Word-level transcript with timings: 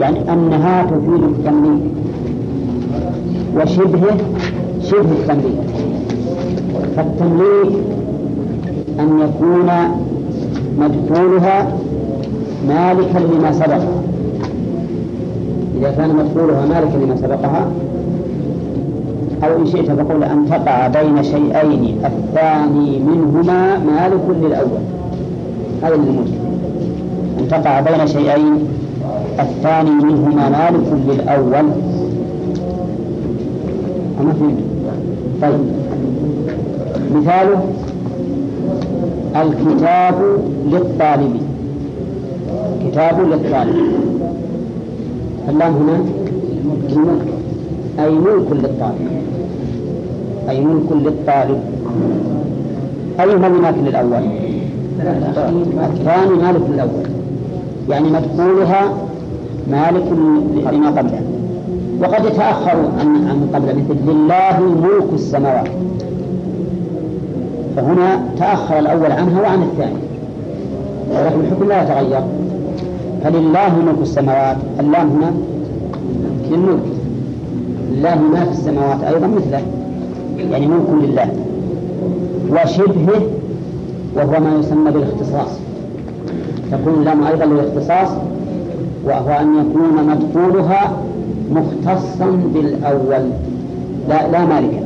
يعني 0.00 0.32
أنها 0.32 0.82
تفيد 0.82 1.22
التمليك 1.22 1.82
وشبهه 3.56 4.16
شبه 4.82 5.00
التمليك 5.00 5.60
فالتمليك 6.96 7.72
أن 9.00 9.20
يكون 9.20 9.70
مدخولها 10.78 11.72
مالكا 12.68 13.18
لما 13.18 13.52
سبق. 13.52 13.82
إذا 15.78 15.90
كان 15.90 16.16
مدخولها 16.16 16.66
مالكا 16.66 16.96
لما 16.96 17.16
سبقها 17.16 17.66
أو 19.44 19.56
إن 19.56 19.66
شئت 19.66 19.90
فقول 19.90 20.24
أن 20.24 20.46
تقع 20.50 20.88
بين 20.88 21.22
شيئين 21.22 21.98
الثاني 22.04 22.98
منهما 22.98 23.78
مالك 23.78 24.22
للأول. 24.42 24.82
هذا 25.82 25.94
الملك 25.94 26.34
أن 27.40 27.48
تقع 27.48 27.80
بين 27.80 28.06
شيئين 28.06 28.83
الثاني 29.40 29.90
منهما 29.90 30.48
مالك 30.48 30.92
للأول. 31.08 31.54
أما 34.20 34.32
فهمت 34.32 34.58
طيب. 35.42 35.60
مثاله 37.14 37.64
الكتاب 39.36 40.14
للطالب. 40.66 41.36
كتاب 42.86 43.20
للطالب. 43.20 43.76
اللام 45.48 45.72
هنا 45.72 46.04
الملك 46.92 47.26
أي 47.98 48.10
ملك 48.10 48.52
للطالب. 48.52 49.08
أي 50.48 50.60
ملك 50.60 50.92
للطالب. 50.92 51.60
أي 53.20 53.36
مالك 53.36 53.74
للأول؟ 53.86 54.22
الثاني 55.84 56.34
مالك 56.42 56.62
للأول. 56.70 57.04
يعني 57.88 58.10
مدخولها 58.10 58.93
مالك 59.70 60.04
لما 60.72 60.88
قبله. 60.88 61.22
وقد 62.02 62.24
يتأخر 62.24 62.76
عن 63.00 63.28
عن 63.28 63.48
قبل 63.54 63.68
مثل 63.68 64.10
لله 64.10 64.60
ملك 64.60 65.12
السماوات. 65.14 65.68
فهنا 67.76 68.22
تأخر 68.38 68.78
الأول 68.78 69.12
عنها 69.12 69.42
وعن 69.42 69.62
الثاني. 69.62 69.98
ولكن 71.10 71.40
الحكم 71.40 71.68
لا 71.68 71.82
يتغير. 71.82 72.20
فلله 73.24 73.78
ملك 73.86 74.02
السماوات. 74.02 74.56
اللام 74.80 75.08
هنا 75.10 75.32
للملك. 76.50 76.78
لله 77.92 78.14
ما 78.14 78.44
في 78.44 78.50
السماوات 78.50 79.04
أيضا 79.04 79.26
مثله. 79.26 79.62
يعني 80.50 80.66
ملك 80.66 80.88
لله. 81.02 81.28
وشبهه 82.50 83.22
وهو 84.16 84.40
ما 84.40 84.58
يسمى 84.60 84.90
بالاختصاص. 84.90 85.58
تكون 86.72 86.94
اللام 86.94 87.24
أيضا 87.24 87.44
للاختصاص. 87.44 88.08
وهو 89.06 89.30
أن 89.30 89.54
يكون 89.58 90.06
مدخولها 90.06 90.92
مختصا 91.50 92.26
بالأول. 92.54 93.30
لا 94.08 94.30
لا 94.32 94.44
مالكا 94.44 94.78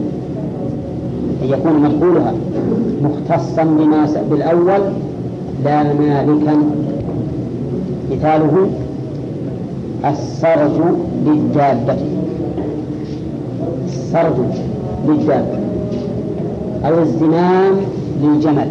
أن 1.43 1.49
يكون 1.49 1.83
مدخولها 1.83 2.35
مختصا 3.03 3.65
بما 3.65 4.09
بالأول 4.31 4.81
لا 5.65 5.83
مالكا 5.83 6.57
مثاله 8.13 8.69
السرج 10.05 10.81
للدابة 11.27 11.97
السرج 13.87 14.35
للدابة 15.09 15.59
أو 16.85 16.99
الزمام 16.99 17.75
للجمل. 18.23 18.69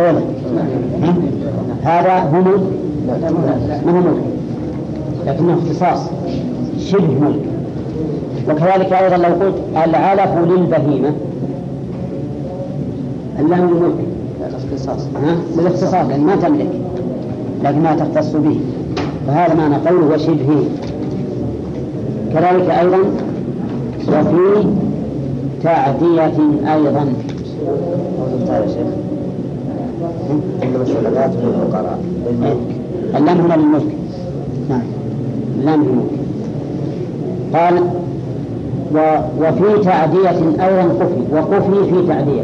أولا. 0.00 0.20
هذا 1.82 2.18
هم 2.32 2.44
ما 3.06 3.92
هو 3.92 4.00
ملك. 4.00 4.24
لكنه 5.26 5.54
اختصاص 5.54 6.10
شبه 6.78 7.20
ملك. 7.20 7.42
وكذلك 8.48 8.92
أيضا 8.92 9.16
لو 9.16 9.34
قلت 9.34 9.54
العلف 9.84 10.30
للبهيمة. 10.38 11.12
اللام 13.38 13.70
للملك 13.70 13.94
الاختصاص 14.48 15.06
للاختصاص 15.58 15.94
لأن 16.08 16.20
ما 16.20 16.36
تملك 16.36 16.70
لكنها 17.64 17.96
تختص 17.96 18.36
به. 18.36 18.60
فهذا 19.26 19.54
معنى 19.54 19.74
قوله 19.74 20.14
وشبهه. 20.14 20.64
كذلك 22.34 22.70
أيضا 22.70 22.98
وفي 24.08 24.64
تعدية 25.62 26.38
أيضا. 26.74 27.12
يا 28.48 28.66
شيخ. 28.66 28.86
اللام 33.16 33.40
هنا 33.40 33.54
للملك 33.54 33.94
نعم. 34.70 34.82
اللام 35.58 35.82
للملك 35.82 36.20
قال 37.54 37.82
و 38.94 38.98
وفي 39.40 39.84
تعدية 39.84 40.30
أيضا 40.66 40.82
قفي 40.82 41.20
وقفي 41.32 41.90
في 41.90 42.06
تعدية. 42.08 42.42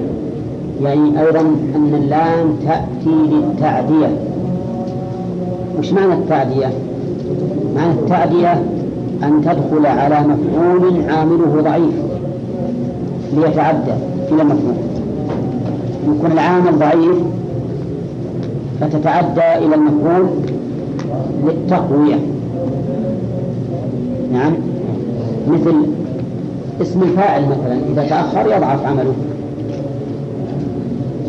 يعني 0.82 1.20
أيضا 1.20 1.40
أن 1.74 1.94
اللام 1.94 2.56
تأتي 2.66 3.16
للتعدية. 3.30 4.18
وش 5.78 5.92
معنى 5.92 6.12
التعدية؟ 6.14 6.70
معنى 7.76 7.92
التعدية 7.92 8.52
أن 9.22 9.40
تدخل 9.40 9.86
على 9.86 10.20
مفعول 10.20 11.10
عامله 11.10 11.62
ضعيف 11.64 11.94
ليتعدى 13.36 13.92
إلى 14.32 14.44
مفعول. 14.44 14.76
يكون 16.08 16.32
العامل 16.32 16.78
ضعيف 16.78 17.16
فتتعدى 18.80 19.66
إلى 19.66 19.74
المفعول 19.74 20.26
للتقوية. 21.44 22.16
نعم. 24.32 24.52
مثل 25.48 25.74
اسم 26.82 27.02
الفاعل 27.02 27.42
مثلا 27.42 27.78
إذا 27.92 28.02
تأخر 28.02 28.46
يضعف 28.46 28.86
عمله. 28.86 29.14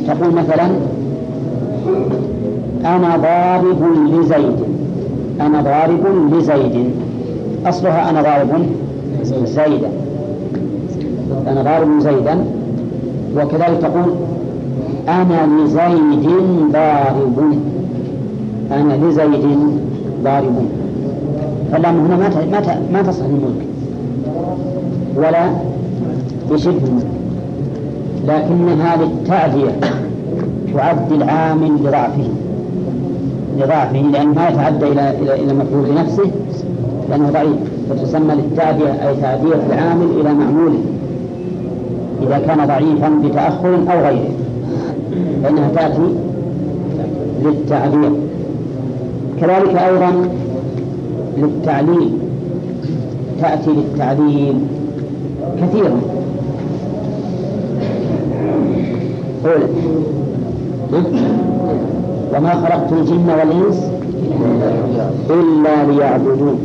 تقول 0.07 0.33
مثلا 0.33 0.67
أنا 2.85 3.17
ضارب 3.17 3.83
لزيد. 4.07 4.55
أنا 5.41 5.61
ضارب 5.61 6.33
لزيد. 6.33 6.91
أصلها 7.65 8.09
أنا 8.09 8.21
ضارب 8.21 8.65
زيدا. 9.45 9.89
أنا 11.47 11.61
ضارب 11.63 11.99
زيدا. 11.99 12.45
وكذلك 13.35 13.79
تقول 13.81 14.15
أنا 15.07 15.63
لزيد 15.63 16.29
ضارب. 16.71 17.57
أنا 18.71 19.05
لزيد 19.05 19.45
ضارب. 20.23 20.55
فاللام 21.71 21.99
هنا 21.99 22.15
ما 22.15 22.29
ما 22.51 22.79
ما 22.93 23.01
تصح 23.01 23.25
الملك 23.25 23.65
ولا 25.15 25.49
بشبه 26.51 26.87
الملك. 26.87 27.07
لكنها 28.27 28.97
للتعدية 28.97 29.79
تعد 30.73 31.11
العامل 31.11 31.71
لضعفه. 31.83 32.29
لضعفه 33.57 34.01
لأنه 34.01 34.33
ما 34.33 34.49
يتعدى 34.49 34.87
إلى 34.87 35.09
إلى 35.09 35.35
إلى 35.35 35.51
المفعول 35.51 35.85
بنفسه 35.85 36.31
لأنه 37.09 37.29
ضعيف. 37.29 37.57
فتسمى 37.89 38.35
للتعدية 38.35 39.07
أي 39.09 39.15
تعدية 39.21 39.55
العامل 39.69 40.07
إلى 40.21 40.33
معموله. 40.33 40.79
إذا 42.23 42.39
كان 42.47 42.67
ضعيفا 42.67 43.09
بتأخر 43.23 43.75
أو 43.75 43.99
غيره. 43.99 44.29
فإنها 45.43 45.69
تأتي 45.75 46.09
للتعبير 47.43 48.11
كذلك 49.41 49.75
أيضا 49.75 50.29
للتعليل 51.37 52.11
تأتي 53.41 53.69
للتعليل 53.69 54.55
كثيرا. 55.61 56.01
قول 59.43 59.61
وما 62.35 62.53
خلقت 62.53 62.93
الجن 62.93 63.29
والإنس 63.29 63.91
إلا 65.29 65.91
ليعبدون. 65.91 66.59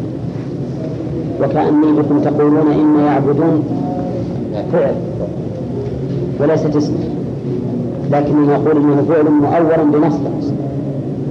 وكأني 1.42 1.92
بكم 1.92 2.20
تقولون 2.20 2.72
إن 2.72 3.04
يعبدون 3.04 3.64
فعل 4.72 4.94
وليست 6.40 6.76
اسم 6.76 6.94
لكننا 8.10 8.56
نقول 8.56 8.76
إنه 8.76 9.04
فعل 9.08 9.24
مؤول 9.30 9.90
بمصدر 9.92 10.31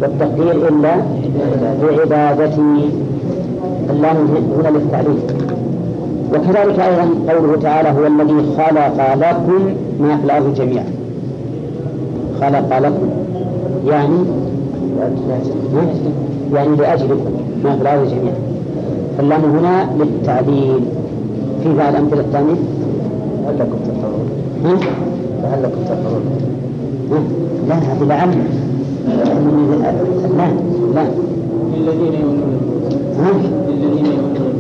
والتقدير 0.02 0.68
إلا 0.68 0.96
بعبادتي 1.84 2.90
اللام 3.90 4.18
هنا 4.60 4.78
للتعليل 4.78 5.20
وكذلك 6.34 6.80
أيضا 6.80 7.34
قوله 7.34 7.58
تعالى 7.62 7.90
هو 7.90 8.08
الذي 8.08 8.46
خلق 8.58 9.14
لكم 9.16 9.74
ما 10.00 10.18
في 10.18 10.26
الأرض 10.26 10.54
جميعا. 10.54 10.86
خلق 12.42 12.80
لكم. 12.80 13.10
يعني 13.88 14.18
يعني 16.54 16.76
لأجلكم 16.76 17.32
ما 17.64 17.76
في 17.76 17.82
الأرض 17.82 18.08
جميعا. 18.08 18.36
فاللام 19.18 19.42
هنا 19.42 19.90
للتعليل. 20.00 20.80
في 21.64 21.74
بعض 21.78 21.96
الامثله 21.96 22.20
الثانية 22.20 22.56
هل 23.48 23.60
لكم 23.60 23.78
تفطرون؟ 23.86 24.30
هل 25.44 25.64
لكم 25.64 25.82
تفطرون؟ 25.82 26.24
لا 27.70 27.76
هذه 27.76 28.04
لعل 28.04 28.30
لا 29.08 30.48
لا 30.96 31.06
للذين 31.76 32.14
يؤمنون؟ 32.22 32.62
للذين 33.70 34.06
يؤمنون 34.06 34.54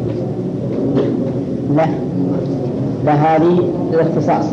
لا 1.76 1.86
لا 3.06 3.14
هذه 3.14 3.60
الاختصاص 3.94 4.46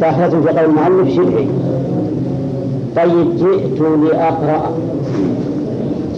داخلة 0.00 0.28
في 0.28 0.36
قول 0.48 0.58
المؤلف 0.58 1.14
شبعي 1.16 1.46
طيب 2.96 3.36
جئت 3.36 3.80
لأقرأ 3.80 4.70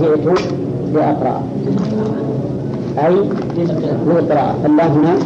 جئت 0.00 0.40
لأقرأ 0.94 1.42
أي 3.06 3.14
للقراءة 4.06 4.54
اللام 4.66 4.90
هنا 4.90 5.16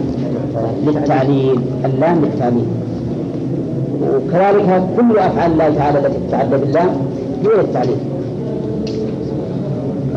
للتعليل 0.86 1.60
اللام 1.84 2.24
للتعليل 2.24 2.66
وكذلك 4.28 4.82
كل 4.96 5.18
أفعال 5.18 5.52
الله 5.52 5.74
تعالى 5.78 5.98
التي 5.98 6.18
تتعدى 6.28 6.56
بالله 6.56 6.82
هي 7.44 7.62
للتعليل 7.62 7.96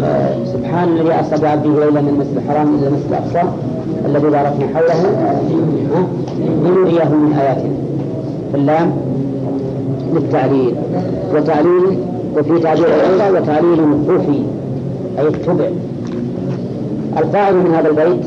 آه، 0.03 0.35
سبحان 0.53 0.89
الذي 0.89 1.19
أسرى 1.19 1.41
بعبده 1.41 1.69
ليلا 1.85 2.01
من 2.01 2.07
المسجد 2.09 2.37
الحرام 2.37 2.75
إلى 2.75 2.87
المسجد 2.87 3.07
الأقصى 3.09 3.49
الذي 4.05 4.27
باركنا 4.29 4.67
حوله؟ 4.75 5.03
لنريه 6.63 7.03
من 7.09 7.33
آياتنا. 7.39 7.71
اللام 8.55 8.91
للتعليل. 10.13 10.75
وتعليل 11.35 11.97
وفي 12.37 12.59
تعليل 12.59 12.85
أيضا 12.85 13.39
وتعليل 13.39 13.79
خفي 14.07 14.41
أي 15.19 15.27
اتبع 15.27 15.69
القاعدة 17.17 17.57
من 17.57 17.73
هذا 17.75 17.89
البيت 17.89 18.25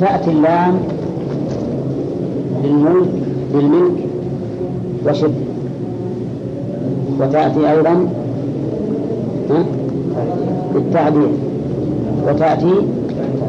تأتي 0.00 0.30
اللام 0.30 0.78
للملك 2.64 3.25
للملك 3.54 4.06
وشبه 5.08 5.46
وتأتي 7.20 7.70
أيضا 7.70 8.08
ها؟ 9.50 9.64
للتعديل 10.74 11.28
وتأتي 12.28 12.72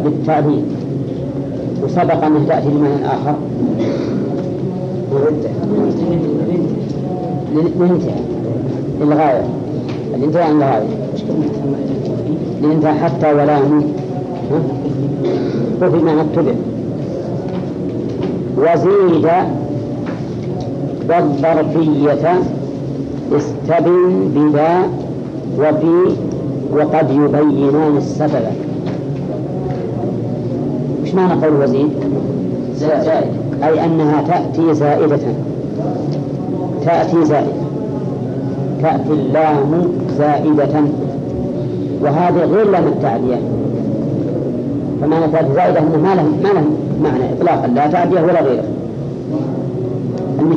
للتعديل 0.06 0.64
وسبق 1.84 2.24
أنها 2.26 2.46
تأتي 2.48 2.70
لمعنى 2.70 3.06
آخر. 3.06 3.36
للانتهاء. 7.56 8.24
للغاية. 9.02 9.44
الانتهاء 10.16 10.44
عن 10.44 10.56
الغاية. 10.56 10.88
للانتهاء 12.64 12.96
حتى 12.96 13.34
ولا 13.34 13.58
وفي 15.82 15.98
معنى 16.04 16.22
اتبع 16.22 16.54
وزيد 18.58 19.28
والظرفية 21.10 22.42
استبن 23.36 24.32
بذا 24.36 24.82
وفي 25.60 26.16
وقد 26.72 27.12
يبينان 27.12 27.98
السبب. 27.98 28.46
وش 31.04 31.14
معنى 31.14 31.46
قول 31.46 31.64
وزيد؟ 31.64 31.90
زائد. 32.76 33.28
أي 33.64 33.86
أنها 33.86 34.22
تأتي 34.22 34.74
زائدة. 34.74 35.20
تأتي 36.86 37.26
زائدة 37.26 37.68
تأتي 38.82 39.12
اللام 39.12 39.92
زائدة. 40.18 40.82
وهذه 42.02 42.46
غير 42.46 42.72
لام 42.72 42.88
التعدية. 42.88 43.40
فمعنى 45.02 45.28
تأتي 45.28 45.54
زائدة 45.56 45.80
أنه 45.80 45.98
ما 45.98 46.16
له 46.16 46.24
ما 46.44 46.50
له 46.50 46.64
معنى 47.04 47.34
إطلاقا. 47.34 47.68
لا 47.68 47.88
تعدية 47.88 48.22
ولا 48.22 48.42
غيره. 48.42 48.64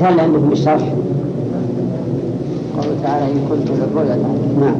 المثال 0.00 0.12
اللي 0.12 0.22
عندكم 0.22 0.48
بالشرح 0.48 0.82
قوله 2.76 2.96
تعالى 3.02 3.32
إن 3.32 3.40
كنتم 3.50 3.74
للرؤيا 3.74 4.16
نعم. 4.60 4.74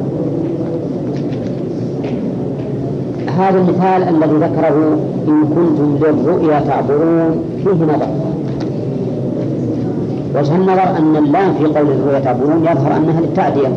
هذا 3.39 3.57
المثال 3.57 4.15
الذي 4.15 4.35
ذكره 4.35 4.99
إن 5.27 5.43
كنتم 5.43 5.97
للرؤيا 6.01 6.59
تعبرون 6.59 7.43
فيه 7.63 7.71
نظر. 7.71 8.07
وجه 10.35 10.55
النظر 10.55 10.97
أن 10.97 11.15
اللام 11.15 11.53
في 11.53 11.65
قول 11.65 11.91
الرؤيا 11.91 12.19
تعبرون 12.19 12.61
يظهر 12.61 12.97
أنها 12.97 13.21
للتعدية 13.21 13.67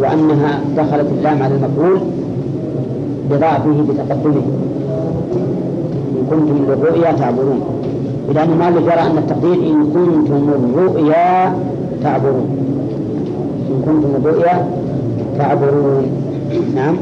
وأنها 0.00 0.60
دخلت 0.76 1.06
اللام 1.18 1.42
على 1.42 1.54
المفعول 1.54 2.00
بضعفه 3.30 3.82
بتقدمه. 3.88 4.42
إن 6.12 6.26
كنتم 6.30 6.64
للرؤيا 6.68 7.12
تعبرون 7.12 7.81
إذا 8.32 8.42
المؤلف 8.42 8.82
يرى 8.82 9.00
أن 9.00 9.18
التقدير 9.18 9.54
إن 9.54 9.84
كنتم 9.84 10.48
الرؤيا 10.48 11.54
تعبرون. 12.02 12.48
إن 13.70 13.82
كنتم 13.86 14.08
الرؤيا 14.16 14.66
تعبرون. 15.38 16.06
نعم. 16.74 16.96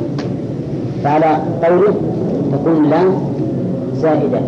فعلى 1.05 1.37
قوله 1.62 1.94
تكون 2.53 2.85
اللام 2.85 3.06
زائدة 3.97 4.41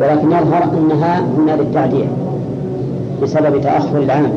ولكن 0.00 0.26
يظهر 0.26 0.64
أنها 0.78 1.20
هنا 1.38 1.62
للتعدية 1.62 2.06
بسبب 3.22 3.60
تأخر 3.60 3.98
العام 3.98 4.32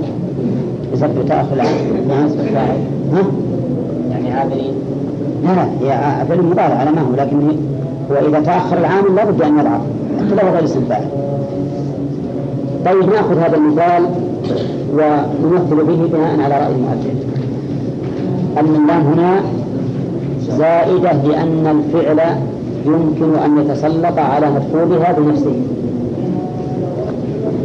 بسبب 0.93 1.25
تأخر 1.27 1.53
العام 1.53 1.67
نعم 2.07 2.29
ها؟ 3.13 3.23
يعني 4.11 4.33
عابرين 4.33 4.73
لا 5.43 5.49
لا 5.55 5.63
هي 5.63 6.25
فعل 6.25 6.41
مضارع 6.41 6.75
على 6.75 6.91
ما 6.91 7.01
هو 7.01 7.15
لكن 7.17 7.37
هو 8.11 8.27
إذا 8.27 8.39
تأخر 8.39 8.77
العامل 8.77 9.15
لابد 9.15 9.41
أن 9.41 9.59
يضعف. 9.59 9.81
حتى 10.19 10.45
لو 10.45 10.53
غير 10.53 10.63
اسم 10.63 10.79
طيب 12.85 13.09
نأخذ 13.09 13.37
هذا 13.37 13.57
المثال 13.57 14.03
ونمثل 14.93 15.75
به 15.75 16.09
بناء 16.13 16.39
على 16.43 16.55
رأي 16.55 16.71
المؤلف. 16.75 17.23
أن 18.59 18.65
اللام 18.65 19.01
هنا 19.01 19.41
زائدة 20.49 21.11
لأن 21.11 21.67
الفعل 21.67 22.19
يمكن 22.85 23.35
أن 23.45 23.57
يتسلط 23.57 24.19
على 24.19 24.45
مدخولها 24.51 25.11
بنفسه. 25.11 25.55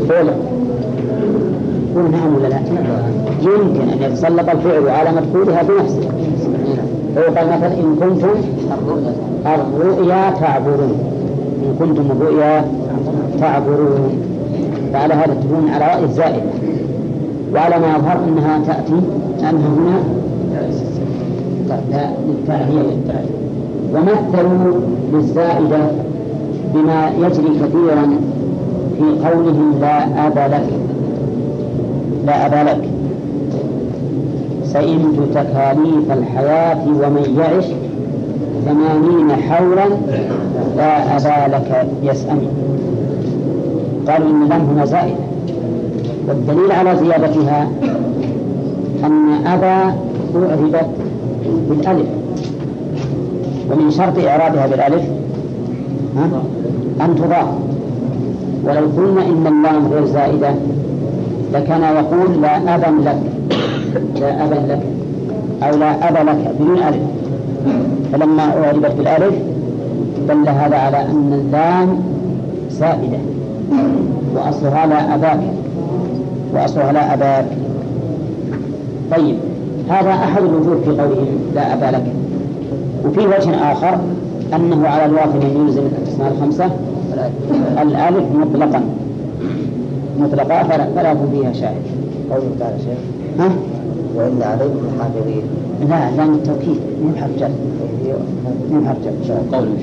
فعل. 0.09 0.31
قول 1.95 2.11
نعم 2.11 2.35
ولا 2.35 2.49
لا؟ 2.49 2.59
يمكن 3.43 3.81
أن 3.81 4.03
يتسلط 4.03 4.49
الفعل 4.49 4.89
على 4.89 5.11
مدخولها 5.11 5.63
بنفسه. 5.63 6.09
فيقال 7.15 7.47
مثلا 7.47 7.75
إن 7.75 7.97
كنتم 8.01 8.29
الرؤيا 9.47 10.31
تعبرون 10.41 10.99
إن 11.63 11.75
كنتم 11.79 12.11
الرؤيا 12.11 12.65
تعبرون 13.41 14.28
فعلى 14.93 15.15
هذا 15.15 15.35
تكون 15.35 15.71
على 15.75 15.85
رأي 15.85 16.05
الزائد. 16.05 16.43
وعلى 17.55 17.79
ما 17.79 17.87
يظهر 17.97 18.19
أنها 18.29 18.61
تأتي 18.67 19.01
أنها 19.41 19.69
هنا 19.69 20.19
لا 21.69 22.11
ومثلوا 23.95 24.81
للزائدة 25.13 25.79
بما 26.75 27.11
يجري 27.19 27.49
كثيرا 27.63 28.07
في 28.99 29.29
قولهم 29.29 29.79
لا 29.81 30.27
أب 30.27 30.39
لك. 30.53 30.69
لا 32.27 32.47
أبا 32.47 32.71
لك. 32.71 32.89
سئمت 34.65 35.19
تكاليف 35.35 36.13
الحياة 36.13 36.87
ومن 36.87 37.37
يعش 37.39 37.65
ثمانين 38.65 39.31
حولا 39.33 39.89
لا 40.77 41.17
أبا 41.17 41.55
لك 41.57 41.89
يسأم 42.03 42.39
قالوا 44.09 44.31
إن 44.31 44.43
اللام 44.43 44.61
هنا 44.61 44.85
زائدة 44.85 45.17
والدليل 46.29 46.73
على 46.73 46.97
زيادتها 46.97 47.69
أن 49.05 49.47
أبا 49.47 49.95
أعربت 50.35 50.87
بالألف. 51.69 52.07
ومن 53.71 53.91
شرط 53.91 54.19
إعرابها 54.19 54.67
بالألف؟ 54.67 55.03
أن 57.01 57.15
تضاف. 57.17 57.49
ولو 58.65 58.87
قلنا 58.97 59.23
إن 59.27 59.47
اللام 59.47 59.93
غير 59.93 60.05
زائدة 60.05 60.51
لكان 61.53 61.83
يقول 61.83 62.43
لا 62.43 62.75
أبا 62.75 63.01
لك. 63.03 63.23
لا 64.21 64.45
أبا 64.45 64.73
لك. 64.73 64.83
أو 65.63 65.77
لا 65.77 66.09
أبا 66.09 66.31
لك 66.31 66.55
بدون 66.61 66.79
ألف. 66.79 67.03
فلما 68.13 68.43
أعربت 68.43 68.93
بالألف 68.99 69.35
دل 70.29 70.49
هذا 70.49 70.77
على 70.77 71.01
أن 71.01 71.33
اللام 71.33 71.99
زائدة. 72.71 73.19
وأصلها 74.35 74.87
لا 74.87 75.15
أباك. 75.15 75.41
وأصلها 76.55 76.93
لا 76.93 77.15
أباك. 77.15 77.47
طيب 79.11 79.37
هذا 79.89 80.11
أحد 80.11 80.43
الوجوه 80.43 80.81
في 80.85 80.91
قوله 80.91 81.27
لا 81.55 81.75
أبا 81.75 81.97
لك. 81.97 82.13
وفي 83.05 83.21
وجه 83.21 83.73
آخر 83.73 83.99
أنه 84.55 84.89
على 84.89 85.05
الواقع 85.05 85.27
من 85.27 85.67
يلزم 85.67 85.83
الأسماء 86.03 86.33
الخمسة 86.33 86.71
الألف 87.83 88.25
مطلقا. 88.41 88.83
مطلقا 90.21 90.63
فلا, 90.63 90.87
فلا 90.97 91.15
فيها 91.15 91.53
شاهد. 91.53 91.83
قوله 92.31 92.51
تعالى 92.61 92.79
شيخ 92.79 92.99
ها؟ 93.39 93.51
وإن 94.17 94.43
عليكم 94.43 94.87
حافظين 95.01 95.43
لا 95.89 96.11
لام 96.17 96.35
التوكيد 96.35 96.81
مو 97.05 97.13
بحرف 97.15 97.31
جر. 97.39 97.51
مو 98.73 98.81
بحرف 98.81 98.99
جر. 99.29 99.57
قوله؟ 99.57 99.77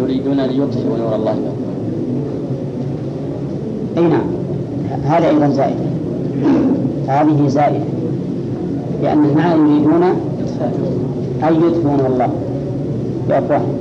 يريدون 0.00 0.40
أن 0.40 0.50
يطفئوا 0.50 0.98
نور 0.98 1.14
الله 1.16 1.34
أي 3.98 4.04
نعم. 4.04 4.26
هذا 5.04 5.28
أيضا 5.28 5.48
زائد. 5.48 5.76
هذه 7.08 7.48
زائدة 7.48 7.84
لأن 9.02 9.34
معه 9.36 9.54
يريدون 9.54 10.02
أن 11.48 11.54
نور 11.84 12.06
الله. 12.06 12.28
بأفواههم 13.28 13.78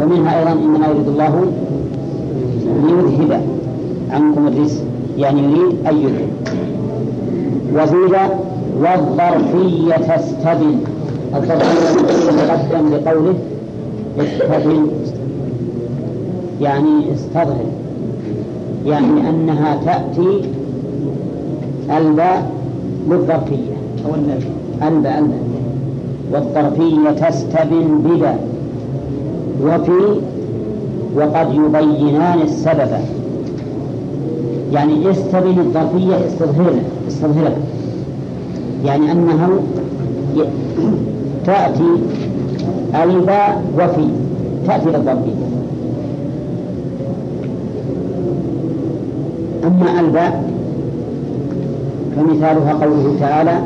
ومنها 0.00 0.38
أيضا 0.38 0.52
إنما 0.52 0.86
يريد 0.86 1.08
الله 1.08 1.44
ليذهب 2.84 3.42
عنكم 4.10 4.46
الرزق. 4.48 4.82
يعني 5.18 5.42
يريد 5.42 5.86
أن 5.86 5.96
يذهب. 5.96 6.28
وزيد 7.74 8.16
والظرفية 8.80 10.16
تستبن. 10.16 10.78
الظرفية 11.34 12.30
تقدم 12.30 12.90
بقوله 12.90 13.34
استبن. 14.18 14.86
يعني 16.60 17.14
استظهر. 17.14 17.66
يعني 18.86 19.30
أنها 19.30 19.76
تأتي 19.84 20.40
الباء 21.98 22.50
للظرفية 23.10 23.72
أو 24.06 24.14
النبي 24.14 24.46
الباء 24.82 25.18
الباء. 25.18 25.38
والظرفية 26.32 27.28
تستبن 27.28 27.98
بدا 28.04 28.34
وفي 29.64 30.20
وقد 31.16 31.54
يبينان 31.54 32.38
السبب. 32.44 32.90
يعني 34.72 35.10
استبن 35.10 35.58
الظرفية 35.58 36.26
استظهرها 36.26 36.82
استظهرها 37.08 37.56
يعني 38.84 39.12
أنه 39.12 39.60
تأتي 41.46 41.90
الباء 43.04 43.62
وفي 43.76 44.08
تأتي 44.66 44.86
للظرفية 44.86 45.37
أما 49.68 50.00
الباء 50.00 50.50
فمثالها 52.16 52.72
قوله 52.72 53.16
تعالى 53.20 53.58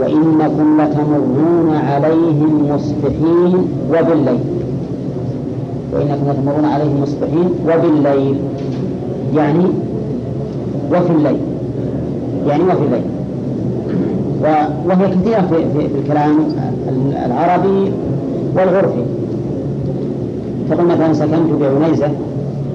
وإنكم 0.00 0.80
لتمرون 0.80 1.76
عليهم 1.76 2.68
مصبحين 2.74 3.54
وبالليل. 3.90 4.40
وإنكم 5.92 6.30
لتمرون 6.30 6.64
عليهم 6.64 7.02
مصبحين 7.02 7.48
وبالليل. 7.66 8.36
يعني 9.36 9.64
وفي 10.90 11.10
الليل. 11.10 11.36
يعني 12.46 12.62
وفي 12.64 12.84
الليل. 12.86 13.04
وهي 14.88 15.14
كثيرة 15.14 15.40
في, 15.40 15.56
في, 15.56 15.88
في 15.88 15.98
الكلام 15.98 16.38
العربي 17.26 17.92
والعرفي. 18.56 19.04
تقول 20.70 20.86
مثلا 20.86 21.12
سكنت 21.12 21.52
بعنيزة؟ 21.60 22.08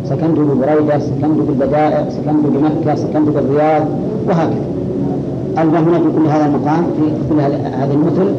سكنت 0.10 0.40
ببريدة 0.40 1.00
سكنت 1.00 1.40
بالبدائع 1.48 2.10
سكنت 2.10 2.46
بمكة 2.46 2.96
سكنت 2.96 3.30
بالرياض 3.30 3.86
وهكذا. 4.28 4.62
هنا 5.58 6.00
في 6.00 6.10
كل 6.18 6.28
هذا 6.28 6.46
المقام 6.46 6.84
في 6.84 7.12
كل 7.30 7.40
هذه 7.42 7.94
المثل 7.94 8.32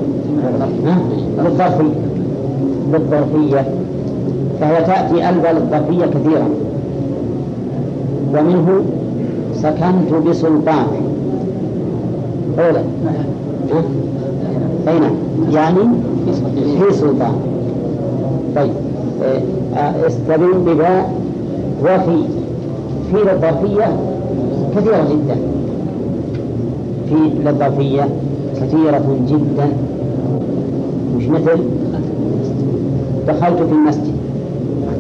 ها؟ 0.87 0.99
بالظرفية. 2.93 3.65
فهي 4.61 4.85
تأتي 4.85 5.29
ألبى 5.29 5.49
للظرفية 5.49 6.07
كثيرا 6.07 6.49
ومنه 8.35 8.85
سكنت 9.55 10.29
بسلطان. 10.29 10.87
أولا. 12.59 12.81
ها؟ 12.81 13.83
أي 14.89 14.99
نعم 14.99 15.15
يعني 15.53 15.81
في 16.79 16.95
سلطان. 16.95 17.35
طيب. 18.57 18.73
آه، 19.77 20.07
استبن 20.07 20.53
بباء 20.67 21.18
وفي 21.83 22.23
في 23.13 23.33
الظرفية 23.33 23.97
كثيرة 24.77 25.07
جدا. 25.11 25.37
في 27.09 27.49
الظرفية 27.49 28.09
كثيرة 28.57 29.03
جدا. 29.29 29.69
مش 31.17 31.29
مثل 31.29 31.59
دخلت 33.29 33.63
في 33.63 33.73
المسجد 33.73 34.15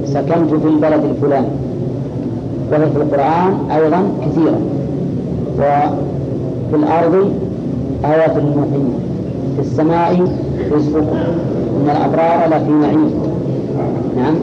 سكنت 0.04 0.54
في 0.62 0.68
البلد 0.68 1.04
الفلاني. 1.04 1.46
وهي 2.72 2.90
في 2.90 2.96
القرآن 2.96 3.70
أيضا 3.70 4.02
كثيرة. 4.26 4.60
وفي 5.58 6.76
الأرض 6.76 7.32
آيات 8.04 8.36
للموقنين 8.36 8.92
في 9.56 9.60
السماء 9.62 10.28
رزقكم. 10.72 11.16
إن 11.76 11.90
الأبرار 11.90 12.48
لفي 12.48 12.70
نعيم. 12.70 13.10
نعم. 14.16 14.34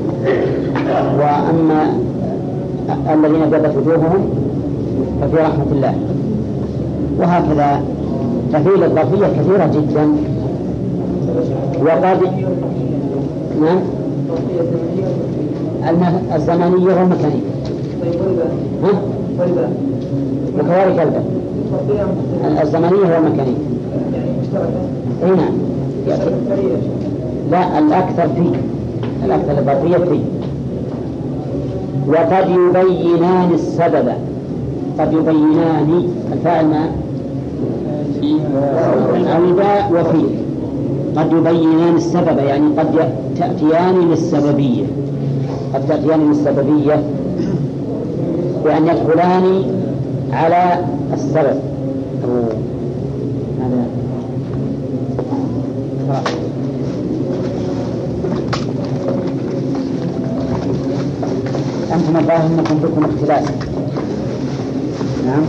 وأما 1.20 1.94
الذين 3.14 3.42
ابيضت 3.42 3.78
وجوههم 3.78 4.30
ففي 5.22 5.36
رحمة 5.36 5.66
الله. 5.72 5.96
وهكذا 7.20 7.82
تفعيل 8.54 8.84
الظرفية 8.84 9.28
كثيرة 9.28 9.66
جدا. 9.66 10.08
وقد 11.82 12.20
نعم. 13.62 13.80
الزمنية 16.36 16.94
والمكانية؟ 16.96 17.56
وكذلك 20.60 21.00
الباء 21.00 21.24
الزمنية 22.64 23.16
والمكانية 23.16 23.58
اي 25.24 25.30
نعم 25.30 25.54
لا 27.52 27.80
الأكثر 27.80 28.28
فيه 28.36 28.52
الأكثر 29.26 29.58
الظرفية 29.60 29.98
فيه 29.98 30.20
وقد 32.08 32.50
يبينان 32.50 33.52
السبب. 33.54 34.08
قد 35.00 35.14
يبينان 35.14 36.10
الفاعل 36.34 36.66
ما؟ 36.66 36.90
الباء 39.38 39.92
وفي. 39.94 40.26
قد 41.18 41.32
يبينان 41.32 41.96
السبب 41.96 42.38
يعني 42.38 42.68
قد 42.78 43.10
تأتيان 43.38 44.10
للسببية. 44.10 44.86
قد 45.74 45.88
تأتيان 45.88 46.30
للسببية 46.30 47.04
بأن 48.64 48.88
يدخلان 48.88 49.64
على 50.32 50.80
السبب. 51.14 51.60
أنتم 62.06 62.18
الظاهر 62.18 62.46
أنكم 62.46 62.78
بكم 62.78 63.06
اختلاف 63.06 63.52
نعم؟ 65.26 65.42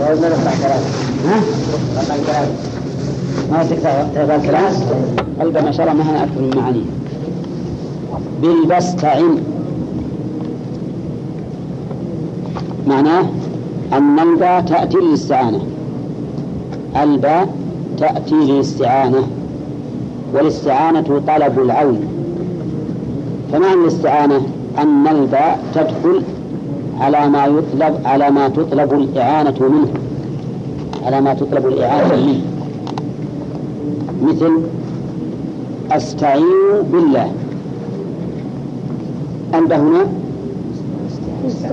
وإذا 0.00 0.28
نفتح 0.28 0.58
كلام. 0.62 0.80
ها؟ 1.26 1.40
كلام. 2.26 2.48
ما 3.50 3.64
تقطع 3.64 4.34
الكلام؟ 4.36 4.72
قلبا 5.40 5.60
ما 5.60 5.72
شاء 5.72 5.86
الله 5.90 6.04
ما 6.04 6.10
هنا 6.10 6.24
أكثر 6.24 6.40
من 6.40 6.50
معانيه. 6.56 6.84
بالبستعن 8.42 9.38
معناه 12.86 13.26
أن 13.92 14.18
الباء 14.18 14.60
تأتي 14.60 14.96
للاستعانة. 14.96 15.60
الباء 17.02 17.48
تأتي 17.98 18.34
للاستعانة. 18.34 19.28
والاستعانة 20.34 21.22
طلب 21.26 21.58
العون. 21.58 22.00
فمعنى 23.52 23.74
الاستعانة؟ 23.74 24.57
أن 24.82 25.06
الباء 25.06 25.58
تدخل 25.74 26.22
على 27.00 27.28
ما 27.28 27.46
يطلب 27.46 27.94
على 28.04 28.30
ما 28.30 28.48
تطلب 28.48 28.92
الإعانة 28.92 29.54
منه. 29.60 29.88
على 31.06 31.20
ما 31.20 31.34
تطلب 31.34 31.66
الإعانة 31.66 32.16
منه. 32.26 32.40
مثل 34.22 34.52
أستعين 35.92 36.82
بالله. 36.92 37.32
الباء 39.54 39.78
هنا 39.78 40.06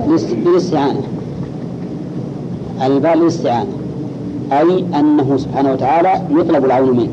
للاست- 0.06 0.34
للاستعانة. 0.46 1.00
الباء 2.86 3.16
للاستعانة. 3.16 3.70
أي 4.52 4.84
أنه 5.00 5.36
سبحانه 5.36 5.72
وتعالى 5.72 6.22
يطلب 6.30 6.64
العون 6.64 6.96
منه. 6.96 7.08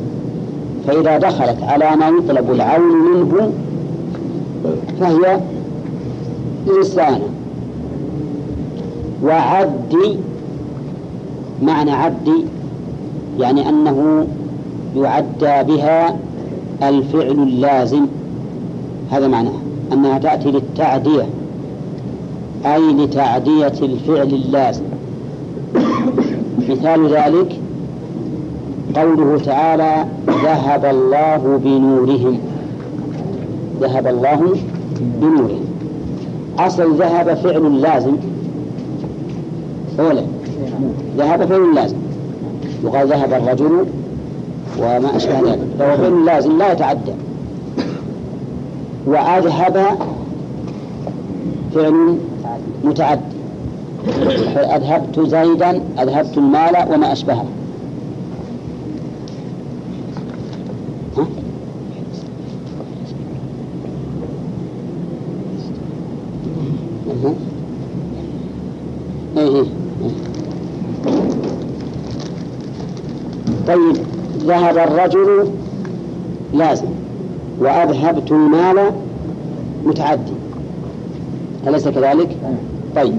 فإذا 0.88 1.17
دخلت 1.17 1.63
على 1.63 1.95
ما 1.95 2.07
يطلب 2.07 2.51
العون 2.51 2.93
منه 3.13 3.51
فهي 5.00 5.39
للاستعانة 6.67 7.29
وعد 9.24 9.96
معنى 11.62 11.91
عد 11.91 12.29
يعني 13.39 13.70
أنه 13.70 14.27
يعدى 14.96 15.74
بها 15.74 16.17
الفعل 16.84 17.32
اللازم. 17.32 18.05
هذا 19.12 19.27
معناه 19.27 19.53
أنها 19.93 20.20
تأتي 20.20 20.51
للتعدية 20.51 21.25
أي 22.65 22.93
لتعدية 22.93 23.74
الفعل 23.82 24.27
اللازم. 24.27 24.84
مثال 26.70 27.08
ذلك 27.08 27.60
قوله 28.96 29.38
تعالى 29.46 30.05
ذهب 30.27 30.86
الله 30.86 31.60
بنورهم. 31.63 32.39
ذهب 33.82 34.08
الله 34.08 34.55
بنورهم. 35.22 35.73
أصل 36.60 36.95
ذهب 36.95 37.33
فعل 37.33 37.81
لازم. 37.81 38.15
أولا 40.00 40.24
ذهب 41.17 41.45
فعل 41.45 41.75
لازم. 41.75 41.98
وقال 42.83 43.07
ذهب 43.07 43.33
الرجل 43.33 43.86
وما 44.79 45.15
أشبه 45.15 45.39
ذلك. 45.39 45.60
فهو 45.79 45.98
فعل 45.98 46.25
لازم 46.25 46.57
لا 46.57 46.72
يتعدى. 46.72 47.13
وأذهب 49.05 49.98
فعل 51.75 52.17
متعدي. 52.83 53.33
أذهبت 54.55 55.19
زيدا 55.19 55.81
أذهبت 56.00 56.38
المال 56.38 56.93
وما 56.93 57.12
أشبهه 57.12 57.45
ها؟ 61.17 61.25
إيه 69.38 69.55
إيه. 69.55 69.65
طيب 73.67 73.98
ذهب 74.53 74.77
الرجل 74.77 75.50
لازم. 76.53 76.88
وأذهبت 77.60 78.31
المال 78.31 78.91
متعدي. 79.86 80.33
أليس 81.67 81.88
كذلك؟ 81.88 82.38
طيب. 82.95 83.17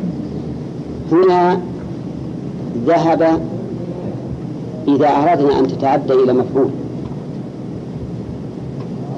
هنا 1.12 1.60
ذهب 2.86 3.40
إذا 4.88 5.08
أردنا 5.08 5.58
أن 5.58 5.66
تتعدى 5.66 6.12
إلى 6.12 6.32
مفعول. 6.32 6.70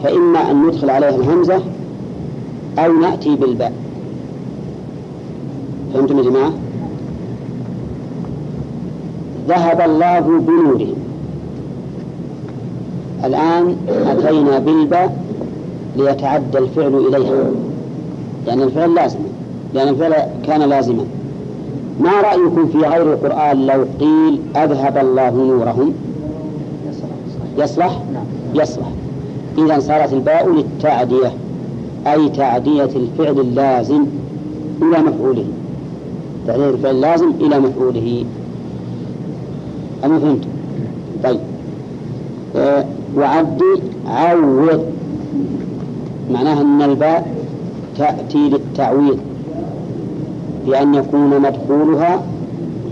فإما 0.02 0.50
أن 0.50 0.66
ندخل 0.66 0.90
عليها 0.90 1.16
الهمزة 1.16 1.62
أو 2.78 2.92
نأتي 2.92 3.36
بالباء. 3.36 3.72
فهمتم 5.94 6.18
يا 6.18 6.22
جماعة؟ 6.22 6.52
ذهب 9.48 9.80
الله 9.80 10.20
بنورهم 10.20 11.05
الآن 13.26 13.76
أتينا 14.06 14.58
بالباء 14.58 15.24
ليتعدى 15.96 16.58
الفعل 16.58 16.94
إليها. 16.94 17.50
لأن 18.46 18.62
الفعل 18.62 18.94
لازم. 18.94 19.18
لأن 19.74 19.88
الفعل 19.88 20.14
كان 20.46 20.62
لازما. 20.62 21.04
ما 22.00 22.20
رأيكم 22.20 22.66
في 22.66 22.78
غير 22.78 23.12
القرآن 23.12 23.66
لو 23.66 23.84
قيل 24.00 24.40
أذهب 24.56 24.98
الله 24.98 25.30
نورهم؟ 25.30 25.92
يصلح؟ 27.58 28.02
يصلح. 28.54 28.86
إذا 29.58 29.78
صارت 29.78 30.12
الباء 30.12 30.50
للتعدية 30.50 31.32
أي 32.06 32.28
تعدية 32.28 32.84
الفعل 32.84 33.40
اللازم 33.40 34.04
إلى 34.82 34.98
مفعوله. 35.02 35.44
تعدية 36.46 36.68
الفعل 36.68 36.94
اللازم 36.96 37.30
إلى 37.40 37.58
مفعوله. 37.58 38.24
أما 40.04 40.18
فهمت 40.18 40.44
طيب. 41.24 41.40
وعدي 43.16 43.82
عوض. 44.06 44.84
معناها 46.30 46.62
أن 46.62 46.82
الباء 46.82 47.34
تأتي 47.98 48.48
للتعويض 48.48 49.18
بأن 50.66 50.94
يكون 50.94 51.40
مدخولها 51.40 52.22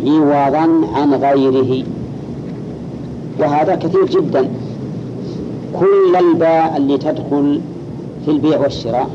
عوضا 0.06 0.86
عن 0.94 1.14
غيره. 1.14 1.84
وهذا 3.40 3.74
كثير 3.74 4.06
جدا. 4.06 4.48
كل 5.80 6.16
الباء 6.16 6.76
اللي 6.76 6.98
تدخل 6.98 7.60
في 8.24 8.30
البيع 8.30 8.60
والشراء 8.60 9.10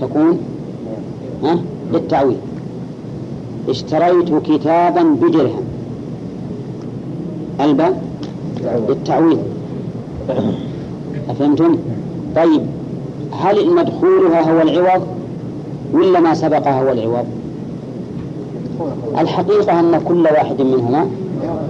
تكون 0.00 0.38
ها 1.42 1.58
للتعويض 1.92 2.36
اشتريت 3.68 4.34
كتابا 4.34 5.02
بدرهم. 5.02 5.64
الباء 7.60 8.02
للتعويض 8.88 9.38
أفهمتم؟ 11.30 11.76
طيب 12.36 12.62
هل 13.40 13.74
مدخولها 13.74 14.52
هو 14.52 14.62
العوض 14.62 15.06
ولا 15.92 16.20
ما 16.20 16.34
سبقها 16.34 16.82
هو 16.82 16.92
العوض؟ 16.92 17.26
الحقيقة 19.18 19.80
أن 19.80 20.00
كل 20.04 20.22
واحد 20.22 20.62
منهما 20.62 21.06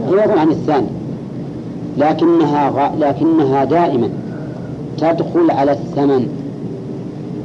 عوض 0.08 0.38
عن 0.38 0.48
الثاني 0.50 0.86
لكنها 1.98 2.70
غ... 2.70 2.94
لكنها 2.98 3.64
دائما 3.64 4.08
تدخل 4.98 5.50
على 5.50 5.72
الثمن 5.72 6.28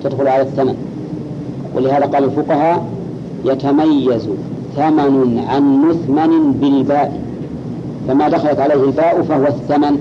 تدخل 0.04 0.28
على 0.28 0.42
الثمن 0.42 0.76
ولهذا 1.76 2.06
قال 2.06 2.24
الفقهاء 2.24 2.86
يتميز 3.46 4.30
ثمن 4.76 5.44
عن 5.48 5.82
مثمن 5.90 6.52
بالباء 6.52 7.31
فما 8.08 8.30
دخلت 8.30 8.60
عليه 8.60 8.84
الباء 8.84 9.22
فهو 9.22 9.48
الثمن. 9.48 9.98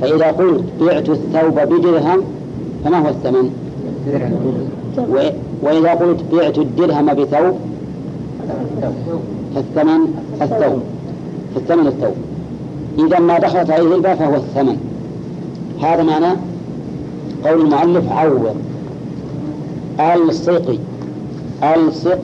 فإذا 0.00 0.26
قلت 0.26 0.64
بعت 0.80 1.08
الثوب 1.08 1.60
بدرهم 1.60 2.20
فما 2.84 2.98
هو 2.98 3.08
الثمن؟ 3.08 3.50
وإذا 5.62 5.94
قلت 5.94 6.20
بعت 6.32 6.58
الدرهم 6.58 7.06
بثوب 7.06 7.56
فالثمن 9.54 10.00
الثوب. 10.42 10.82
فالثمن 11.54 11.86
الثوب. 11.86 12.14
إذا 12.98 13.18
ما 13.18 13.38
دخلت 13.38 13.70
عليه 13.70 13.94
الباء 13.94 14.16
فهو 14.16 14.34
الثمن. 14.34 14.76
هذا 15.82 16.02
معنى 16.02 16.36
قول 17.44 17.60
المؤلف 17.60 18.12
عوض. 18.12 18.56
ألصق. 20.00 20.78
ألصق 21.62 22.18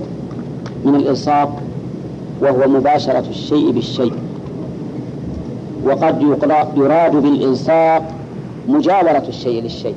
من 0.85 0.95
الإلصاق 0.95 1.61
وهو 2.41 2.69
مباشرة 2.69 3.25
الشيء 3.31 3.71
بالشيء. 3.71 4.13
وقد 5.87 6.23
يراد 6.77 7.17
بالإلصاق 7.17 8.03
مجاورة 8.69 9.25
الشيء 9.29 9.63
للشيء 9.63 9.95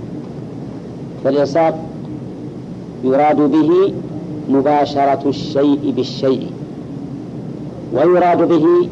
فالإلصاق 1.23 1.79
يراد 3.03 3.35
به 3.41 3.93
مباشرة 4.49 5.29
الشيء 5.29 5.93
بالشيء 5.95 6.51
ويراد 7.93 8.47
به 8.47 8.89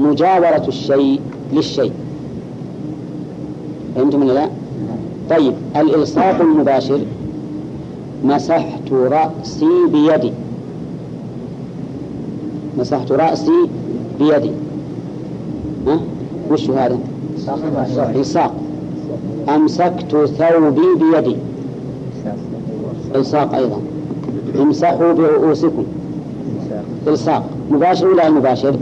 مجاورة 0.00 0.64
الشيء 0.68 1.20
للشيء 1.52 1.92
فهمتم 3.96 4.24
لا؟ 4.24 4.48
طيب 5.30 5.54
الإلصاق 5.76 6.40
المباشر 6.40 7.00
مسحت 8.24 8.92
رأسي 8.92 9.68
بيدي 9.92 10.32
مسحت 12.78 13.12
رأسي 13.12 13.68
بيدي 14.18 14.50
ها؟ 15.86 16.00
وش 16.50 16.70
هذا؟ 16.70 16.98
إلصاق 18.14 18.54
أمسكت 19.48 20.30
ثوبي 20.38 20.86
بيدي. 21.00 21.36
إلصاق 23.14 23.54
أيضا. 23.54 23.80
امسحوا 24.60 25.12
برؤوسكم. 25.12 25.84
إلصاق 27.06 27.44
مباشر 27.70 28.08
ولا 28.08 28.30
مباشر؟ 28.30 28.76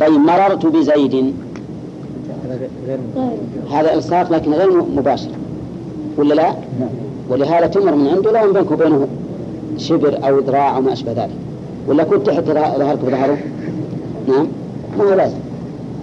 طيب 0.00 0.12
مررت 0.12 0.66
بزيد. 0.66 1.34
هذا 3.72 3.94
إلصاق 3.94 4.32
لكن 4.32 4.52
غير 4.52 4.82
مباشر. 4.96 5.30
ولا 6.18 6.34
لا؟ 6.34 6.54
ولهذا 7.28 7.66
تمر 7.66 7.94
من 7.94 8.08
عنده 8.08 8.32
لا 8.32 8.46
بينك 8.46 8.70
وبينه 8.70 9.06
شبر 9.76 10.18
أو 10.28 10.38
ذراع 10.38 10.76
أو 10.76 10.80
ما 10.82 10.92
أشبه 10.92 11.12
ذلك. 11.12 11.30
ولا 11.88 12.04
كنت 12.04 12.26
تحت 12.26 12.44
ظهرك 12.44 12.98
بظهره؟ 12.98 13.38
نعم. 14.28 14.46
ما 14.98 15.04
هو 15.04 15.14
لازم. 15.14 15.36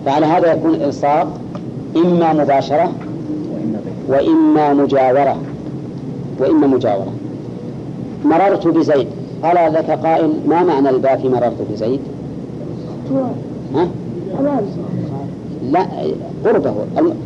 فعلى 0.07 0.25
هذا 0.25 0.53
يكون 0.53 0.73
الإلصاق 0.73 1.27
إما 1.95 2.33
مباشرة 2.33 2.91
وإما 4.07 4.73
مجاورة 4.73 5.37
وإما 6.39 6.67
مجاورة. 6.67 7.13
مررت 8.25 8.67
بزيد. 8.67 9.07
قال 9.43 9.73
لك 9.73 9.89
قائل 9.89 10.33
ما 10.47 10.63
معنى 10.63 10.89
الباء 10.89 11.17
في 11.17 11.29
مررت 11.29 11.55
بزيد؟ 11.71 11.99
ها؟ 13.75 13.87
لا 15.71 15.85
قربه. 16.45 16.73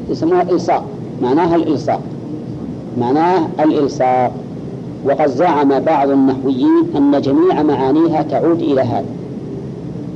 يسموها 0.09 0.41
الإلصاق 0.41 0.85
معناها 1.21 1.55
الإلصاق. 1.55 2.01
معناه 2.99 3.47
الإلصاق. 3.59 4.31
وقد 5.05 5.27
زعم 5.27 5.79
بعض 5.79 6.09
النحويين 6.09 6.85
أن 6.95 7.21
جميع 7.21 7.63
معانيها 7.63 8.21
تعود 8.21 8.61
إلى 8.61 8.81
هذا. 8.81 9.05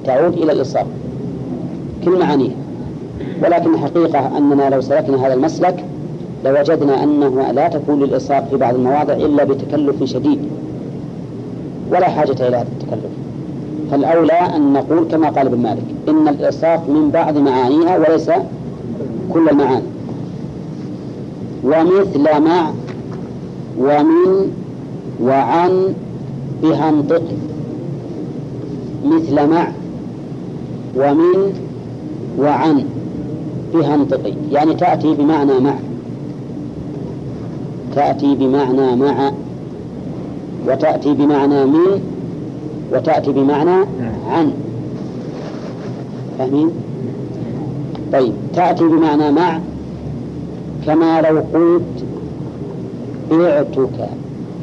تعود 0.06 0.34
إلى 0.34 0.52
الإلصاق. 0.52 0.88
كل 2.06 2.20
معانيها 2.20 2.56
ولكن 3.44 3.74
الحقيقة 3.74 4.38
أننا 4.38 4.70
لو 4.70 4.82
سلكنا 4.82 5.28
هذا 5.28 5.34
المسلك 5.34 5.86
لوجدنا 6.46 7.04
أنه 7.04 7.52
لا 7.52 7.68
تكون 7.68 8.00
للإلصاق 8.04 8.48
في 8.50 8.58
بعض 8.58 8.76
المواضع 8.76 9.14
إلا 9.14 9.44
بتكلف 9.44 10.04
شديد. 10.04 10.40
ولا 11.92 12.10
حاجة 12.10 12.32
إلى 12.48 12.58
هذا 12.58 12.68
التكلف. 12.82 13.12
فالأولى 13.92 14.34
أن 14.56 14.74
نقول 14.74 15.08
كما 15.12 15.30
قال 15.30 15.48
ابن 15.48 15.58
مالك 15.60 15.84
إن 16.10 16.28
الإلصاق 16.28 16.90
من 16.90 17.10
بعض 17.14 17.38
معانيها 17.38 17.98
وليس 17.98 18.32
كل 19.34 19.50
المعاني. 19.50 19.86
ومثل 21.64 22.42
مع 22.42 22.70
ومن 23.80 24.52
وعن 25.22 25.94
بها 26.64 26.90
انطق. 26.90 27.24
مثل 29.06 29.48
مع 29.50 29.68
ومن 30.98 31.54
وعن 32.40 32.86
بها 33.74 33.96
انطقي 33.96 34.34
يعني 34.52 34.74
تأتي 34.74 35.14
بمعنى 35.14 35.60
مع. 35.60 35.74
تأتي 37.96 38.36
بمعنى 38.36 38.96
مع. 38.96 39.32
وتأتي 40.68 41.14
بمعنى 41.14 41.66
من. 41.66 42.02
وتأتي 42.94 43.32
بمعنى 43.32 43.86
عن. 44.30 44.52
فاهمين؟ 46.38 46.72
طيب 48.14 48.34
تأتي 48.54 48.84
بمعنى 48.84 49.32
مع. 49.32 49.60
كما 50.86 51.22
لو 51.22 51.44
قلت 51.54 52.06
بعتك 53.32 54.10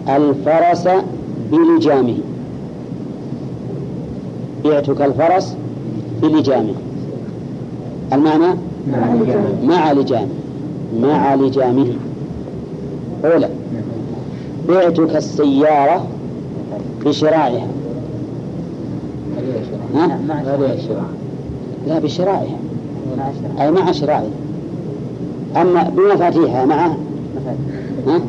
الفرس 0.09 0.89
بلجامه. 1.53 2.19
بعتك 4.65 5.01
الفرس 5.01 5.57
بلجامه. 6.23 6.75
المعنى؟ 8.13 8.55
مع 9.65 9.93
لجامه 9.93 10.27
مع 11.01 11.35
لجامه 11.35 11.87
أولى 13.25 13.49
بعتك 14.69 15.17
السيارة 15.17 16.07
بشراعها 17.05 17.67
ها؟ 19.95 20.19
لا 21.87 21.99
بشرائها. 21.99 22.57
أي 23.61 23.71
مع 23.71 23.93
شرائها. 23.93 24.31
أما 25.57 25.83
بمفاتيحها 25.97 26.65
مع؟ 26.65 26.87
ها؟ 28.07 28.21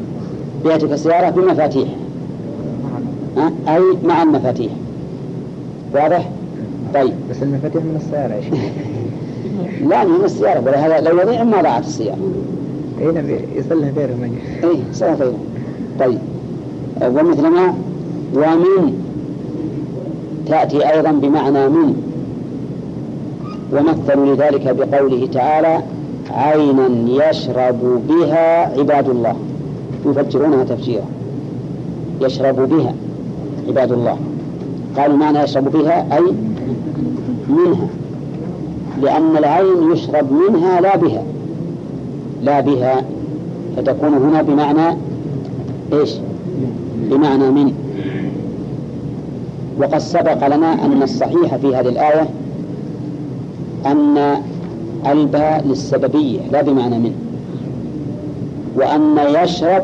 بعتك 0.66 0.92
السيارة 0.92 1.30
بمفاتيحها. 1.30 1.96
ها؟ 3.38 3.52
أي 3.76 3.82
مع 4.04 4.24
المفاتيح. 4.24 4.72
واضح؟ 5.94 6.30
طيب. 6.94 7.14
بس 7.30 7.44
المفاتيح 7.44 7.84
من 7.84 7.96
السيارة 7.96 8.34
يا 8.34 8.42
شيخ. 8.42 8.54
لا 9.88 10.04
من 10.04 10.26
السيارة 10.26 10.60
ولهذا 10.60 11.10
لو 11.10 11.20
يضيع 11.20 11.44
ما 11.44 11.62
ضاعت 11.62 11.86
السيارة. 11.86 12.18
اي 13.02 13.08
نبي 13.08 13.40
يصلح 13.56 13.88
غيره 13.98 14.16
ما 14.22 14.30
اي 14.64 14.80
سنة 14.92 15.16
طيب 15.16 15.34
طيب 16.00 16.20
ومثل 17.02 17.48
ما 17.48 17.74
ومن 18.36 18.94
تأتي 20.48 20.94
أيضا 20.94 21.12
بمعنى 21.12 21.68
من. 21.68 21.96
ومثلوا 23.74 24.36
لذلك 24.36 24.76
بقوله 24.76 25.28
تعالى 25.34 25.82
عينا 26.32 26.90
يشرب 27.30 28.02
بها 28.08 28.80
عباد 28.80 29.10
الله. 29.10 29.36
يفجرونها 30.06 30.64
تفجيرا. 30.64 31.06
يشرب 32.22 32.70
بها 32.70 32.94
عباد 33.68 33.92
الله. 33.92 34.18
قالوا 34.98 35.18
معنى 35.18 35.40
يشرب 35.40 35.72
بها 35.72 36.18
أي؟ 36.18 36.24
منها. 37.50 37.88
لأن 39.02 39.38
العين 39.38 39.92
يشرب 39.92 40.32
منها 40.32 40.82
لا 40.82 40.98
بها. 40.98 41.24
لا 42.42 42.60
بها. 42.60 43.04
فتكون 43.78 44.14
هنا 44.14 44.42
بمعنى 44.42 44.98
إيش؟ 45.94 46.16
بمعنى 47.12 47.52
من. 47.52 47.74
وقد 49.80 49.98
سبق 49.98 50.48
لنا 50.48 50.86
أن 50.86 51.04
الصحيح 51.04 51.56
في 51.56 51.76
هذه 51.76 51.90
الآية 51.90 52.30
أن 53.86 54.36
الباء 55.12 55.66
للسببية 55.68 56.40
لا 56.52 56.62
بمعنى 56.62 57.00
من. 57.00 57.14
وأن 58.76 59.18
يشرب 59.44 59.84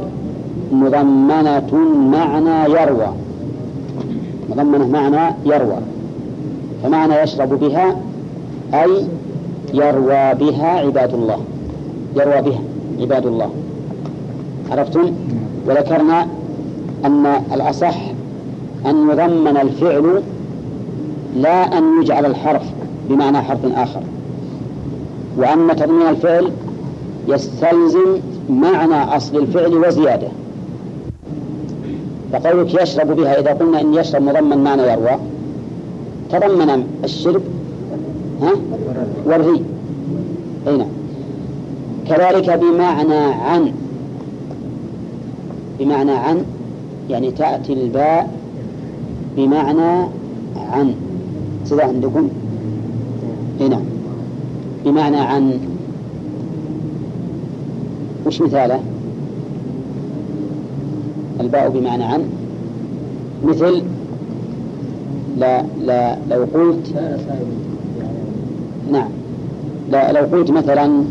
مضمنة 0.71 1.73
معنى 2.11 2.71
يروى. 2.71 3.07
مضمنة 4.49 4.87
معنى 4.87 5.35
يروى. 5.45 5.77
فمعنى 6.83 7.15
يشرب 7.15 7.59
بها 7.59 7.95
أي 8.73 9.07
يروى 9.73 10.33
بها 10.33 10.67
عباد 10.67 11.13
الله. 11.13 11.39
يروى 12.15 12.41
بها 12.41 12.59
عباد 13.01 13.25
الله. 13.25 13.49
عرفتم؟ 14.71 15.11
وذكرنا 15.67 16.27
أن 17.05 17.25
الأصح 17.53 17.95
أن 18.85 19.09
يضمن 19.09 19.57
الفعل 19.57 20.21
لا 21.35 21.77
أن 21.77 22.01
يجعل 22.01 22.25
الحرف 22.25 22.63
بمعنى 23.09 23.41
حرف 23.41 23.59
آخر. 23.75 24.01
وأن 25.37 25.75
تضمين 25.75 26.07
الفعل 26.07 26.51
يستلزم 27.27 28.17
معنى 28.49 29.15
أصل 29.15 29.37
الفعل 29.37 29.73
وزيادة. 29.73 30.27
فقولك 32.33 32.81
يشرب 32.81 33.15
بها 33.15 33.39
إذا 33.39 33.53
قلنا 33.53 33.81
إن 33.81 33.93
يشرب 33.93 34.21
مضمن 34.21 34.57
معنى 34.57 34.81
يروى. 34.81 35.19
تضمن 36.31 36.87
الشرب 37.03 37.41
ها 38.41 38.51
والري. 39.25 39.63
أي 40.67 40.77
نعم. 40.77 40.87
كذلك 42.07 42.59
بمعنى 42.59 43.15
عن. 43.15 43.71
بمعنى 45.79 46.11
عن 46.11 46.45
يعني 47.09 47.31
تأتي 47.31 47.73
الباء 47.73 48.31
بمعنى 49.37 50.07
عن. 50.55 50.95
كذا 51.69 51.83
عندكم؟ 51.83 52.29
أي 53.61 53.67
نعم. 53.67 53.83
بمعنى 54.85 55.17
عن. 55.17 55.59
وش 58.25 58.41
مثاله؟ 58.41 58.79
الباء 61.39 61.69
بمعنى 61.69 62.03
عن. 62.03 62.23
مثل 63.43 63.83
لا 65.37 65.65
لا 65.85 66.17
لو 66.29 66.47
قلت 66.53 66.93
نعم. 68.91 69.09
لو 69.91 70.37
قلت 70.37 70.51
مثلا 70.51 71.03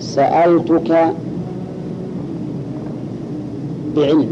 سألتك 0.00 1.12
بعلمك. 3.96 4.28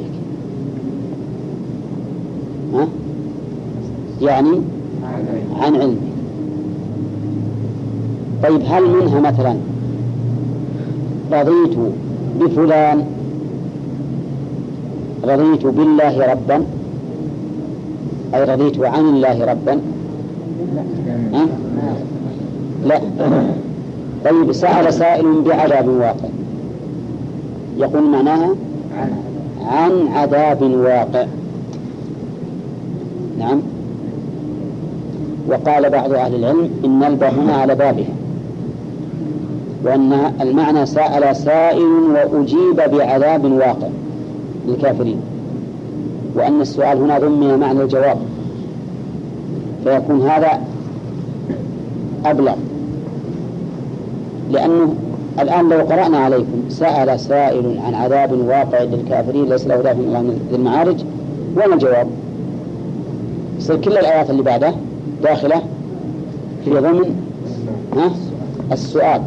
ها؟ 2.75 2.89
يعني 4.21 4.61
عن 5.61 5.77
علمك. 5.77 5.97
طيب 8.43 8.61
هل 8.67 8.83
منها 8.91 9.21
مثلا 9.21 9.57
رضيت 11.33 11.77
بفلان؟ 12.41 13.05
رضيت 15.25 15.67
بالله 15.67 16.33
ربا؟ 16.33 16.65
أي 18.35 18.45
رضيت 18.45 18.81
عن 18.81 19.05
الله 19.05 19.45
ربا؟ 19.45 19.81
لا. 22.85 23.01
طيب 24.25 24.53
سأل 24.53 24.95
سائل 24.95 25.43
بعذاب 25.43 25.89
واقع. 25.89 26.29
يقول 27.79 28.11
معناها؟ 28.11 28.51
عن 29.67 30.09
عذاب 30.09 30.63
واقع. 30.63 31.27
نعم. 33.39 33.63
وقال 35.49 35.91
بعض 35.91 36.13
أهل 36.13 36.35
العلم 36.35 36.71
إن 36.85 37.05
الباء 37.05 37.35
هنا 37.35 37.57
على 37.57 37.75
بابها 37.75 38.15
وأن 39.85 40.33
المعنى 40.41 40.87
سأل 40.87 41.37
سائل 41.37 41.83
وأجيب 42.33 42.77
بعذاب 42.77 43.45
واقع 43.45 43.89
للكافرين. 44.69 45.21
وأن 46.35 46.61
السؤال 46.61 46.99
هنا 46.99 47.19
ضمن 47.19 47.59
معنى 47.59 47.83
الجواب. 47.83 48.19
فيكون 49.85 50.23
هذا 50.23 50.61
أبلغ. 52.31 52.55
لأنه 54.51 54.95
الآن 55.41 55.69
لو 55.69 55.81
قرأنا 55.81 56.19
عليكم 56.19 56.65
سأل 56.69 57.21
سائل 57.21 57.79
عن 57.87 57.95
عذاب 57.95 58.33
واقع 58.33 58.83
للكافرين 58.83 59.45
ليس 59.45 59.67
له 59.67 59.77
دافع 59.77 60.21
ذي 60.21 60.57
المعارج 60.57 61.05
وين 61.57 61.73
الجواب؟ 61.73 62.09
يصير 63.59 63.77
كل 63.77 63.93
الآيات 63.93 64.31
اللي 64.31 64.43
بعده 64.43 64.75
داخلة؟ 65.23 65.63
في 66.65 66.71
ضمن؟ 66.71 67.17
ها؟ 67.97 68.11
السؤال. 68.73 69.23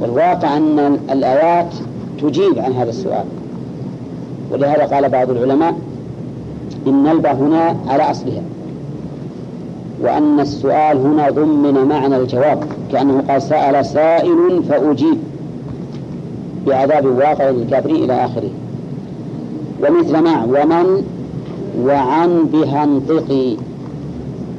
والواقع 0.00 0.56
أن 0.56 0.98
الآيات 1.10 1.74
تجيب 2.22 2.58
عن 2.58 2.72
هذا 2.72 2.90
السؤال. 2.90 3.24
ولهذا 4.52 4.84
قال 4.84 5.08
بعض 5.08 5.30
العلماء 5.30 5.74
إن 6.86 7.06
الباء 7.06 7.34
هنا 7.34 7.76
على 7.88 8.10
أصلها. 8.10 8.42
وأن 10.00 10.40
السؤال 10.40 10.96
هنا 10.96 11.30
ضمن 11.30 11.88
معنى 11.88 12.16
الجواب 12.16 12.64
كأنه 12.92 13.24
قال 13.28 13.42
سأل 13.42 13.86
سائل 13.86 14.62
فأجيب. 14.68 15.18
بعذاب 16.66 17.06
واقع 17.06 17.50
للكافرين 17.50 18.04
إلى 18.04 18.24
آخره. 18.24 18.50
ومثل 19.82 20.22
مع 20.22 20.44
ومن؟ 20.44 21.04
وعن 21.80 22.44
بها 22.52 22.84
انطقي 22.84 23.56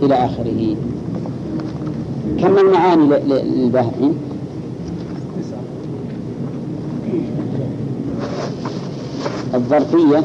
إلى 0.04 0.16
آخره. 0.16 0.76
كم 2.42 2.58
المعاني 2.58 3.06
للباهين 3.28 4.18
الظرفية 9.56 10.24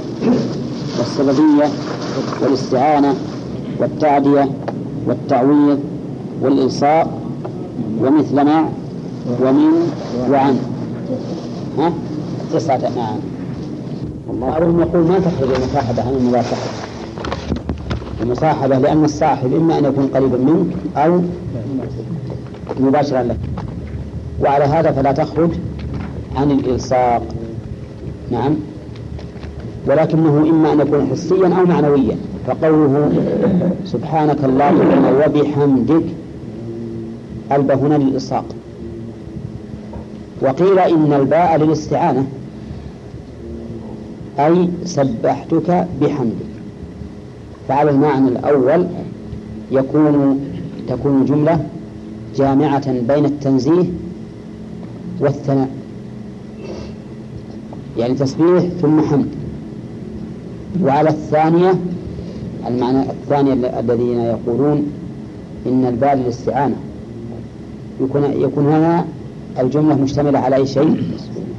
والسببية 0.99 1.69
والاستعانة 2.43 3.15
والتعدية 3.79 4.49
والتعويض 5.07 5.81
والإلصاق 6.43 7.19
ومثل 8.01 8.35
ما 8.35 8.69
ومن 9.43 9.93
وعن. 10.31 10.59
ها؟ 11.79 11.93
تسعة 12.53 12.81
نعم 12.97 13.19
بعضهم 14.41 14.81
يقول 14.81 15.03
ما 15.07 15.19
تخرج 15.19 15.49
المصاحبة 15.55 16.03
عن 16.03 16.15
الملاصقة 16.15 16.57
المصاحبة 18.23 18.79
لأن 18.79 19.05
الصاحب 19.05 19.55
إما 19.55 19.79
أن 19.79 19.85
يكون 19.85 20.07
قريبا 20.15 20.39
منك 20.39 20.67
أو 20.97 21.21
مباشرا 22.81 23.23
لك. 23.23 23.39
وعلى 24.41 24.65
هذا 24.65 24.93
فلا 24.93 25.13
تخرج 25.13 25.51
عن 26.37 26.51
الإلصاق. 26.51 27.23
نعم. 28.31 28.55
ولكنه 29.87 30.47
إما 30.51 30.73
أن 30.73 30.81
يكون 30.81 31.09
حسيا 31.13 31.47
أو 31.59 31.67
معنويا. 31.67 32.17
فقوله 32.47 33.13
سبحانك 33.85 34.45
اللهم 34.45 35.05
وبحمدك 35.21 36.05
الب 37.53 37.71
هنا 37.71 37.95
للإلصاق 37.95 38.45
وقيل 40.43 40.79
إن 40.79 41.13
الباء 41.13 41.57
للاستعانة 41.57 42.27
أي 44.39 44.69
سبحتك 44.85 45.87
بحمدك. 46.01 46.53
فعلى 47.69 47.91
المعنى 47.91 48.29
الأول 48.29 48.87
يكون 49.71 50.41
تكون 50.89 51.25
جملة 51.25 51.67
جامعة 52.37 52.93
بين 52.93 53.25
التنزيه 53.25 53.85
والثناء. 55.21 55.69
يعني 57.99 58.15
تسبيح 58.15 58.65
ثم 58.81 59.01
حمد. 59.01 59.29
وعلى 60.83 61.09
الثانية 61.09 61.75
المعنى 62.69 63.03
الثاني 63.11 63.53
الذين 63.53 64.21
يقولون 64.21 64.93
إن 65.67 65.87
البال 65.87 66.19
للاستعانة. 66.19 66.77
يكون 68.01 68.25
يكون 68.25 68.67
هنا 68.67 69.05
الجملة 69.59 69.95
مشتملة 69.95 70.39
على 70.39 70.57
أي 70.57 70.67
شيء؟ 70.67 71.03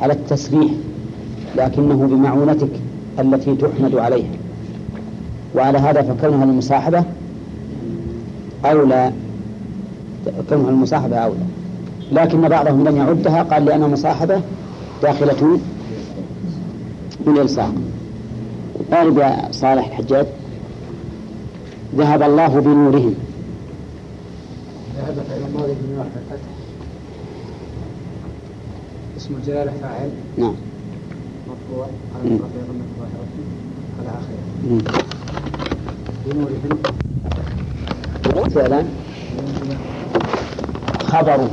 على 0.02 0.14
التسبيح 0.14 0.72
لكنه 1.58 1.96
بمعونتك 1.96 2.70
التي 3.20 3.56
تحمد 3.56 3.96
عليها. 3.96 4.32
وعلى 5.56 5.78
هذا 5.78 6.02
فكونها 6.02 6.44
المصاحبة 6.44 7.04
أولى. 8.66 9.12
كونها 10.50 10.70
المصاحبة 10.70 11.16
أولى. 11.18 11.46
لكن 12.12 12.42
بعضهم 12.42 12.88
لم 12.88 12.98
يعدها 12.98 13.44
قال 13.44 13.66
لأن 13.66 13.84
المصاحبة 13.84 14.42
داخلة 15.04 15.60
بالإلصاق 17.26 17.74
أعرف 18.94 19.18
يا 19.18 19.52
صالح 19.52 19.88
الحجاج. 19.88 20.26
ذهب 21.98 22.24
الله 22.24 22.48
بنورهم 22.48 23.16
ذهب 24.98 25.16
فعل 25.30 25.42
الماضي 25.48 25.74
بنور 25.84 26.06
الفتح. 26.06 26.50
اسم 29.18 29.34
الجلالة 29.36 29.72
فاعل. 29.82 30.10
نعم. 30.38 30.56
مرفوع 31.48 31.86
على. 32.16 32.36
الرفع 32.36 32.46
ضمة 32.70 32.86
ظاهرة 33.00 33.28
على 34.00 34.10
آخره. 34.10 34.42
بنورهم. 36.26 36.80
فعلا 38.50 38.84
خبره. 41.04 41.50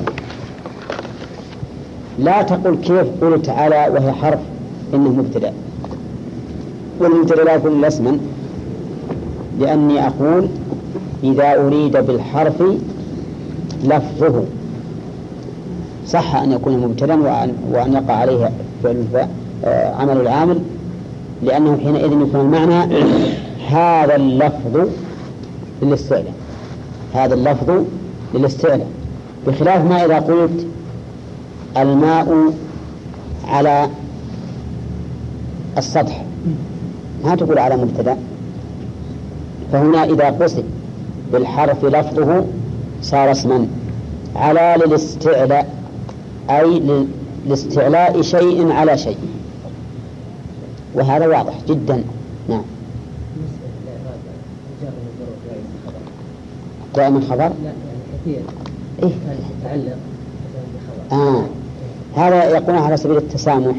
لا 2.19 2.43
تقل 2.43 2.77
كيف 2.77 3.07
قول 3.25 3.43
تعالى 3.43 3.89
وهي 3.95 4.13
حرف 4.13 4.41
إنه 4.95 5.09
مبتدأ. 5.09 5.53
والمبتدأ 7.01 7.45
لا 7.45 7.55
يكون 7.55 7.73
إلا 7.73 7.89
اسما 7.89 8.19
لأني 9.61 10.07
أقول 10.07 10.49
إذا 11.25 11.55
أريد 11.67 11.97
بالحرف 11.97 12.63
لفظه. 13.85 14.45
صح 16.07 16.37
أن 16.37 16.53
يكون 16.53 16.79
مبتدأ 16.79 17.15
وأن, 17.15 17.53
وأن 17.73 17.93
يقع 17.93 18.15
عليه 18.15 18.51
آه، 19.65 19.95
عمل 19.95 20.21
العامل 20.21 20.61
لأنه 21.43 21.79
حينئذ 21.85 22.13
يكون 22.13 22.41
المعنى 22.41 22.95
هذا 23.77 24.17
اللفظ 24.17 24.89
للاستعلاء. 25.83 26.35
هذا 27.15 27.35
اللفظ 27.35 27.85
للاستعلاء. 28.35 28.89
بخلاف 29.47 29.85
ما 29.85 30.05
إذا 30.05 30.19
قلت 30.19 30.67
الماء 31.77 32.53
على 33.49 33.89
السطح. 35.79 36.25
ما 37.25 37.35
تقول 37.35 37.59
على 37.59 37.77
مبتدأ؟ 37.77 38.17
فهنا 39.73 40.05
إذا 40.05 40.31
قصد 40.31 40.65
بالحرف 41.33 41.85
لفظه 41.85 42.45
صار 43.03 43.31
اسما. 43.31 43.67
على 44.37 44.77
للاستعلاء 44.87 45.75
أي 46.51 46.83
لاستعلاء 47.47 48.23
شيء 48.23 48.73
على 48.73 48.99
شيء. 48.99 49.19
وهذا 50.95 51.27
واضح 51.27 51.55
جدا. 51.69 52.05
نعم. 52.49 52.63
دائما 56.97 57.21
خبر؟ 57.21 57.39
لا 57.39 57.51
يعني 57.65 57.77
كثير. 58.23 58.43
إيه؟ 59.03 59.13
آه. 61.13 61.45
هذا 62.17 62.45
يقولون 62.45 62.83
على 62.83 62.97
سبيل 62.97 63.17
التسامح. 63.17 63.77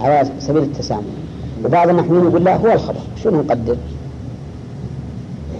على 0.00 0.30
سبيل 0.38 0.62
التسامح. 0.62 1.04
وبعض 1.64 1.88
النحويين 1.88 2.24
يقول 2.24 2.44
لا 2.44 2.56
هو 2.56 2.72
الخبر. 2.72 3.00
شنو 3.24 3.42
نقدر 3.42 3.76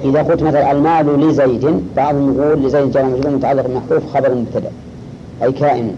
إذا 0.04 0.22
قلت 0.22 0.42
مثلا 0.42 0.72
المال 0.72 1.28
لزيد 1.28 1.80
بعضهم 1.96 2.34
يقول 2.38 2.62
لزيد 2.66 2.90
جار 2.90 3.04
مجرور 3.04 3.36
متعلق 3.36 3.66
بمحذوف 3.66 4.14
خبر 4.14 4.34
مبتدأ 4.34 4.70
أي 5.42 5.52
كائن. 5.52 5.94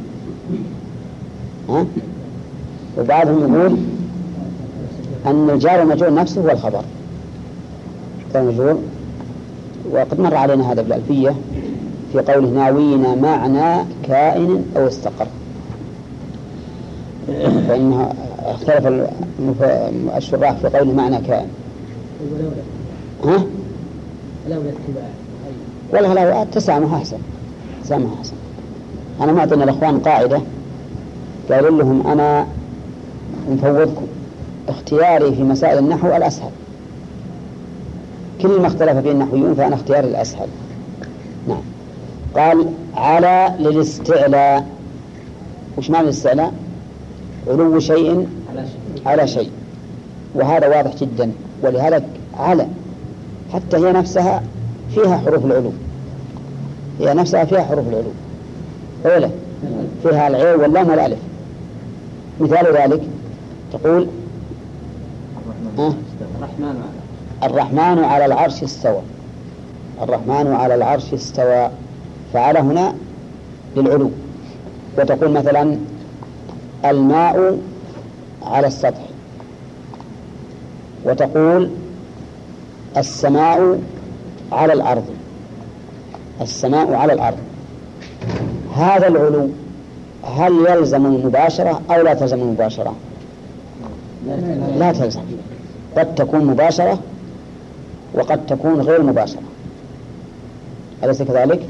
ها؟ 1.68 1.86
وبعضهم 2.98 3.54
يقول 3.54 3.76
أن 5.26 5.50
الجار 5.50 5.80
والمجرور 5.80 6.14
نفسه 6.14 6.40
هو 6.40 6.50
الخبر. 6.50 6.82
جار 8.34 8.42
مجرور. 8.42 8.78
وقد 9.92 10.20
مر 10.20 10.34
علينا 10.34 10.72
هذا 10.72 10.82
بالألفية 10.82 11.34
في 12.12 12.18
قوله 12.18 12.48
ناوينا 12.48 13.14
معنى 13.14 13.84
كائن 14.08 14.64
أو 14.76 14.86
استقر. 14.86 15.26
فإنها 17.68 18.12
اختلف 18.44 18.86
الشراح 20.16 20.52
في 20.52 20.68
قوله 20.68 20.92
معنى 20.92 21.18
كائن 21.18 21.48
ها؟ 23.24 23.44
لولا 24.48 24.68
اتباع 24.68 25.08
أي 25.46 25.52
والله 25.92 26.14
لا 26.14 26.42
التسامح 26.42 26.92
أحسن. 26.94 27.16
التسامح 27.78 28.10
أحسن. 28.18 28.34
أنا 29.20 29.32
معطينا 29.32 29.64
الأخوان 29.64 29.98
قاعدة. 29.98 30.40
قالوا 31.50 31.78
لهم 31.78 32.06
أنا 32.06 32.46
مفوضكم 33.50 34.06
اختياري 34.68 35.34
في 35.34 35.42
مسائل 35.42 35.78
النحو 35.78 36.16
الأسهل. 36.16 36.50
كل 38.42 38.60
ما 38.60 38.66
اختلف 38.66 38.98
فيه 38.98 39.12
النحويون 39.12 39.54
فأنا 39.54 39.74
اختياري 39.74 40.08
الأسهل. 40.08 40.48
نعم. 41.48 41.62
قال 42.36 42.66
على 42.96 43.54
للاستعلاء. 43.58 44.66
وش 45.78 45.90
معنى 45.90 46.04
الاستعلاء؟ 46.04 46.52
علو 47.48 47.78
شيء 47.78 48.28
على 49.06 49.28
شيء. 49.28 49.50
وهذا 50.34 50.76
واضح 50.76 50.94
جدا. 50.96 51.32
ولهذا 51.62 52.04
على. 52.34 52.66
حتى 53.52 53.76
هي 53.76 53.92
نفسها 53.92 54.42
فيها 54.94 55.16
حروف 55.16 55.44
العلو. 55.44 55.72
هي 57.00 57.14
نفسها 57.14 57.44
فيها 57.44 57.62
حروف 57.62 57.88
العلو. 57.88 58.10
أولى 59.06 59.30
فيها 60.02 60.28
العين 60.28 60.60
واللام 60.60 60.88
والألف. 60.88 61.18
مثال 62.40 62.66
ذلك 62.76 63.02
تقول؟ 63.72 64.06
الرحمن 65.78 66.82
الرحمن 67.42 68.04
على 68.04 68.24
العرش 68.24 68.62
استوى. 68.62 69.00
الرحمن 70.02 70.52
على 70.52 70.74
العرش 70.74 71.14
استوى. 71.14 71.70
فعلى 72.32 72.58
هنا 72.58 72.94
للعلو. 73.76 74.10
وتقول 74.98 75.30
مثلا 75.30 75.76
الماء 76.84 77.58
على 78.42 78.66
السطح. 78.66 79.02
وتقول 81.04 81.70
السماء 82.96 83.80
على 84.52 84.72
الأرض. 84.72 85.04
السماء 86.40 86.94
على 86.94 87.12
الأرض. 87.12 87.38
هذا 88.76 89.08
العلو 89.08 89.48
هل 90.36 90.66
يلزم 90.70 91.06
المباشرة 91.06 91.80
أو 91.90 92.02
لا 92.02 92.14
تلزم 92.14 92.40
المباشرة 92.40 92.94
لا 94.78 94.92
تلزم. 94.92 95.20
قد 95.96 96.14
تكون 96.14 96.44
مباشرة 96.44 96.98
وقد 98.14 98.46
تكون 98.46 98.80
غير 98.80 99.02
مباشرة. 99.02 99.42
أليس 101.04 101.22
كذلك؟ 101.22 101.60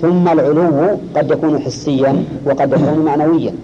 ثم 0.00 0.28
العلو 0.28 0.98
قد 1.16 1.30
يكون 1.30 1.58
حسيا 1.58 2.24
وقد 2.44 2.72
يكون 2.72 2.98
معنويا. 2.98 3.54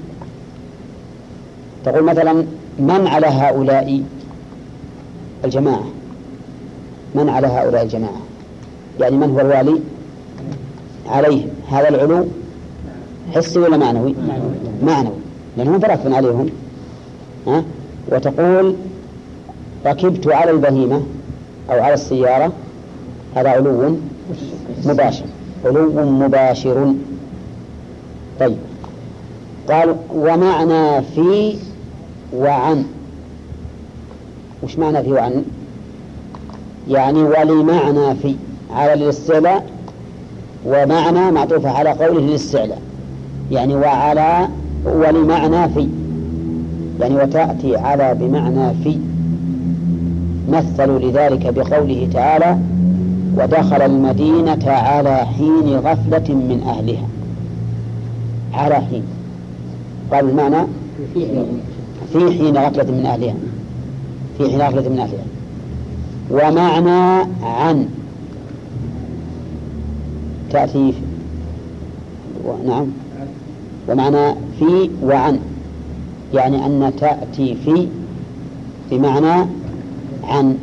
تقول 1.85 2.05
مثلا 2.05 2.33
من 2.79 3.07
على 3.07 3.27
هؤلاء 3.27 4.03
الجماعة؟ 5.45 5.85
من 7.15 7.29
على 7.29 7.47
هؤلاء 7.47 7.83
الجماعة؟ 7.83 8.21
يعني 9.01 9.17
من 9.17 9.31
هو 9.31 9.41
الوالي؟ 9.41 9.81
عليهم. 11.09 11.49
هذا 11.71 11.89
العلو 11.89 12.27
حسي 13.35 13.59
ولا 13.59 13.77
معنوي؟ 13.77 14.15
معنوي. 14.83 15.15
لأنهم 15.57 15.79
فرق 15.79 16.15
عليهم. 16.17 16.47
ها؟ 17.47 17.65
وتقول 18.13 18.77
ركبت 19.87 20.29
على 20.29 20.51
البهيمة 20.51 21.03
أو 21.71 21.83
على 21.83 21.95
السيارة 21.95 22.53
هذا 23.37 23.49
علو 23.49 23.97
مباشر. 24.85 25.25
علو 25.65 26.11
مباشر. 26.11 26.95
طيب. 28.41 28.57
قال 29.71 29.97
ومعنى 30.15 31.03
في 31.03 31.57
وعن. 32.37 32.85
وش 34.63 34.79
معنى 34.79 35.03
في 35.03 35.13
وعن؟ 35.13 35.45
يعني 36.89 37.23
ولمعنى 37.23 38.15
في 38.15 38.35
على 38.71 38.93
الاستعلاء 38.93 39.67
ومعنى 40.67 41.31
معطوفة 41.31 41.71
على 41.71 41.91
قوله 41.91 42.21
للاستعلاء. 42.21 42.83
يعني 43.51 43.75
وعلى 43.75 44.49
ولمعنى 44.85 45.69
في. 45.69 45.89
يعني 47.01 47.15
وتأتي 47.17 47.77
على 47.77 48.15
بمعنى 48.21 48.75
في. 48.85 48.99
مثلوا 50.49 50.99
لذلك 50.99 51.55
بقوله 51.55 52.09
تعالى 52.13 52.59
ودخل 53.37 53.83
المدينة 53.83 54.71
على 54.71 55.17
حين 55.17 55.77
غفلة 55.77 56.35
من 56.35 56.63
أهلها. 56.67 57.09
على 58.55 58.75
حين. 58.75 59.03
قال 60.13 60.29
المعنى؟ 60.29 60.67
في 62.13 62.19
حين 62.19 62.57
غفلة 62.57 62.91
من 62.91 63.07
أهلها. 63.07 63.35
في 64.39 64.51
حين 64.51 64.61
غفلة 64.63 64.89
من 64.89 64.99
أهلها. 64.99 65.25
ومعنى 66.31 67.29
عن. 67.43 67.89
تأتي 70.51 70.95
نعم. 72.67 72.87
ومعنى 73.89 74.35
في 74.59 74.91
وعن. 75.03 75.39
يعني 76.35 76.67
أن 76.67 76.93
تأتي 77.01 77.57
في 77.65 77.89
بمعنى 78.91 79.47
عن؟ 80.25 80.57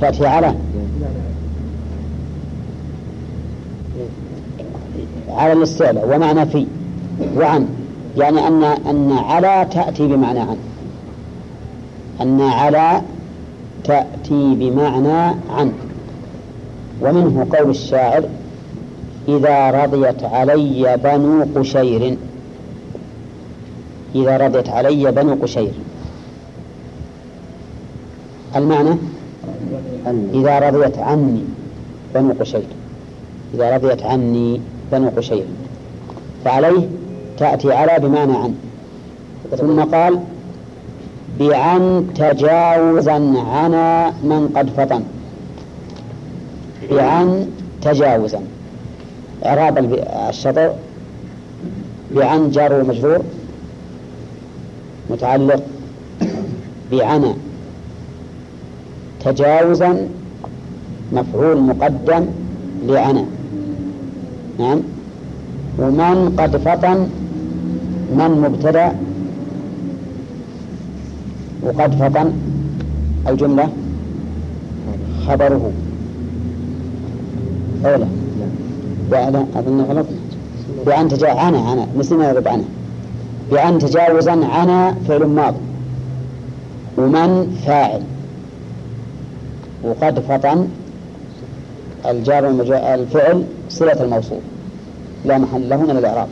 تأتي 0.00 0.26
على. 0.26 0.54
على 5.28 5.52
الاستعلاء. 5.52 6.16
ومعنى 6.16 6.46
في. 6.46 6.66
وعن. 7.36 7.66
يعني 8.18 8.46
أن 8.46 8.62
أن 8.62 9.12
على 9.12 9.68
تأتي 9.72 10.06
بمعنى 10.06 10.38
عن. 10.38 10.56
أن 12.20 12.40
على 12.40 13.02
تأتي 13.84 14.54
بمعنى 14.54 15.36
عن. 15.50 15.72
ومنه 17.00 17.46
قول 17.58 17.70
الشاعر 17.70 18.24
إذا 19.28 19.70
رضيت 19.70 20.24
علي 20.24 20.96
بنو 21.04 21.46
قشير. 21.56 22.16
إذا 24.14 24.36
رضيت 24.36 24.68
علي 24.68 25.12
بنو 25.12 25.34
قشير. 25.42 25.72
المعنى؟ 28.56 28.96
إذا 30.34 30.58
رضيت 30.58 30.98
عني 30.98 31.44
بنو 32.14 32.34
قشير. 32.40 32.66
إذا 33.54 33.76
رضيت 33.76 34.02
عني 34.02 34.60
بنو 34.92 35.08
قشير. 35.16 35.44
فعليه 36.44 36.88
تأتي 37.38 37.72
على 37.72 38.08
بمعنى 38.08 38.32
عن. 38.32 38.54
ثم 39.58 39.80
قال 39.80 40.20
بعن 41.40 42.06
تجاوزا 42.14 43.12
عنا 43.52 44.10
من 44.10 44.48
قد 44.56 44.70
فطن. 44.70 45.02
بعن 46.90 47.46
تجاوزا. 47.82 48.40
إعراب 49.46 49.78
الشطر. 50.28 50.72
بعن 52.14 52.50
جار 52.50 52.72
ومجرور. 52.72 53.22
متعلق 55.10 55.62
بعنا 56.92 57.34
تجاوزا 59.24 60.08
مفعول 61.12 61.60
مقدم 61.60 62.26
لعنا 62.86 63.24
نعم. 64.58 64.80
ومن 65.78 66.36
قد 66.38 66.56
فطن 66.56 67.08
من 68.10 68.30
مبتدأ 68.48 68.92
وقد 71.62 71.94
فطن 71.94 72.32
الجملة 73.28 73.68
خبره. 75.26 75.72
أولى 77.84 78.06
لا 79.10 79.28
أظن 79.28 79.80
غلط. 79.80 80.06
بأن 80.86 81.08
تجاوز 81.08 81.38
عنا 81.38 81.58
عنا 81.58 81.86
مسلم 81.96 82.22
يغلب 82.22 82.48
عنه 82.48 82.64
بأن 83.50 83.78
تجاوزا 83.78 84.46
عنا 84.46 84.94
فعل 85.08 85.26
ماض 85.26 85.54
ومن 86.98 87.56
فاعل. 87.66 88.02
وقد 89.84 90.20
فطن 90.20 90.68
الجار 92.06 92.48
الفعل 92.94 93.44
صلة 93.68 94.04
الموصول. 94.04 94.40
لا 95.24 95.38
محل 95.38 95.68
له 95.68 95.76
من 95.76 95.90
الإعراب. 95.90 96.28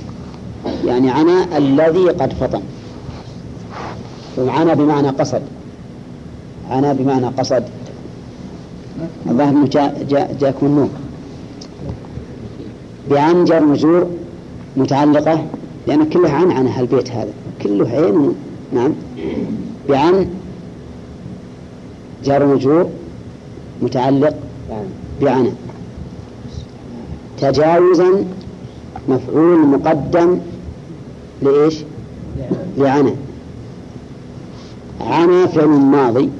يعني 0.84 1.10
عنا 1.10 1.58
الذي 1.58 2.08
قد 2.08 2.32
فطن. 2.32 2.62
وعنا 4.38 4.74
بمعنى 4.74 5.08
قصد. 5.08 5.42
عنا 6.70 6.92
بمعنى 6.92 7.26
قصد. 7.26 7.64
الظاهر 9.26 9.48
إنه 9.50 9.66
جاء 9.66 10.06
جاء 10.10 10.36
جاكم 10.40 10.66
النوم 10.66 10.90
بعن 13.10 13.44
جر 13.44 13.64
مجرور 13.64 14.10
متعلقة 14.76 15.46
لأن 15.86 16.08
كلها 16.08 16.32
عن 16.32 16.50
عن 16.50 16.66
هالبيت 16.68 17.10
هذا. 17.10 17.32
كله 17.62 17.88
عين 17.88 18.34
نعم. 18.72 18.92
بعن 19.88 20.28
جار 22.24 22.46
مجرور 22.46 22.90
متعلق 23.82 24.34
بعنا. 25.22 25.52
تجاوزا 27.40 28.24
مفعول 29.08 29.58
مقدم 29.66 30.38
لإيش؟ 31.42 31.84
لعنا 32.78 33.14
عنا 35.00 35.46
فعل 35.46 35.68
ماضي 35.68 36.30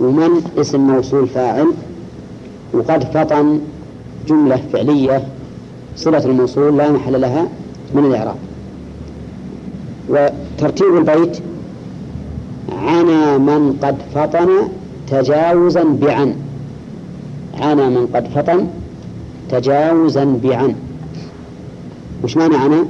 ومن 0.00 0.30
اسم 0.58 0.80
موصول 0.80 1.28
فاعل 1.28 1.66
وقد 2.72 3.04
فطن 3.04 3.60
جملة 4.28 4.62
فعلية 4.72 5.28
صلة 5.96 6.24
الموصول 6.24 6.76
لا 6.76 6.92
محل 6.92 7.20
لها 7.20 7.48
من 7.94 8.04
الإعراب. 8.04 8.36
وترتيب 10.08 10.96
البيت 10.96 11.38
عنا 12.72 13.38
من 13.38 13.78
قد 13.82 13.96
فطن 14.14 14.48
تجاوزا 15.10 15.84
بعن. 15.84 16.34
عنا 17.54 17.88
من 17.88 18.06
قد 18.14 18.28
فطن 18.28 18.66
تجاوزا 19.50 20.24
بعن. 20.24 20.74
وش 22.24 22.36
معنى 22.36 22.56
عنا 22.56 22.84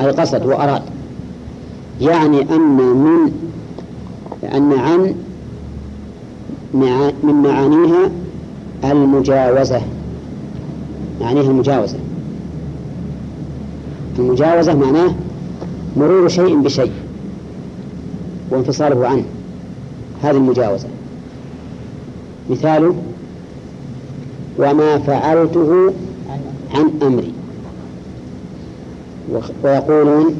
أي 0.00 0.10
قصد 0.10 0.46
وأراد. 0.46 0.82
يعني 2.00 2.40
أن 2.40 2.60
من 2.76 3.32
أن 4.54 4.72
عن 4.72 5.14
من 7.22 7.34
معانيها 7.34 8.10
المجاوزة. 8.84 9.80
معنيها 11.20 11.50
المجاوزة. 11.50 11.98
المجاوزة 14.18 14.74
معناه 14.74 15.14
مرور 15.96 16.28
شيء 16.28 16.60
بشيء 16.60 16.92
وانفصاله 18.50 19.06
عنه. 19.08 19.24
هذه 20.22 20.36
المجاوزة. 20.36 20.88
مثاله 22.50 22.94
وما 24.58 24.98
فعلته 24.98 25.92
عن 26.74 26.90
أمري. 27.02 27.32
ويقولون 29.62 30.34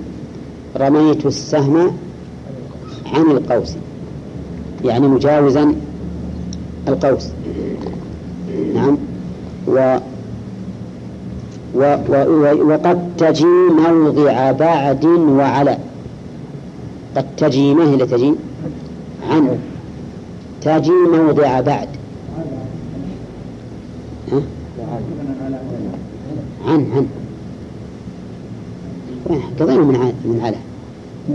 رميت 0.77 1.27
السهم 1.27 1.97
عن 3.07 3.23
القوس 3.31 3.75
يعني 4.85 5.09
مجاوزا 5.09 5.75
القوس. 6.89 7.29
نعم. 8.75 8.97
و 9.67 9.99
و 11.75 11.97
و 12.09 12.69
وقد 12.69 13.17
تجي 13.19 13.45
موضع 13.89 14.53
بعد 14.53 15.05
وعلى. 15.05 15.79
قد 17.17 17.27
تجي 17.37 17.75
ما 17.75 17.85
هي 17.85 17.95
اللي 17.95 18.07
تجي؟ 18.07 18.35
عن. 19.31 19.59
تجي 20.61 20.91
موضع 20.91 21.61
بعد؟ 21.61 21.89
عن 26.67 26.87
عن. 26.95 27.07
قضينا 29.61 29.81
من 29.83 29.97
عن 29.97 30.13
من 30.25 30.41
على. 30.45 30.57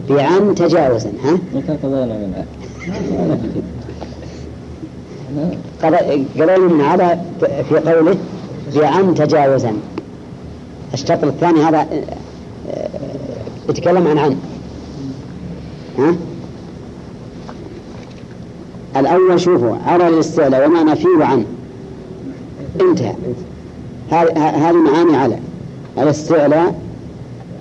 بعن 0.09 0.55
تجاوزا 0.55 1.11
ها؟ 1.23 1.37
متى 1.55 1.73
قضينا 1.83 2.05
من 2.05 2.45
قالوا 6.39 6.69
من 6.69 6.81
هذا 6.81 7.25
في 7.69 7.77
قوله 7.79 8.17
بعن 8.75 9.15
تجاوزا. 9.15 9.73
الشطر 10.93 11.27
الثاني 11.27 11.59
هذا 11.59 11.87
آه، 12.69 12.89
يتكلم 13.69 14.07
عن 14.07 14.17
عن 14.17 14.37
ها؟ 15.97 16.15
الأول 18.97 19.39
شوفوا 19.39 19.75
على 19.85 20.07
الاستعلاء 20.07 20.67
ومعنى 20.67 20.95
فيه 20.95 21.17
وعن 21.19 21.45
انتهى. 22.81 23.13
هذه 24.11 24.73
معاني 24.73 25.17
على. 25.17 25.39
الاستعلاء 25.97 26.75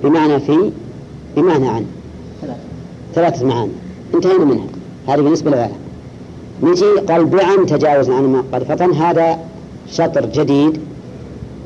بمعنى 0.04 0.40
في 0.40 0.70
بمعنى 1.36 1.68
عن. 1.68 1.84
ثلاثة. 3.14 3.46
معاني. 3.46 3.72
انتهينا 4.14 4.44
منها. 4.44 4.66
هذه 5.08 5.20
بالنسبة 5.20 5.50
لها 5.50 5.70
نجي 6.62 6.84
قال 7.08 7.24
بعن 7.24 7.66
تجاوز 7.66 8.10
عن 8.10 8.22
ما 8.22 8.44
قد 8.52 8.62
فطن 8.62 8.92
هذا 8.92 9.38
شطر 9.90 10.26
جديد 10.26 10.80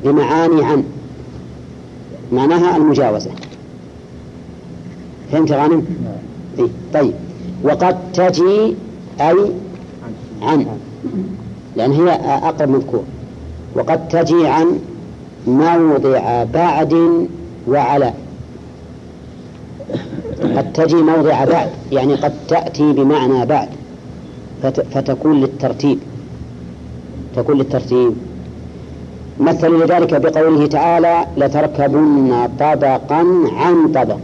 بمعاني 0.03 0.63
عن. 0.65 0.83
معناها 2.31 2.77
المجاوزة. 2.77 3.31
فهمت 5.31 5.51
غانم؟ 5.51 5.85
إيه؟ 6.59 6.67
طيب. 6.93 7.13
وقد 7.63 8.11
تجي 8.11 8.75
أي 9.21 9.51
عن. 10.41 10.65
لأن 11.75 11.91
هي 11.91 12.09
أقرب 12.25 12.69
مذكور. 12.69 13.03
وقد 13.75 14.07
تجي 14.07 14.47
عن 14.47 14.79
موضع 15.47 16.43
بعد 16.43 17.27
وعلى. 17.67 18.13
قد 20.45 20.73
تجي 20.73 20.95
موضع 20.95 21.45
بعد 21.45 21.69
يعني 21.91 22.15
قد 22.15 22.33
تأتي 22.47 22.93
بمعنى 22.93 23.45
بعد 23.45 23.67
فتكون 24.91 25.41
للترتيب 25.41 25.99
تكون 27.35 27.57
للترتيب. 27.57 28.13
مثل 29.39 29.67
لذلك 29.67 30.21
بقوله 30.21 30.65
تعالى 30.67 31.25
لتركبن 31.37 32.49
طبقا 32.59 33.25
عن 33.55 33.91
طبق. 33.95 34.17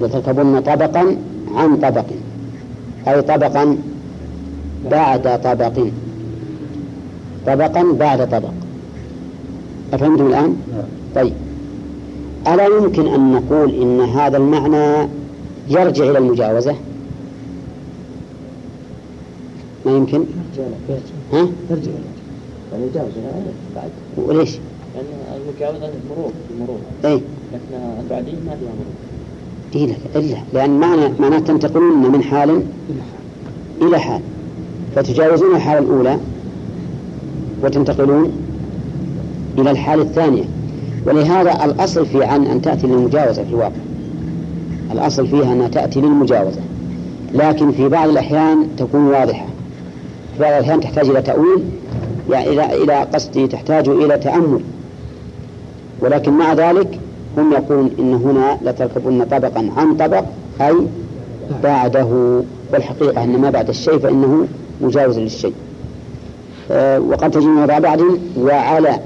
لتركبن 0.00 0.60
طبقا 0.60 1.16
عن 1.54 1.76
طبق 1.76 2.04
أي 3.08 3.22
طبقا 3.22 3.76
بعد 4.90 5.40
طبق 5.44 5.86
طبقا 7.46 7.92
بعد 7.92 8.30
طبق. 8.30 8.52
أفهمتم 9.92 10.26
الآن؟ 10.26 10.56
طيب. 11.14 11.32
ألا 12.46 12.66
يمكن 12.66 13.14
أن 13.14 13.32
نقول 13.32 13.74
إن 13.82 14.00
هذا 14.00 14.36
المعنى 14.36 15.08
يرجع 15.68 16.04
إلى 16.10 16.18
المجاوزة؟ 16.18 16.74
ما 19.86 19.92
يمكن؟ 19.92 20.24
ها؟ 21.32 21.48
يرجع 21.70 21.90
يعني 22.72 22.86
يجاوز 22.86 23.12
بعد. 23.76 23.90
وليش؟ 24.16 24.58
لأن 24.94 25.40
المجاوزة 25.40 25.90
مرور 26.10 26.32
المرور 26.56 26.78
أي 27.04 27.14
لكن 27.52 27.82
البعدين 28.00 28.34
ما 28.46 28.56
فيها 28.56 28.68
مرور. 28.68 28.94
إيه 29.74 29.86
لا 29.86 30.20
إلا. 30.20 30.36
لأن 30.52 30.80
معنى 30.80 31.12
معناه 31.20 31.38
تنتقلون 31.38 32.12
من 32.12 32.22
حال. 32.22 32.62
إلى 33.82 33.98
حال. 33.98 34.20
فتجاوزون 34.96 35.56
الحالة 35.56 35.78
الأولى 35.78 36.18
وتنتقلون 37.62 38.32
إلى 39.58 39.70
الحالة 39.70 40.02
الثانية. 40.02 40.44
ولهذا 41.06 41.64
الأصل 41.64 42.06
في 42.06 42.24
عن 42.24 42.46
أن 42.46 42.62
تأتي 42.62 42.86
للمجاوزة 42.86 43.42
في 43.42 43.50
الواقع. 43.50 43.70
الأصل 44.92 45.26
فيها 45.26 45.52
أنها 45.52 45.68
تأتي 45.68 46.00
للمجاوزة. 46.00 46.60
لكن 47.34 47.72
في 47.72 47.88
بعض 47.88 48.08
الأحيان 48.08 48.68
تكون 48.76 49.00
واضحة. 49.00 49.46
في 50.36 50.42
بعض 50.42 50.52
الأحيان 50.52 50.80
تحتاج 50.80 51.08
إلى 51.08 51.22
تأويل 51.22 51.64
يعني 52.30 52.48
إلى 52.48 52.82
إلى 52.82 52.94
قصدي 52.94 53.46
تحتاج 53.46 53.88
إلى 53.88 54.18
تأمل. 54.18 54.60
ولكن 56.00 56.32
مع 56.32 56.52
ذلك 56.52 56.98
هم 57.38 57.52
يقولون 57.52 57.90
إن 57.98 58.14
هنا 58.14 58.58
لتركبن 58.64 59.24
طبقا 59.24 59.70
عن 59.76 59.96
طبق 59.96 60.24
أي 60.60 60.76
بعده. 61.62 62.42
والحقيقة 62.72 63.24
أن 63.24 63.38
ما 63.38 63.50
بعد 63.50 63.68
الشيء 63.68 63.98
فإنه 63.98 64.46
مجاوز 64.80 65.18
للشيء. 65.18 65.54
أه 66.70 67.00
وقد 67.00 67.30
تجي 67.30 67.46
وضع 67.46 67.78
بعد 67.78 68.02
وعلى 68.38 69.00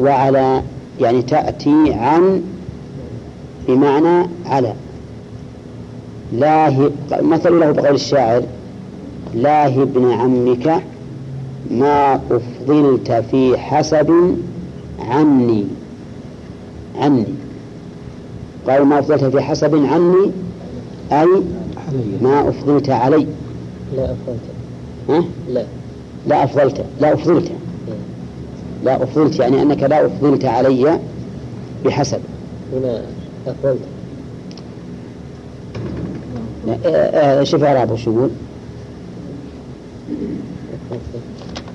وعلى 0.00 0.62
يعني 1.00 1.22
تأتي 1.22 1.92
عن 1.92 2.42
بمعنى 3.68 4.28
على. 4.46 4.74
لا 6.32 6.70
مثل 7.10 7.60
له 7.60 7.70
بقول 7.70 7.94
الشاعر 7.94 8.42
لا 9.34 9.66
ابن 9.66 10.10
عمك 10.12 10.82
ما 11.70 12.20
أفضلت 12.30 13.12
في 13.12 13.58
حسب 13.58 14.36
عني. 14.98 15.64
عني. 17.00 17.24
قال 18.68 18.84
ما 18.84 18.98
أفضلت 18.98 19.24
في 19.24 19.40
حسب 19.40 19.74
عني 19.74 20.30
أي 21.12 21.42
ما 22.22 22.48
أفضلت 22.48 22.90
علي. 22.90 23.26
لا 23.96 24.04
أفضلت. 24.04 24.40
ها؟ 25.08 25.24
لا. 25.48 25.64
لا 26.26 26.44
أفضلت 26.44 26.84
لا 27.00 27.14
أفضلت. 27.14 27.52
لا 28.84 29.02
أفضلت 29.02 29.38
يعني 29.38 29.62
أنك 29.62 29.82
لا 29.82 30.06
أفضلت 30.06 30.44
علي 30.44 31.00
بحسب. 31.84 32.20
هنا 32.72 33.02
أفضلت 33.46 33.80
آه، 36.68 36.88
آه، 36.88 37.44
شوف 37.44 37.64
إعرابه 37.64 37.96
شو 37.96 38.10
يقول. 38.10 38.30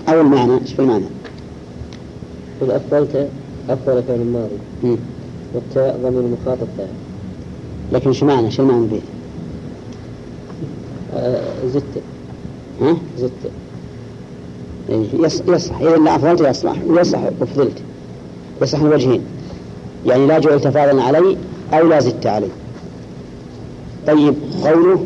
أو 0.10 0.22
المعنى 0.22 0.68
شوف 0.68 0.80
المعنى؟ 0.80 1.06
قل 2.62 2.72
أفضلت 2.72 3.30
أفضل 3.70 4.04
فعل 4.04 4.16
الماضي. 4.22 4.98
والتاء 5.54 6.00
ضمير 6.04 6.20
المخاطب 6.20 6.68
فاعل 6.78 6.90
لكن 7.94 8.14
شو 8.14 8.26
معنى؟ 8.26 8.52
شو 8.52 8.64
المعنى 8.64 8.84
البيت 8.84 9.02
آه، 11.16 11.68
زدت. 11.68 12.02
ها؟ 12.82 12.98
زدت. 13.18 13.52
يصح 14.90 15.76
إذا 15.82 15.98
لا 15.98 16.16
أفضلت 16.16 16.42
يصلح. 16.42 16.76
ويصح 16.88 17.20
أفضلت 17.42 17.84
يصح 18.62 18.80
الوجهين 18.80 19.22
يعني 20.06 20.28
لا 20.28 20.40
جعلت 20.40 20.68
فاضلا 20.68 21.04
علي 21.04 21.38
أو 21.74 21.88
لا 21.88 22.00
زدت 22.00 22.28
علي. 22.28 22.48
طيب 24.08 24.36
قوله 24.64 25.06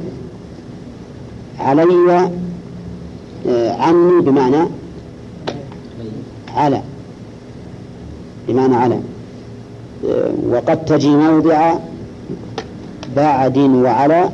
علي 1.60 2.30
آه، 3.48 3.72
عني 3.72 4.22
بمعنى 4.22 4.70
على. 6.56 6.82
بمعنى 8.48 8.76
على. 8.76 9.00
آه، 10.06 10.32
وقد 10.50 10.86
تجي 10.86 11.10
موضع 11.10 11.74
بعد 13.16 13.58
وعلى 13.58 14.30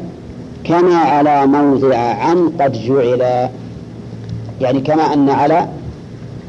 كما 0.64 0.96
على 0.96 1.48
موضع 1.48 1.98
عن 1.98 2.50
قد 2.50 2.72
جعل. 2.72 3.50
يعني 4.62 4.82
كما 4.82 5.14
أن 5.14 5.30
على 5.30 5.68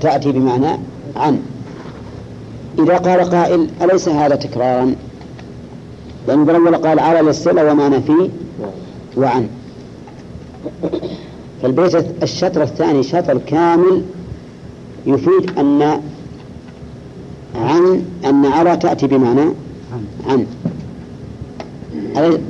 تأتي 0.00 0.32
بمعنى 0.32 0.78
عن. 1.16 1.42
إذا 2.78 2.96
قال 2.96 3.20
قائل 3.30 3.68
أليس 3.82 4.08
هذا 4.08 4.36
تكرارا؟ 4.36 4.94
لأن 6.28 6.44
بالأول 6.44 6.76
قال 6.76 6.98
على 6.98 7.20
للصلة 7.20 7.72
ومعنى 7.72 8.02
فيه 8.02 8.28
وعن. 9.16 9.48
فالبيت 11.62 12.22
الشطر 12.22 12.62
الثاني 12.62 13.02
شطر 13.02 13.38
كامل 13.38 14.02
يفيد 15.06 15.58
أن 15.58 16.00
عن 17.56 18.02
أن 18.24 18.46
على 18.46 18.76
تأتي 18.76 19.06
بمعنى 19.06 19.52
عن. 20.28 20.46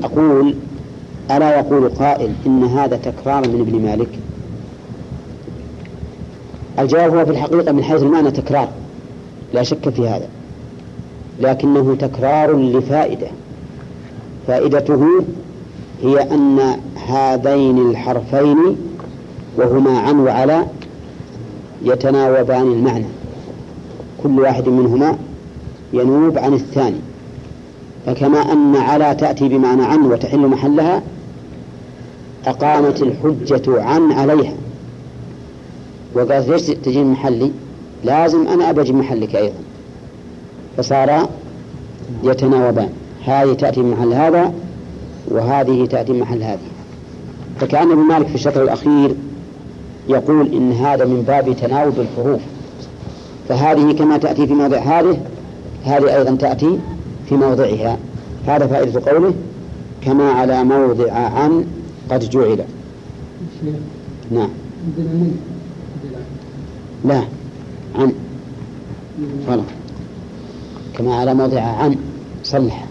أقول 0.05 0.55
ألا 1.31 1.59
يقول 1.59 1.89
قائل 1.89 2.33
إن 2.47 2.65
هذا 2.65 2.97
تكرار 2.97 3.49
من 3.49 3.61
ابن 3.61 3.83
مالك؟ 3.83 4.09
الجواب 6.79 7.16
هو 7.16 7.24
في 7.24 7.31
الحقيقة 7.31 7.72
من 7.72 7.85
حيث 7.85 8.03
المعنى 8.03 8.31
تكرار 8.31 8.68
لا 9.55 9.62
شك 9.62 9.89
في 9.89 10.09
هذا 10.09 10.29
لكنه 11.41 11.97
تكرار 12.01 12.57
لفائدة 12.57 13.27
فائدته 14.47 15.24
هي 16.03 16.22
أن 16.22 16.59
هذين 17.09 17.91
الحرفين 17.91 18.77
وهما 19.57 19.99
عن 19.99 20.20
وعلى 20.20 20.66
يتناوبان 21.85 22.72
المعنى 22.72 23.07
كل 24.22 24.41
واحد 24.41 24.68
منهما 24.68 25.18
ينوب 25.93 26.39
عن 26.39 26.55
الثاني 26.55 27.01
فكما 28.07 28.53
أن 28.53 28.77
على 28.77 29.14
تأتي 29.14 29.49
بمعنى 29.49 29.85
عن 29.85 30.03
وتحل 30.03 30.39
محلها 30.39 31.03
أقامت 32.47 33.03
الحجة 33.03 33.83
عن 33.83 34.12
عليها. 34.12 34.55
وقالت 36.17 36.49
ليش 36.49 36.62
تجي 36.62 37.05
من 37.05 37.11
محلي؟ 37.11 37.53
لازم 38.05 38.49
أنا 38.49 38.71
أبجي 38.71 38.93
محلك 38.93 39.37
أيضا. 39.37 39.59
فصار 40.77 41.29
يتناوبان. 42.25 42.89
هذه 43.25 43.53
تأتي 43.53 43.83
من 43.83 43.91
محل 43.91 44.12
هذا 44.12 44.53
وهذه 45.29 45.87
تأتي 45.87 46.12
من 46.12 46.21
محل 46.21 46.43
هذه. 46.43 46.59
فكأن 47.61 47.91
ابن 47.91 48.01
مالك 48.01 48.27
في 48.27 48.35
الشطر 48.35 48.62
الأخير 48.62 49.14
يقول 50.09 50.53
إن 50.53 50.73
هذا 50.73 51.05
من 51.05 51.23
باب 51.23 51.57
تناوب 51.57 51.95
الحروف. 52.01 52.41
فهذه 53.49 53.93
كما 53.93 54.19
تأتي 54.19 54.47
في 54.47 54.55
موضع 54.55 54.79
هذه 54.79 55.19
هذه 55.85 56.17
أيضا 56.17 56.37
تأتي 56.37 56.79
في 57.29 57.35
موضعها. 57.35 57.99
هذا 58.47 58.67
فائدة 58.67 59.12
قوله 59.12 59.35
كما 60.03 60.31
على 60.31 60.64
موضع 60.64 61.12
عن 61.12 61.64
قد 62.11 62.31
جعل. 62.31 62.64
نعم. 64.31 64.49
لا 67.07 67.23
عن. 67.95 68.13
غلط 69.49 69.65
كما 70.99 71.15
على 71.15 71.35
موضع 71.35 71.61
عن 71.61 71.97
صلح. 72.43 72.87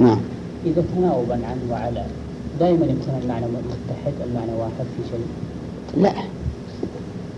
نعم. 0.00 0.18
إذا 0.66 0.84
تناوبا 0.96 1.34
عن 1.34 1.58
وعلى 1.70 2.04
دائما 2.60 2.84
يكون 2.84 3.20
المعنى 3.22 3.46
متحد 3.46 4.12
المعنى 4.28 4.52
واحد 4.58 4.72
في 4.96 5.10
شيء؟ 5.10 5.26
لا. 6.02 6.12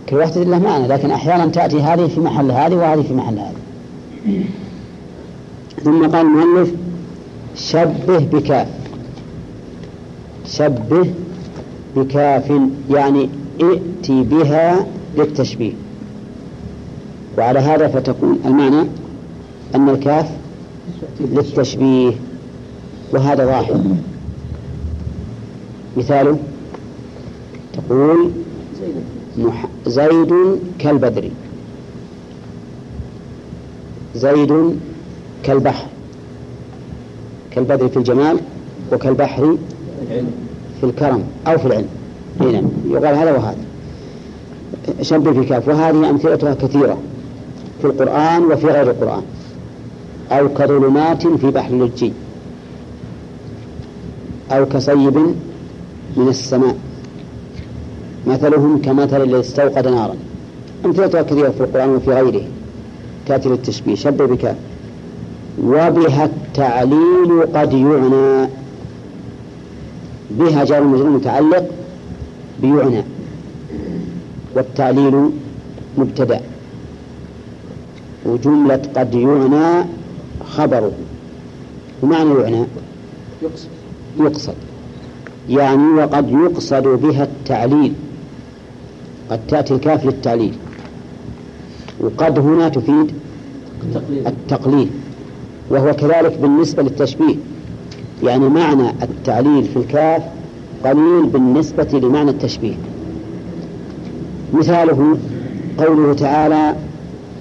كل 0.09 0.17
واحدة 0.17 0.43
له 0.43 0.59
معنى 0.59 0.87
لكن 0.87 1.11
أحيانا 1.11 1.47
تأتي 1.47 1.83
هذه 1.83 2.07
في 2.07 2.21
محل 2.21 2.51
هذه 2.51 2.75
وهذه 2.75 3.03
في 3.03 3.15
محل 3.15 3.39
هذه. 3.39 3.57
ثم 5.85 6.07
قال 6.07 6.27
المؤلف 6.27 6.86
شبه 7.57 8.19
بكاف 8.19 8.69
شبه 10.47 11.11
بكاف 11.97 12.53
يعني 12.91 13.29
ائتي 13.61 14.23
بها 14.23 14.87
للتشبيه. 15.17 15.73
وعلى 17.39 17.59
هذا 17.59 17.89
فتكون 17.89 18.41
المعنى 18.45 18.87
أن 19.75 19.89
الكاف 19.89 20.31
للتشبيه. 21.21 22.13
وهذا 23.13 23.45
ظاهر 23.47 23.81
مثاله 25.97 26.39
تقول 27.73 28.31
زيد 29.87 30.35
كالبدر. 30.79 31.31
زيد 34.15 34.79
كالبحر. 35.43 35.87
كالبدر 37.57 37.89
في 37.89 37.97
الجمال 37.97 38.39
وكالبحر 38.93 39.57
في 40.81 40.85
الكرم 40.85 41.23
أو 41.47 41.59
في 41.59 41.67
العلم. 41.67 41.89
أي 42.41 42.53
نعم. 42.53 42.65
يقال 42.91 43.17
هذا 43.17 43.33
وهذا. 43.33 43.57
شبه 45.03 45.33
في 45.33 45.45
كاف 45.49 45.69
وهذه 45.69 46.11
أمثلتها 46.11 46.55
كثيرة 46.55 46.99
في 47.81 47.87
القرآن 47.87 48.45
وفي 48.45 48.67
غير 48.67 48.91
القرآن. 48.91 49.23
أو 50.33 50.49
كظلمات 50.49 51.27
في 51.27 51.51
بحر 51.51 51.75
اللجي 51.75 52.13
أو 54.51 54.67
كصيب 54.67 55.19
من 56.17 56.29
السماء. 56.29 56.77
مثلهم 58.27 58.83
كمثل 58.83 59.23
الذي 59.23 59.41
استوقد 59.41 59.89
نارا. 59.89 60.15
أمثلتها 60.85 61.23
كثيرة 61.23 61.49
في 61.51 61.61
القرآن 61.61 61.89
وفي 61.89 62.11
غيره. 62.11 62.43
تأتي 63.27 63.49
للتشبيه 63.49 63.95
شبه 63.95 64.27
بكاف 64.27 64.57
وبها 65.65 66.31
التعليل 66.57 67.43
قد 67.55 67.73
يعنى 67.73 68.49
بها 70.31 70.65
جار 70.65 70.85
مجرور 70.85 71.11
متعلق 71.11 71.65
بيعنى 72.63 73.03
والتعليل 74.55 75.31
مبتدأ. 75.99 76.41
وجملة 78.27 78.83
قد 78.97 79.15
يعنى 79.15 79.85
خبره 80.45 80.93
ومعنى 82.03 82.41
يعنى؟ 82.41 82.65
يقصد. 83.43 83.69
يقصد. 84.21 84.55
يعني 85.49 85.89
وقد 85.89 86.31
يقصد 86.31 86.83
بها 86.83 87.25
التعليل. 87.25 87.93
قد 89.31 89.41
تأتي 89.49 89.75
الكاف 89.75 90.05
للتعليل. 90.07 90.55
وقد 92.01 92.39
هنا 92.39 92.69
تفيد 92.69 93.13
التقليل. 94.27 94.91
وهو 95.71 95.93
كذلك 95.93 96.39
بالنسبة 96.39 96.83
للتشبيه. 96.83 97.37
يعني 98.23 98.49
معنى 98.49 98.91
التعليل 99.03 99.65
في 99.65 99.77
الكاف 99.77 100.23
قليل 100.85 101.27
بالنسبة 101.27 101.99
لمعنى 101.99 102.31
التشبيه. 102.31 102.75
مثاله 104.53 105.17
قوله 105.79 106.15
تعالى 106.15 106.77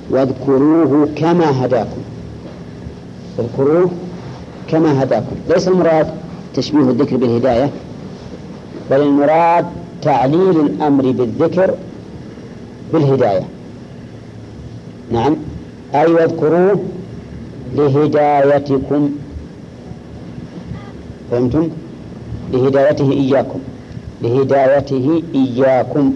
واذكروه 0.09 1.07
كما 1.15 1.65
هداكم. 1.65 2.01
اذكروه 3.39 3.91
كما 4.67 5.03
هداكم. 5.03 5.35
ليس 5.49 5.67
المراد 5.67 6.07
تشبيه 6.53 6.79
الذكر 6.79 7.17
بالهداية 7.17 7.69
بل 8.91 9.01
المراد 9.01 9.65
تعليل 10.01 10.59
الأمر 10.59 11.11
بالذكر 11.11 11.73
بالهداية. 12.93 13.43
نعم. 15.11 15.35
أي 15.95 16.13
واذكروه 16.13 16.79
لهدايتكم. 17.75 19.11
فهمتم؟ 21.31 21.69
لهدايته 22.53 23.11
إياكم. 23.11 23.59
لهدايته 24.21 25.23
إياكم. 25.35 26.13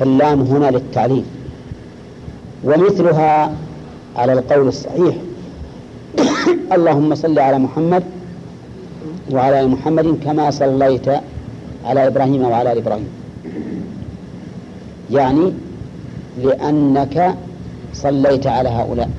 فاللام 0.00 0.40
هنا 0.42 0.70
للتعليل. 0.70 1.24
ومثلها 2.64 3.52
على 4.16 4.32
القول 4.32 4.68
الصحيح. 4.68 5.14
اللهم 6.76 7.14
صل 7.14 7.38
على 7.38 7.58
محمد 7.58 8.02
وعلى 9.32 9.60
آل 9.60 9.68
محمد 9.68 10.18
كما 10.24 10.50
صليت 10.50 11.08
على 11.84 12.06
إبراهيم 12.06 12.42
وعلى 12.42 12.72
آل 12.72 12.78
إبراهيم. 12.78 13.08
يعني 15.10 15.52
لأنك 16.44 17.34
صليت 17.94 18.46
على 18.46 18.68
هؤلاء. 18.68 19.10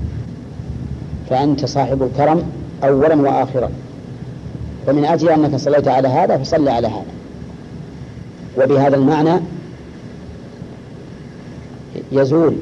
فأنت 1.33 1.65
صاحب 1.65 2.03
الكرم 2.03 2.43
أولا 2.83 3.15
وآخرا. 3.15 3.69
فمن 4.87 5.05
أجل 5.05 5.29
أنك 5.29 5.55
صليت 5.55 5.87
على 5.87 6.07
هذا 6.07 6.37
فصل 6.37 6.67
على 6.69 6.87
هذا. 6.87 7.05
وبهذا 8.57 8.95
المعنى 8.95 9.39
يزول 12.11 12.55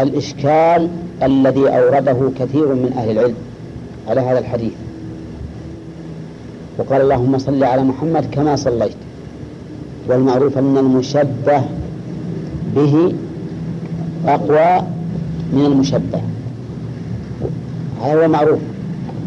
الإشكال 0.00 0.88
الذي 1.22 1.68
أورده 1.68 2.30
كثير 2.38 2.74
من 2.74 2.92
أهل 2.98 3.10
العلم 3.10 3.34
على 4.08 4.20
هذا 4.20 4.38
الحديث. 4.38 4.72
وقال 6.78 7.00
اللهم 7.00 7.38
صل 7.38 7.64
على 7.64 7.82
محمد 7.82 8.26
كما 8.30 8.56
صليت. 8.56 8.96
والمعروف 10.08 10.58
أن 10.58 10.78
المشبه 10.78 11.62
به 12.76 13.14
أقوى 14.26 14.86
من 15.52 15.66
المشبه. 15.66 16.20
هذا 18.02 18.24
هو 18.24 18.28
معروف 18.28 18.58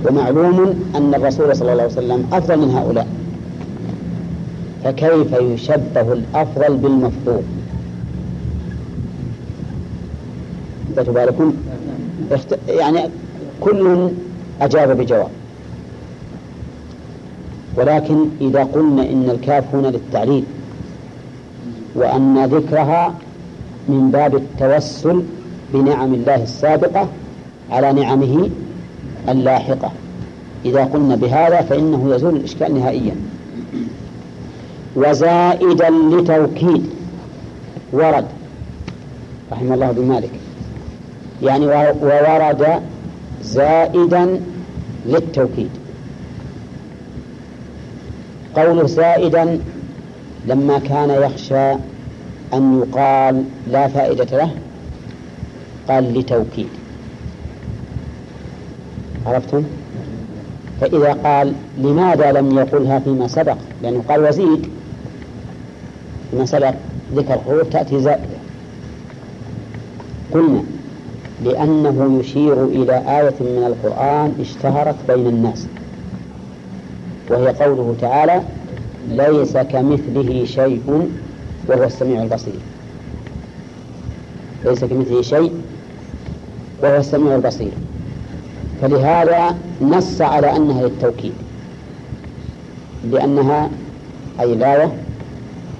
ومعلوم 0.05 0.83
أن 0.95 1.13
الرسول 1.13 1.55
صلى 1.55 1.71
الله 1.71 1.83
عليه 1.83 1.93
وسلم 1.93 2.27
أفضل 2.33 2.57
من 2.57 2.69
هؤلاء. 2.69 3.07
فكيف 4.83 5.33
يشبه 5.33 6.13
الأفضل 6.13 6.77
بالمفضول 6.77 7.41
اخت... 12.31 12.57
يعني 12.67 12.99
كل 13.61 14.09
أجاب 14.61 14.97
بجواب. 14.97 15.29
ولكن 17.75 18.25
إذا 18.41 18.63
قلنا 18.63 19.01
إن 19.01 19.29
الكاف 19.29 19.75
هنا 19.75 19.87
للتعليل 19.87 20.43
وأن 21.95 22.45
ذكرها 22.45 23.13
من 23.89 24.11
باب 24.11 24.35
التوسل 24.35 25.23
بنعم 25.73 26.13
الله 26.13 26.43
السابقة 26.43 27.07
على 27.71 27.93
نعمه 27.93 28.49
اللاحقة. 29.29 29.91
إذا 30.65 30.83
قلنا 30.83 31.15
بهذا 31.15 31.61
فإنه 31.61 32.15
يزول 32.15 32.35
الإشكال 32.35 32.79
نهائيا. 32.79 33.15
وزائدا 34.95 35.89
لتوكيد 35.89 36.85
ورد 37.93 38.25
رحمه 39.51 39.73
الله 39.73 39.91
بن 39.91 40.05
مالك. 40.05 40.31
يعني 41.43 41.65
وورد 42.01 42.81
زائدا 43.43 44.39
للتوكيد. 45.05 45.69
قوله 48.55 48.87
زائدا 48.87 49.59
لما 50.47 50.79
كان 50.79 51.09
يخشى 51.09 51.71
أن 52.53 52.83
يقال 52.83 53.43
لا 53.67 53.87
فائدة 53.87 54.37
له 54.37 54.51
قال 55.89 56.19
لتوكيد. 56.19 56.80
عرفتم؟ 59.25 59.63
فإذا 60.81 61.13
قال 61.13 61.53
لماذا 61.77 62.31
لم 62.31 62.57
يقلها 62.57 62.99
فيما 62.99 63.27
سبق؟ 63.27 63.57
لأنه 63.83 64.03
قال 64.09 64.23
وزيد. 64.23 64.67
فيما 66.31 66.45
سبق 66.45 66.73
ذكر 67.15 67.33
الحروف 67.33 67.69
تأتي 67.69 67.99
زائدة 67.99 68.41
قلنا 70.33 70.63
لأنه 71.45 72.19
يشير 72.19 72.65
إلى 72.65 72.97
آية 72.97 73.35
من 73.39 73.63
القرآن 73.67 74.33
اشتهرت 74.41 74.95
بين 75.07 75.27
الناس. 75.27 75.67
وهي 77.29 77.47
قوله 77.47 77.95
تعالى 78.01 78.41
ليس 79.09 79.57
كمثله 79.57 80.45
شيء 80.45 81.09
وهو 81.67 81.83
السميع 81.83 82.23
البصير. 82.23 82.59
ليس 84.65 84.83
كمثله 84.85 85.21
شيء 85.21 85.53
وهو 86.83 86.97
السميع 86.97 87.35
البصير. 87.35 87.71
فلهذا 88.81 89.57
نص 89.81 90.21
على 90.21 90.55
أنها 90.55 90.81
للتوكيد. 90.81 91.33
لأنها 93.11 93.69
أي 94.39 94.53
الآية 94.53 94.91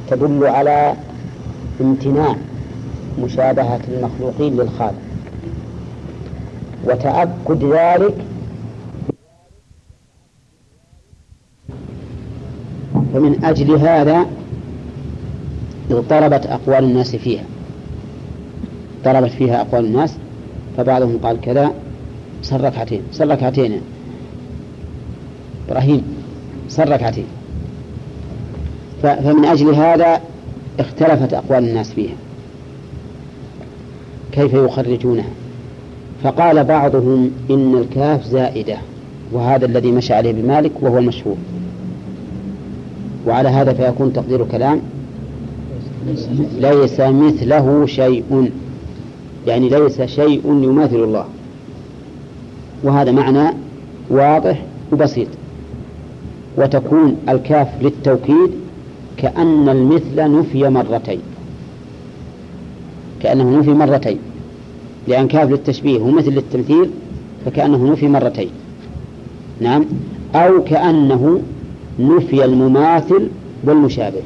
تدل 0.09 0.45
على 0.45 0.93
امتناع 1.81 2.35
مشابهة 3.23 3.79
المخلوقين 3.87 4.57
للخالق. 4.57 5.01
وتأكد 6.85 7.63
ذلك 7.63 8.15
فمن 13.13 13.45
أجل 13.45 13.71
هذا 13.71 14.25
اضطربت 15.91 16.45
أقوال 16.45 16.83
الناس 16.83 17.15
فيها. 17.15 17.43
اضطربت 18.97 19.31
فيها 19.31 19.61
أقوال 19.61 19.85
الناس 19.85 20.17
فبعضهم 20.77 21.17
قال 21.23 21.41
كذا 21.41 21.71
صل 22.41 22.61
ركعتين 22.61 23.01
صل 23.11 23.31
ركعتين. 23.31 23.81
إبراهيم 25.69 26.03
صل 26.69 26.91
ركعتين. 26.91 27.25
فمن 29.03 29.45
أجل 29.45 29.73
هذا 29.73 30.21
اختلفت 30.79 31.33
أقوال 31.33 31.63
الناس 31.63 31.91
فيها. 31.91 32.15
كيف 34.31 34.53
يخرجونها؟ 34.53 35.29
فقال 36.23 36.63
بعضهم 36.63 37.31
إن 37.49 37.77
الكاف 37.77 38.25
زائدة 38.25 38.77
وهذا 39.31 39.65
الذي 39.65 39.91
مشى 39.91 40.13
عليه 40.13 40.31
بمالك 40.31 40.71
وهو 40.81 40.97
المشهور. 40.97 41.35
وعلى 43.27 43.49
هذا 43.49 43.73
فيكون 43.73 44.13
تقدير 44.13 44.45
كلام 44.45 44.81
ليس 46.59 46.99
مثله 46.99 47.85
شيء. 47.85 48.51
يعني 49.47 49.69
ليس 49.69 50.01
شيء 50.01 50.41
يماثل 50.45 50.95
الله. 50.95 51.25
وهذا 52.83 53.11
معنى 53.11 53.53
واضح 54.09 54.61
وبسيط. 54.91 55.27
وتكون 56.57 57.17
الكاف 57.29 57.67
للتوكيد 57.81 58.51
كأن 59.17 59.69
المثل 59.69 60.39
نفي 60.39 60.69
مرتين. 60.69 61.19
كأنه 63.21 63.59
نفي 63.59 63.69
مرتين. 63.69 64.17
لأن 65.07 65.27
كاف 65.27 65.49
للتشبيه 65.49 65.99
ومثل 65.99 66.31
للتمثيل 66.31 66.89
فكأنه 67.45 67.91
نفي 67.91 68.07
مرتين. 68.07 68.49
نعم؟ 69.61 69.85
أو 70.35 70.63
كأنه 70.63 71.41
نفي 71.99 72.45
المماثل 72.45 73.27
والمشابه. 73.63 74.21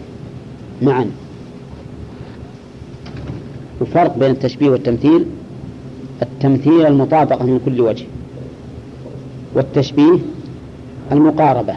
معا. 0.81 1.05
الفرق 3.81 4.17
بين 4.17 4.31
التشبيه 4.31 4.69
والتمثيل 4.69 5.25
التمثيل 6.21 6.85
المطابقة 6.85 7.45
من 7.45 7.59
كل 7.65 7.81
وجه. 7.81 8.05
والتشبيه 9.55 10.19
المقاربة. 11.11 11.73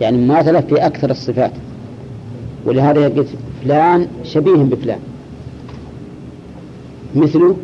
يعني 0.00 0.16
مماثلة 0.16 0.60
في 0.60 0.86
أكثر 0.86 1.10
الصفات. 1.10 1.52
ولهذا 2.64 3.08
قلت 3.08 3.28
فلان 3.64 4.08
شبيه 4.24 4.56
بفلان. 4.56 4.98
مثله 7.14 7.56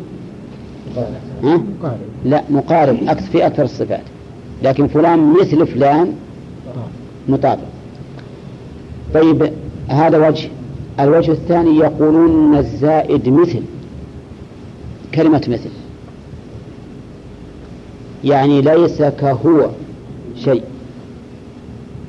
ها؟ 1.43 1.63
لا 2.25 2.43
مقارب 2.49 2.97
أكثر 3.07 3.31
في 3.31 3.45
أكثر 3.47 3.63
الصفات. 3.63 4.03
لكن 4.63 4.87
فلان 4.87 5.33
مثل 5.41 5.67
فلان 5.67 6.13
مطابق. 7.29 7.63
طيب 9.13 9.53
هذا 9.87 10.27
وجه. 10.27 10.49
الوجه 10.99 11.31
الثاني 11.31 11.77
يقولون 11.77 12.57
الزائد 12.57 13.29
مثل. 13.29 13.61
كلمة 15.15 15.41
مثل. 15.47 15.69
يعني 18.23 18.61
ليس 18.61 19.01
كهو 19.01 19.69
شيء. 20.35 20.63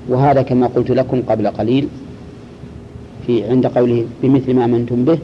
وهذا 0.08 0.42
كما 0.42 0.66
قلت 0.66 0.90
لكم 0.90 1.22
قبل 1.22 1.46
قليل 1.46 1.88
في 3.26 3.44
عند 3.44 3.66
قوله 3.66 4.06
بمثل 4.22 4.54
ما 4.54 4.64
أمنتم 4.64 5.04
به 5.04 5.18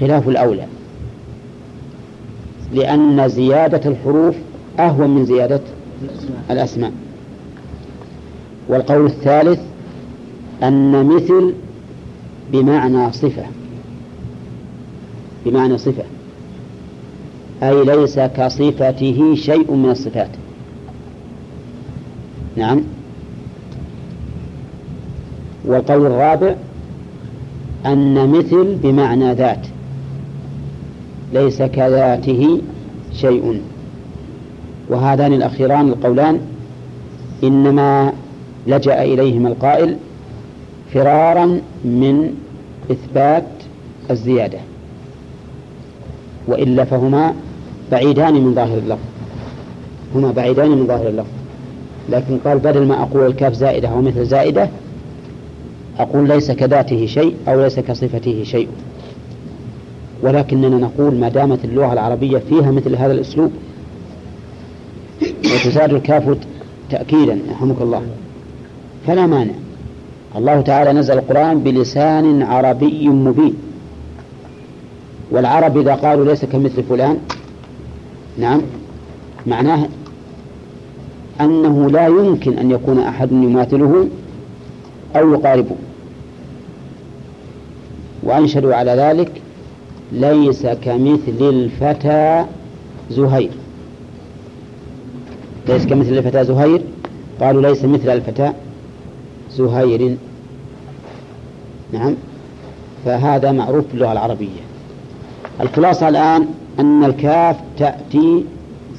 خلاف 0.00 0.28
الأولى. 0.28 0.66
لأن 2.72 3.28
زيادة 3.28 3.90
الحروف 3.90 4.34
أهون 4.78 5.10
من 5.10 5.24
زيادة 5.24 5.60
الأسماء. 6.50 6.92
والقول 8.68 9.06
الثالث 9.06 9.60
أن 10.62 11.06
مثل 11.06 11.54
بمعنى 12.52 13.12
صفة. 13.12 13.44
بمعنى 15.46 15.78
صفة. 15.78 16.04
أي 17.68 17.84
ليس 17.84 18.18
كصفته 18.18 19.34
شيء 19.34 19.74
من 19.74 19.90
الصفات. 19.90 20.30
نعم. 22.56 22.82
والقول 25.64 26.06
الرابع 26.06 26.54
أن 27.86 28.28
مثل 28.30 28.74
بمعنى 28.82 29.34
ذات 29.34 29.66
ليس 31.32 31.62
كذاته 31.62 32.60
شيء. 33.12 33.60
وهذان 34.88 35.32
الأخيران 35.32 35.88
القولان 35.88 36.40
إنما 37.44 38.12
لجأ 38.66 39.02
إليهما 39.02 39.48
القائل 39.48 39.96
فرارا 40.94 41.60
من 41.84 42.34
إثبات 42.90 43.44
الزيادة 44.10 44.58
وإلا 46.46 46.84
فهما 46.84 47.34
بعيدان 47.94 48.34
من 48.34 48.54
ظاهر 48.54 48.78
اللفظ. 48.78 49.04
هما 50.14 50.32
بعيدان 50.32 50.70
من 50.70 50.86
ظاهر 50.86 51.08
اللفظ. 51.08 51.34
لكن 52.08 52.38
قال 52.38 52.58
بدل 52.58 52.86
ما 52.86 53.02
أقول 53.02 53.26
الكاف 53.26 53.52
زائدة 53.52 53.88
أو 53.88 54.02
مثل 54.02 54.26
زائدة 54.26 54.68
أقول 55.98 56.28
ليس 56.28 56.50
كذاته 56.50 57.06
شيء 57.06 57.34
أو 57.48 57.62
ليس 57.62 57.80
كصفته 57.80 58.42
شيء. 58.44 58.68
ولكننا 60.22 60.76
نقول 60.76 61.14
ما 61.14 61.28
دامت 61.28 61.64
اللغة 61.64 61.92
العربية 61.92 62.38
فيها 62.38 62.70
مثل 62.70 62.96
هذا 62.96 63.12
الأسلوب. 63.12 63.50
وتزاد 65.22 65.92
الكاف 65.92 66.36
تأكيدا 66.90 67.38
رحمك 67.50 67.76
الله. 67.80 68.02
فلا 69.06 69.26
مانع. 69.26 69.54
الله 70.36 70.60
تعالى 70.60 70.92
نزل 70.92 71.18
القرآن 71.18 71.60
بلسان 71.60 72.42
عربي 72.42 73.08
مبين. 73.08 73.54
والعرب 75.30 75.78
إذا 75.78 75.94
قالوا 75.94 76.24
ليس 76.24 76.44
كمثل 76.44 76.82
فلان 76.82 77.18
نعم. 78.38 78.62
معناه 79.46 79.88
أنه 81.40 81.90
لا 81.90 82.06
يمكن 82.06 82.58
أن 82.58 82.70
يكون 82.70 82.98
أحد 82.98 83.32
يماثله 83.32 84.08
أو 85.16 85.32
يقاربه. 85.32 85.76
وأنشدوا 88.22 88.74
على 88.74 88.90
ذلك 88.90 89.32
ليس 90.12 90.66
كمثل 90.66 91.40
الفتى 91.40 92.44
زهير. 93.10 93.50
ليس 95.68 95.86
كمثل 95.86 96.12
الفتى 96.12 96.44
زهير؟ 96.44 96.82
قالوا 97.40 97.62
ليس 97.62 97.84
مثل 97.84 98.08
الفتى 98.08 98.52
زهير. 99.50 100.16
نعم. 101.92 102.14
فهذا 103.04 103.52
معروف 103.52 103.86
في 103.86 103.94
اللغة 103.94 104.12
العربية. 104.12 104.60
الخلاصة 105.60 106.08
الآن 106.08 106.46
أن 106.80 107.04
الكاف 107.04 107.56
تأتي 107.78 108.44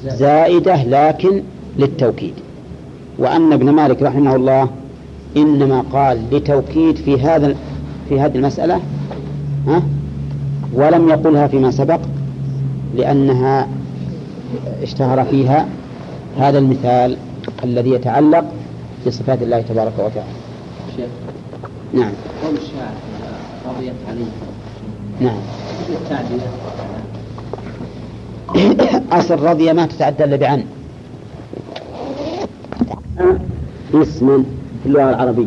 زائدة 0.04 0.82
لكن 0.84 1.42
للتوكيد. 1.78 2.34
وأن 3.18 3.52
ابن 3.52 3.70
مالك 3.70 4.02
رحمه 4.02 4.36
الله 4.36 4.68
إنما 5.36 5.84
قال 5.92 6.22
لتوكيد 6.32 6.96
في 6.96 7.20
هذا 7.20 7.54
في 8.08 8.20
هذه 8.20 8.36
المسألة 8.36 8.80
ها؟ 9.66 9.82
ولم 10.72 11.08
يقلها 11.08 11.46
فيما 11.46 11.70
سبق 11.70 12.00
لأنها 12.94 13.68
اشتهر 14.82 15.24
فيها 15.24 15.66
هذا 16.38 16.58
المثال 16.58 17.16
الذي 17.64 17.90
يتعلق 17.90 18.44
بصفات 19.06 19.42
الله 19.42 19.60
تبارك 19.60 19.92
وتعالى. 19.98 20.30
شيخ 20.96 21.08
نعم. 21.94 22.12
قول 22.44 22.54
الشاعر 22.56 22.94
رضيت 23.68 23.92
عليه 24.08 24.24
نعم. 25.20 25.38
أصل 29.12 29.42
رضي 29.42 29.72
ما 29.72 29.86
تتعدى 29.86 30.24
إلا 30.24 30.36
بعن. 30.36 30.64
اسم 33.94 34.44
في 34.82 34.86
اللغة 34.86 35.10
العربية. 35.10 35.46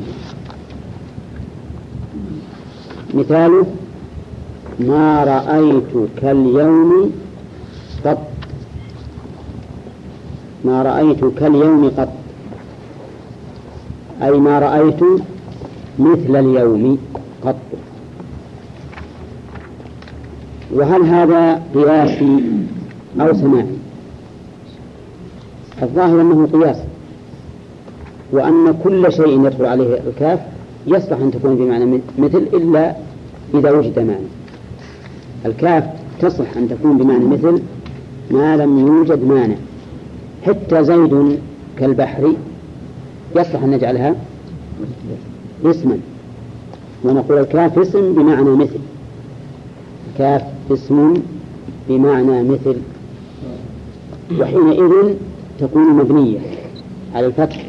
مثاله 3.14 3.66
ما 4.80 5.24
رأيتك 5.24 6.24
اليوم 6.24 7.12
قط. 8.06 8.28
ما 10.66 10.84
رأيتك 10.84 11.44
اليوم 11.44 11.90
قط. 11.98 12.14
أي 14.22 14.32
ما 14.32 14.60
رأيت 14.60 15.04
مثل 16.00 16.36
اليوم 16.36 16.98
قط. 17.44 17.56
وهل 20.72 21.04
هذا 21.04 21.64
قياسي؟ 21.76 22.40
أو 23.20 23.34
سماعي 23.34 23.66
الظاهر 25.82 26.22
أنه 26.22 26.48
قياس. 26.54 26.78
وأن 28.32 28.76
كل 28.84 29.14
شيء 29.14 29.46
يدخل 29.46 29.66
عليه 29.66 30.02
الكاف 30.08 30.40
يصلح 30.88 31.20
أن 31.20 31.32
تكون 31.32 31.56
بمعنى 31.56 32.02
مثل 32.18 32.38
إلا 32.38 32.96
إذا 33.54 33.72
وجد 33.72 34.00
معنى 34.00 34.28
الكاف 35.46 35.84
تصلح 36.20 36.58
أن 36.58 36.70
تكون 36.70 36.98
بمعنى 36.98 37.26
مثل 37.26 37.62
ما 38.32 38.58
لم 38.58 38.80
يوجد 38.88 39.24
مانع 39.24 39.56
حتى 40.46 40.84
زيد 40.84 41.40
كالبحر 41.78 42.34
يصلح 43.36 43.64
أن 43.64 43.72
نجعلها 43.72 44.16
اسما. 45.66 45.98
ونقول 47.04 47.38
الكاف 47.38 47.80
اسم 47.80 48.14
بمعنى 48.14 48.50
مثل. 48.50 48.80
الكاف 50.12 50.44
اسم 50.72 51.14
بمعنى 51.90 52.44
مثل. 52.44 52.76
وحينئذ 54.38 55.16
تكون 55.60 55.94
مبنية 55.94 56.40
على 57.16 57.26
الفتح 57.26 57.66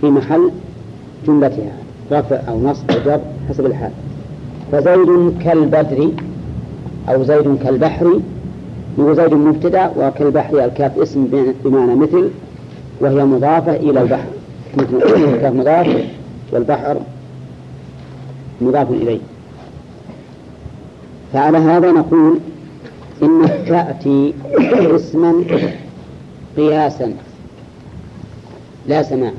في 0.00 0.06
محل 0.06 0.50
جملتها 1.26 1.72
رفع 2.12 2.40
أو 2.48 2.60
نصب 2.60 2.90
أو 2.90 2.98
جر 3.04 3.20
حسب 3.48 3.66
الحال. 3.66 3.90
فزيد 4.72 5.38
كالبدر 5.44 6.10
أو 7.08 7.22
زيد 7.22 7.58
كالبحر 7.64 8.20
هو 9.00 9.14
زيد 9.14 9.34
مبتدأ 9.34 9.92
وكالبحر 9.96 10.64
الكاف 10.64 10.98
اسم 10.98 11.28
بمعنى 11.64 11.94
مثل 11.94 12.30
وهي 13.00 13.24
مضافة 13.24 13.76
إلى 13.76 14.02
البحر. 14.02 14.28
مثل 14.76 14.96
الكاف 15.34 15.54
مضاف 15.54 16.06
والبحر 16.52 16.96
مضاف 18.60 18.90
إليه. 18.90 19.20
فعلى 21.32 21.58
هذا 21.58 21.92
نقول 21.92 22.38
إنك 23.22 23.68
تأتي 23.68 24.34
اسما 24.96 25.44
قياسا 26.56 27.14
لا 28.86 29.02
سماعا. 29.02 29.34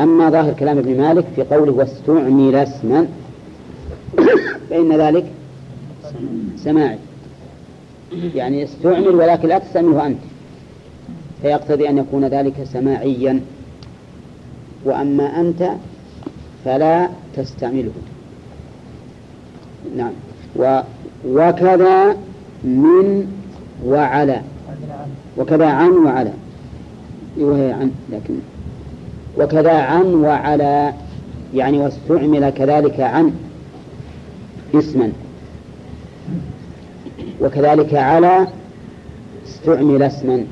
أما 0.00 0.30
ظاهر 0.30 0.52
كلام 0.52 0.78
ابن 0.78 1.00
مالك 1.00 1.24
في 1.36 1.42
قوله 1.42 1.72
واستعمل 1.72 2.54
اسما 2.54 3.06
فإن 4.70 4.92
ذلك 4.92 5.24
سماعي. 6.56 6.98
يعني 8.34 8.64
استعمل 8.64 9.08
ولكن 9.14 9.48
لا 9.48 9.58
تستعمله 9.58 10.06
أنت. 10.06 10.18
فيقتضي 11.42 11.88
أن 11.88 11.98
يكون 11.98 12.24
ذلك 12.24 12.54
سماعيا. 12.72 13.40
وأما 14.84 15.40
أنت 15.40 15.70
فلا 16.64 17.08
تستعمله. 17.36 17.92
نعم. 19.96 20.12
و 20.56 20.80
وكذا 21.28 22.16
من 22.64 23.26
وعلى. 23.86 24.40
وكذا 25.38 25.66
عن 25.66 25.90
وعلى. 25.90 26.32
وهي 27.38 27.72
عن 27.72 27.90
لكن 28.12 28.34
وكذا 29.38 29.72
عن 29.72 30.14
وعلى 30.14 30.92
يعني 31.54 31.78
واستعمل 31.78 32.50
كذلك 32.50 33.00
عن 33.00 33.32
اسما. 34.74 35.12
وكذلك 37.40 37.94
على 37.94 38.46
استعمل 39.46 40.02
اسما. 40.02 40.44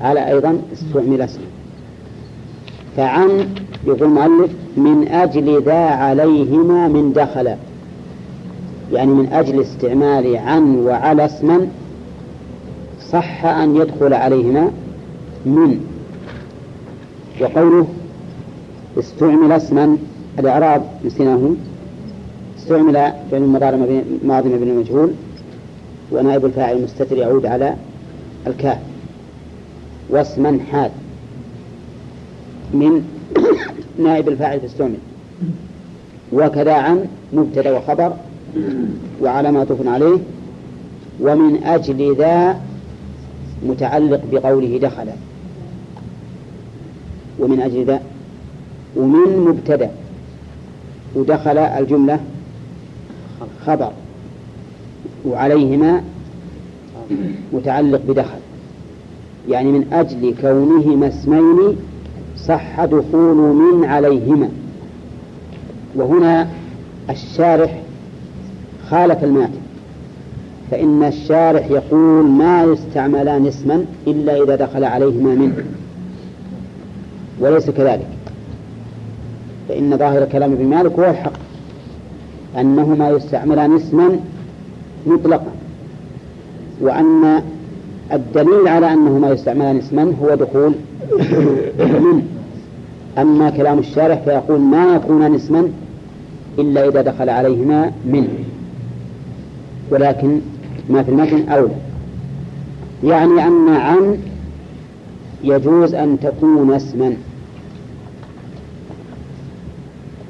على 0.00 0.28
أيضا 0.28 0.62
استعمل 0.72 1.22
اسما. 1.22 1.44
فعن 2.96 3.48
يقول 3.86 4.02
المؤلف 4.02 4.50
من 4.76 5.08
أجل 5.08 5.62
ذا 5.62 5.86
عليهما 5.86 6.88
من 6.88 7.12
دخل. 7.12 7.56
يعني 8.92 9.10
من 9.10 9.32
أجل 9.32 9.60
استعمال 9.60 10.36
عن 10.36 10.76
وعلى 10.76 11.24
اسما 11.24 11.68
صح 13.12 13.44
أن 13.44 13.76
يدخل 13.76 14.14
عليهما 14.14 14.70
من. 15.46 15.80
وقوله 17.40 17.86
استعمل 18.98 19.52
اسما 19.52 19.96
الإعراب 20.38 20.82
نسيناه. 21.04 21.50
استعمل 22.58 22.94
فعل 23.30 23.42
المضارع 23.42 23.78
ماضي 24.24 24.48
مبني 24.48 24.72
مجهول 24.72 25.10
ونائب 26.12 26.44
الفاعل 26.44 26.76
المستتر 26.76 27.16
يعود 27.16 27.46
على 27.46 27.74
الكاف. 28.46 28.78
واسما 30.10 30.58
حال 30.72 30.90
من 32.74 33.02
نائب 34.04 34.28
الفاعل 34.28 34.60
فاستعمل. 34.60 34.98
وكذا 36.32 36.74
عن 36.74 37.04
مبتدا 37.32 37.76
وخبر 37.78 38.12
وعلى 39.22 39.52
ما 39.52 39.64
عليه 39.86 40.18
ومن 41.20 41.62
أجل 41.64 42.16
ذا 42.16 42.60
متعلق 43.66 44.20
بقوله 44.32 44.78
دخل. 44.78 45.06
ومن 47.38 47.60
أجل 47.60 47.84
ذا 47.84 48.00
ومن 48.96 49.38
مبتدأ. 49.48 49.90
ودخل 51.14 51.58
الجملة 51.58 52.20
خبر. 53.66 53.92
وعليهما 55.26 56.02
متعلق 57.52 58.00
بدخل. 58.08 58.40
يعني 59.48 59.72
من 59.72 59.92
أجل 59.92 60.34
كونهما 60.40 61.08
اسمين 61.08 61.76
صح 62.36 62.84
دخول 62.84 63.36
من 63.36 63.84
عليهما. 63.84 64.48
وهنا 65.94 66.48
الشارح 67.10 67.79
خالف 68.90 69.24
الماتن 69.24 69.60
فإن 70.70 71.02
الشارح 71.02 71.70
يقول 71.70 72.24
ما 72.24 72.64
يستعملان 72.64 73.46
اسما 73.46 73.84
إلا 74.06 74.42
إذا 74.42 74.56
دخل 74.56 74.84
عليهما 74.84 75.34
منه. 75.34 75.64
وليس 77.40 77.70
كذلك. 77.70 78.06
فإن 79.68 79.96
ظاهر 79.96 80.24
كلام 80.24 80.52
ابن 80.52 80.66
مالك 80.66 80.92
هو 80.98 81.10
الحق. 81.10 81.32
أنهما 82.58 83.10
يستعملان 83.10 83.76
اسما 83.76 84.16
مطلقا. 85.06 85.52
وأن 86.80 87.42
الدليل 88.12 88.68
على 88.68 88.92
أنهما 88.92 89.30
يستعملان 89.30 89.78
اسما 89.78 90.14
هو 90.22 90.34
دخول 90.34 90.72
من 91.78 92.22
أما 93.18 93.50
كلام 93.50 93.78
الشارح 93.78 94.20
فيقول 94.24 94.60
ما 94.60 94.94
يكونان 94.94 95.34
اسما 95.34 95.68
إلا 96.58 96.88
إذا 96.88 97.02
دخل 97.02 97.28
عليهما 97.28 97.92
من 98.04 98.28
ولكن 99.90 100.40
ما 100.90 101.02
في 101.02 101.10
المتن 101.10 101.48
أولى. 101.48 101.74
يعني 103.04 103.46
أن 103.46 103.68
عن 103.68 104.18
يجوز 105.44 105.94
أن 105.94 106.18
تكون 106.22 106.72
اسما. 106.72 107.14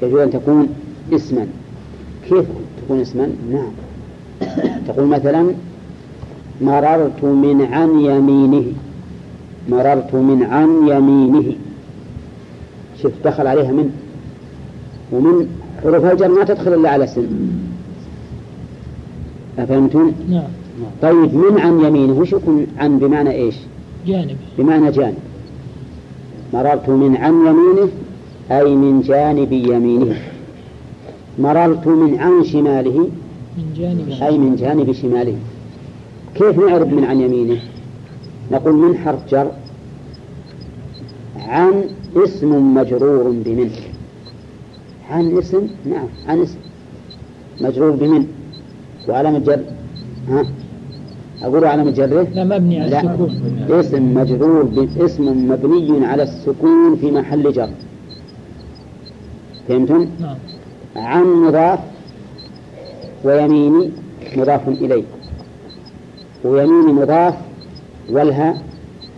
يجوز 0.01 0.19
أن 0.19 0.31
تكون 0.31 0.67
اسما. 1.13 1.47
كيف 2.29 2.45
تكون 2.83 2.99
اسما؟ 2.99 3.29
نعم. 3.51 3.71
تقول 4.87 5.07
مثلا 5.07 5.51
مررت 6.61 7.23
من 7.23 7.67
عن 7.71 7.99
يمينه. 7.99 8.65
مررت 9.69 10.13
من 10.13 10.43
عن 10.43 10.87
يمينه. 10.87 11.55
شوف 13.01 13.11
دخل 13.25 13.47
عليها 13.47 13.71
من. 13.71 13.91
ومن 15.11 15.47
حروف 15.83 16.05
الجر 16.05 16.27
ما 16.27 16.43
تدخل 16.43 16.73
إلا 16.73 16.89
على 16.89 17.03
اسم. 17.03 17.27
أفهمتم؟ 19.63 20.11
نعم. 20.29 20.43
طيب 21.01 21.35
من 21.35 21.59
عن 21.59 21.79
يمينه؟ 21.85 22.13
وش 22.13 22.33
يكون 22.33 22.67
عن؟ 22.79 22.99
بمعنى 22.99 23.31
إيش؟ 23.31 23.55
جانب. 24.07 24.37
بمعنى 24.57 24.91
جانب. 24.91 25.17
مررت 26.53 26.89
من 26.89 27.15
عن 27.15 27.33
يمينه 27.33 27.89
أي 28.51 28.75
من 28.75 29.01
جانب 29.01 29.51
يمينه. 29.51 30.15
مررت 31.39 31.87
من 31.87 32.19
عن 32.19 32.43
شماله 32.43 33.09
من 33.57 33.73
جانب 33.77 34.09
أي 34.21 34.37
من 34.37 34.55
جانب 34.55 34.91
شماله. 34.91 35.35
كيف 36.35 36.59
نعرف 36.59 36.87
من 36.87 37.03
عن 37.03 37.21
يمينه؟ 37.21 37.61
نقول 38.51 38.73
من 38.73 38.97
حرف 38.97 39.29
جر. 39.31 39.51
عن 41.39 41.83
اسم 42.15 42.73
مجرور 42.73 43.23
بمن 43.45 43.69
عن 45.09 45.37
اسم؟ 45.37 45.67
نعم 45.85 46.07
عن 46.27 46.41
اسم 46.41 46.57
مجرور 47.61 47.91
بمن 47.91 48.27
وعلامة 49.07 49.39
جر 49.39 49.59
ها؟ 50.29 50.45
أقول 51.43 51.65
علامة 51.65 51.91
جره 51.91 52.27
لا 52.33 52.43
مبني 52.43 52.81
على 52.81 52.89
لا. 52.89 52.99
السكون. 52.99 53.65
اسم 53.69 54.13
مجرور 54.13 54.63
باسم 54.63 55.51
مبني 55.51 56.05
على 56.05 56.23
السكون 56.23 56.95
في 56.95 57.11
محل 57.11 57.53
جر. 57.53 57.69
فهمتم؟ 59.67 60.07
نعم. 60.19 60.35
عن 60.95 61.23
مضاف 61.23 61.79
ويميني 63.23 63.91
مضاف 64.37 64.67
إليه. 64.67 65.03
ويميني 66.43 66.93
مضاف 66.93 67.35
والها 68.09 68.61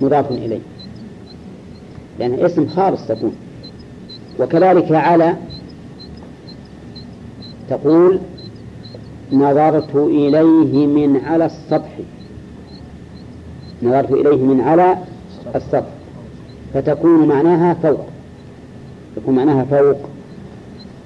مضاف 0.01 0.31
إليه. 0.31 0.59
لأن 2.19 2.33
اسم 2.33 2.67
خالص 2.67 3.07
تكون. 3.07 3.35
وكذلك 4.39 4.91
على 4.91 5.35
تقول 7.69 8.19
نظرت 9.33 9.95
إليه 9.95 10.87
من 10.87 11.21
على 11.25 11.45
السطح. 11.45 11.99
نظرت 13.83 14.11
إليه 14.11 14.43
من 14.43 14.61
على 14.61 14.97
السطح. 15.55 15.89
فتكون 16.73 17.27
معناها 17.27 17.73
فوق. 17.73 18.05
تكون 19.15 19.35
معناها 19.35 19.63
فوق. 19.63 19.97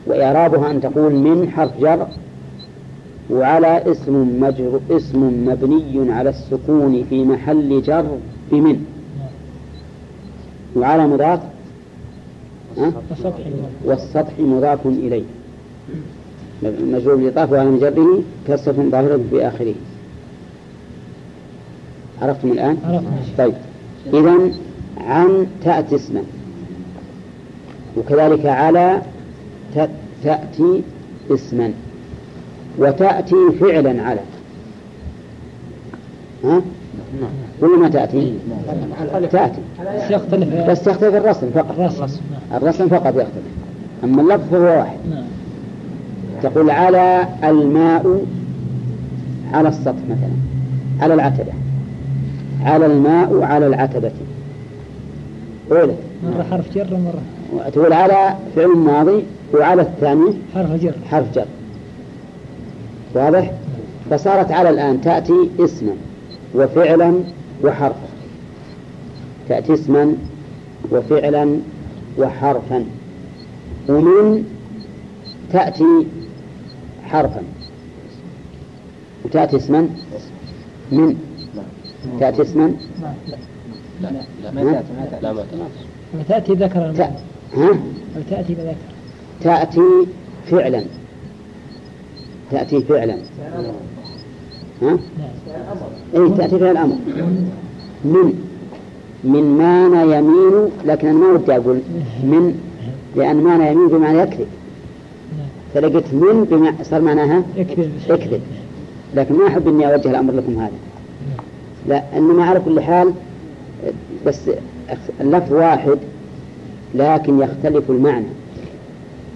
وإعرابها 0.07 0.71
أن 0.71 0.81
تقول 0.81 1.13
من 1.15 1.49
حرف 1.49 1.81
جر 1.81 2.07
وعلى 3.29 3.91
اسم 3.91 4.39
مجر 4.39 4.79
اسم 4.91 5.45
مبني 5.47 6.11
على 6.13 6.29
السكون 6.29 7.03
في 7.09 7.23
محل 7.23 7.81
جر 7.81 8.17
بمن 8.51 8.85
وعلى 10.75 11.07
مضاف؟ 11.07 11.39
والسطح 13.85 14.39
مضاف 14.39 14.85
إليه. 14.85 15.23
مجرور 16.63 17.15
بالإضافة 17.15 17.53
وعلى 17.53 17.69
مجره 17.69 18.23
كسرة 18.47 18.89
ظاهرة 18.91 19.19
في 19.29 19.47
آخره 19.47 19.73
عرفتم 22.21 22.51
الآن؟ 22.51 22.77
عرفنا. 22.85 23.09
طيب. 23.37 23.53
إذا 24.13 24.51
عن 24.97 25.47
تأتي 25.63 25.95
اسما. 25.95 26.23
وكذلك 27.97 28.45
على 28.45 29.01
تأتي 30.23 30.81
اسما. 31.31 31.71
وتأتي 32.77 33.35
فعلا 33.59 34.03
على. 34.03 34.19
ها؟ 36.43 36.61
ولا 37.61 37.77
ما 37.77 37.89
تأتي؟ 37.89 38.33
تأتي. 39.31 39.61
بس 39.79 40.11
يختلف. 40.11 40.69
بس 40.69 40.87
يختلف 40.87 41.15
الرسم 41.15 41.49
فقط. 41.55 41.79
الرسم. 41.79 42.19
الرسم 42.53 42.87
فقط 42.87 43.07
يختلف. 43.07 43.53
أما 44.03 44.21
اللفظ 44.21 44.49
فهو 44.51 44.77
واحد. 44.77 44.97
نعم. 45.09 45.23
تقول 46.43 46.69
على 46.69 47.27
الماء 47.43 48.25
على 49.53 49.69
السطح 49.69 50.03
مثلا 50.09 50.31
على 50.99 51.13
العتبة. 51.13 51.53
على 52.63 52.85
الماء 52.85 53.41
على 53.41 53.67
العتبة. 53.67 54.11
أولى. 55.71 55.93
مرة 56.23 56.43
حرف 56.51 56.75
جر 56.75 56.87
ومرة. 56.93 57.21
تقول 57.69 57.93
على 57.93 58.35
فعل 58.55 58.67
ماضي 58.67 59.23
وعلى 59.53 59.81
الثاني 59.81 60.33
حرف 60.55 60.71
جر. 60.71 60.93
حرف 61.11 61.35
جر. 61.35 61.45
واضح؟ 63.15 63.51
فصارت 64.09 64.51
على 64.51 64.69
الآن 64.69 65.01
تأتي 65.01 65.49
اسما 65.59 65.93
وفعلا 66.55 67.13
وحرفا. 67.63 68.07
تأتي 69.49 69.73
اسما 69.73 70.13
وفعلا 70.91 71.57
وحرفا. 72.17 72.83
ومن 73.89 74.43
تأتي 75.53 76.07
حرفا. 77.07 77.41
وتأتي 79.25 79.57
اسما 79.57 79.89
من؟ 80.91 81.15
تأتي 82.19 82.41
اسما؟ 82.41 82.73
لا. 84.01 84.11
ما 84.53 84.63
تأتي 84.63 84.93
ما 84.93 85.05
تأتي 85.05 85.21
لا 85.21 85.33
ما 85.33 85.43
وتأتي 86.19 86.53
ذكر 86.53 86.73
تأ... 86.73 86.89
الماء 86.89 87.21
ها؟ 87.53 87.79
وتأتي 88.17 88.53
بذكر. 88.53 88.75
تأتي 89.41 90.07
فعلا. 90.51 90.83
تأتي 92.51 92.81
فعلا. 92.81 93.17
ها؟ 94.81 94.97
اي 96.15 96.29
تأتي 96.29 96.59
فعل 96.59 96.71
الأمر. 96.71 96.95
من. 98.05 98.43
من 99.23 99.57
مان 99.57 100.09
يمين 100.11 100.69
لكن 100.85 101.07
أنا 101.07 101.17
ما 101.17 101.27
ودي 101.27 101.55
أقول 101.55 101.79
من 102.23 102.59
لأن 103.15 103.35
مان 103.35 103.61
يمين 103.61 103.87
بمعنى 103.87 104.17
يكذب. 104.17 104.47
نعم. 105.37 105.47
فلقيت 105.73 106.13
من 106.13 106.43
بمعنى 106.51 106.83
صار 106.83 107.01
معناها 107.01 107.43
اكذب 107.57 107.91
اكذب 108.09 108.41
لكن 109.15 109.35
ما 109.35 109.47
أحب 109.47 109.67
إني 109.67 109.93
أوجه 109.93 110.09
الأمر 110.09 110.33
لكم 110.33 110.59
هذا. 110.59 110.71
لا 111.87 112.03
إنما 112.17 112.45
على 112.45 112.59
كل 112.59 112.81
حال 112.81 113.13
بس 114.25 114.49
اللفظ 115.21 115.53
واحد 115.53 115.97
لكن 116.95 117.39
يختلف 117.39 117.91
المعنى. 117.91 118.25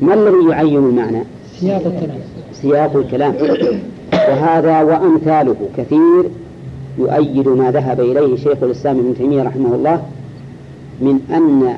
ما 0.01 0.13
الذي 0.13 0.49
يعين 0.49 0.77
المعنى؟ 0.77 1.23
سياق 1.59 1.85
الكلام. 1.85 2.19
سياق 2.53 2.95
الكلام. 2.95 3.35
وهذا 4.13 4.81
وأمثاله 4.81 5.55
كثير 5.77 6.23
يؤيد 6.97 7.47
ما 7.47 7.71
ذهب 7.71 7.99
إليه 7.99 8.35
شيخ 8.35 8.63
الإسلام 8.63 8.99
ابن 8.99 9.15
تيمية 9.17 9.43
رحمه 9.43 9.75
الله 9.75 10.03
من 11.01 11.19
أن 11.29 11.77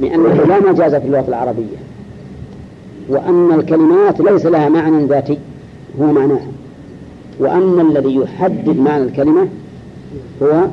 من 0.00 0.12
أنه 0.12 0.44
لا 0.44 0.72
مجاز 0.72 0.94
في 0.94 1.06
اللغة 1.06 1.28
العربية. 1.28 1.89
وأن 3.10 3.52
الكلمات 3.52 4.20
ليس 4.20 4.46
لها 4.46 4.68
معنى 4.68 5.06
ذاتي 5.06 5.38
هو 6.00 6.12
معناها. 6.12 6.46
وأن 7.38 7.80
الذي 7.80 8.14
يحدد 8.14 8.76
معنى 8.76 9.04
الكلمة 9.04 9.48
هو 10.42 10.66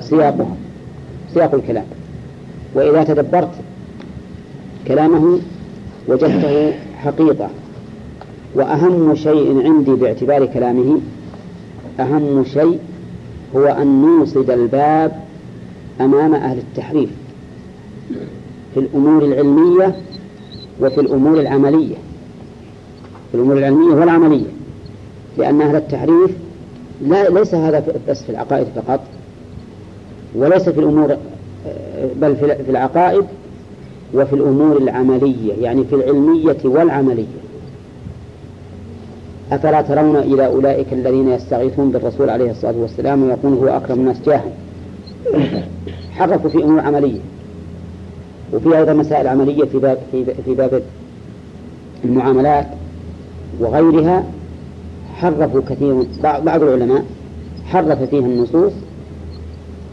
سياقها 0.00 0.56
سياق 1.34 1.54
الكلام. 1.54 1.84
وإذا 2.74 3.04
تدبرت 3.04 3.50
كلامه 4.88 5.38
وجدته 6.08 6.72
حقيقة. 6.96 7.48
وأهم 8.54 9.14
شيء 9.14 9.62
عندي 9.64 9.90
باعتبار 9.90 10.46
كلامه 10.46 11.00
أهم 12.00 12.44
شيء 12.44 12.78
هو 13.56 13.66
أن 13.66 14.02
نوصد 14.02 14.50
الباب 14.50 15.12
أمام 16.00 16.34
أهل 16.34 16.58
التحريف 16.58 17.10
في 18.74 18.80
الأمور 18.80 19.24
العلمية 19.24 19.96
وفي 20.80 21.00
الأمور 21.00 21.40
العملية 21.40 21.94
في 23.30 23.34
الأمور 23.34 23.58
العلمية 23.58 23.94
والعملية 23.94 24.46
لأن 25.38 25.60
أهل 25.60 25.76
التحريف 25.76 26.30
لا 27.02 27.28
ليس 27.28 27.54
هذا 27.54 27.84
بس 28.08 28.22
في 28.22 28.30
العقائد 28.30 28.66
فقط 28.76 29.00
وليس 30.34 30.68
في 30.68 30.80
الأمور 30.80 31.16
بل 32.16 32.36
في 32.36 32.64
في 32.64 32.70
العقائد 32.70 33.24
وفي 34.14 34.32
الأمور 34.32 34.76
العملية 34.76 35.52
يعني 35.60 35.84
في 35.84 35.94
العلمية 35.94 36.56
والعملية. 36.64 37.46
أفلا 39.52 39.82
ترون 39.82 40.16
إلى 40.16 40.46
أولئك 40.46 40.92
الذين 40.92 41.28
يستغيثون 41.28 41.90
بالرسول 41.90 42.30
عليه 42.30 42.50
الصلاة 42.50 42.74
والسلام 42.76 43.22
ويقول 43.22 43.52
هو 43.52 43.76
أكرم 43.76 44.00
الناس 44.00 44.16
جاها؟ 44.26 44.52
حرفوا 46.16 46.50
في 46.50 46.64
أمور 46.64 46.80
عملية. 46.80 47.20
وفي 48.52 48.78
أيضا 48.78 48.92
مسائل 48.92 49.28
عملية 49.28 49.64
في 49.64 49.78
باب 49.78 49.98
في 50.12 50.24
في 50.44 50.54
باب 50.54 50.82
المعاملات 52.04 52.66
وغيرها 53.60 54.24
حرفوا 55.16 55.60
كثير 55.68 56.06
بعض 56.22 56.62
العلماء 56.62 57.04
حرف 57.66 58.02
فيها 58.02 58.26
النصوص 58.26 58.72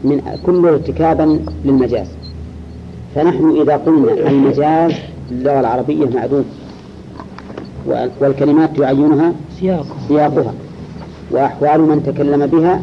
من 0.04 0.20
كل 0.46 0.66
ارتكابا 0.66 1.40
للمجاز. 1.64 2.06
فنحن 3.14 3.60
إذا 3.60 3.76
قلنا 3.76 4.12
المجاز 4.12 4.92
اللغة 5.30 5.60
العربية 5.60 6.06
معدوم 6.06 6.44
والكلمات 8.20 8.76
تعينها 8.76 9.32
سياق 9.60 9.86
سياقها 10.08 10.54
وأحوال 11.30 11.80
من 11.80 12.02
تكلم 12.02 12.46
بها 12.46 12.82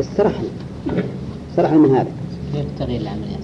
استرحنا 0.00 0.48
استرحنا 1.50 1.78
من 1.78 1.90
هذا. 1.94 2.10
العملي 2.80 3.30
أصلا 3.40 3.43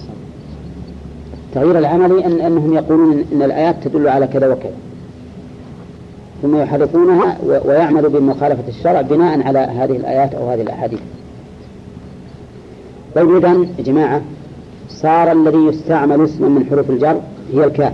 التغيير 1.51 1.79
العملي 1.79 2.25
أن 2.25 2.41
أنهم 2.41 2.73
يقولون 2.73 3.25
إن 3.33 3.41
الآيات 3.41 3.75
تدل 3.83 4.07
على 4.07 4.27
كذا 4.27 4.47
وكذا. 4.47 4.71
ثم 6.41 6.57
يحرفونها 6.57 7.37
ويعملوا 7.65 8.09
بمخالفة 8.09 8.63
الشرع 8.67 9.01
بناء 9.01 9.47
على 9.47 9.59
هذه 9.59 9.91
الآيات 9.91 10.33
أو 10.33 10.49
هذه 10.49 10.61
الأحاديث. 10.61 10.99
طيب 13.15 13.35
إذا 13.35 13.49
يا 13.77 13.83
جماعة 13.83 14.21
صار 14.89 15.31
الذي 15.31 15.57
يستعمل 15.57 16.23
اسما 16.23 16.49
من 16.49 16.65
حروف 16.69 16.89
الجر 16.89 17.21
هي 17.53 17.63
الكاف. 17.63 17.93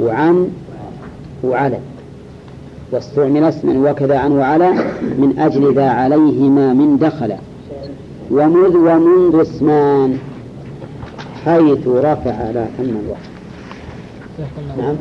وعن 0.00 0.48
وعلى. 1.44 1.78
واستعمل 2.92 3.44
اسما 3.44 3.90
وكذا 3.90 4.18
عن 4.18 4.32
وعلى 4.32 4.70
من 5.18 5.34
أجل 5.38 5.74
ذا 5.74 5.88
عليهما 5.90 6.72
من 6.72 6.98
دخل. 6.98 7.32
ومذ 8.30 8.76
ومنذ 8.76 9.40
اسمان. 9.40 10.18
حيث 11.44 11.88
رفع 11.88 12.50
لا 12.50 12.66
ثم 12.78 12.82
الوقت. 12.82 13.28
نعم. 14.78 14.96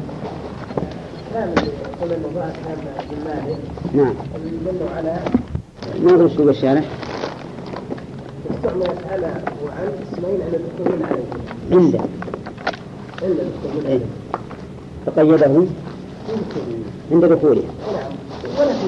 نعم. 3.93 4.13
ما 6.03 6.15
أدري 6.15 6.35
شو 6.35 6.49
الشارع 6.49 6.83
استعملت 8.55 8.97
على 9.11 9.41
وعن 9.65 9.87
اسمين 10.13 10.41
على 10.41 10.57
المستعمل 10.57 11.03
عليه 11.05 11.77
عنده 11.77 11.99
إلا 13.21 13.41
المستعمل 13.41 13.85
إيه. 13.87 13.99
فقيده. 15.05 15.65
عند 17.11 17.25
دخولها 17.25 17.63
نعم 17.93 18.11
ولا 18.59 18.73
في 18.73 18.87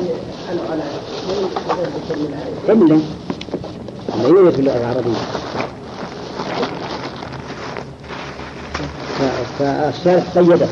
على 0.49 0.59
على 0.71 0.81
عليه 2.69 3.01
لا 4.23 4.27
يوجد 4.27 4.49
في 4.53 4.59
اللغة 4.59 4.77
العربية. 4.77 5.17
فالشارح 9.59 10.37
قيده. 10.37 10.67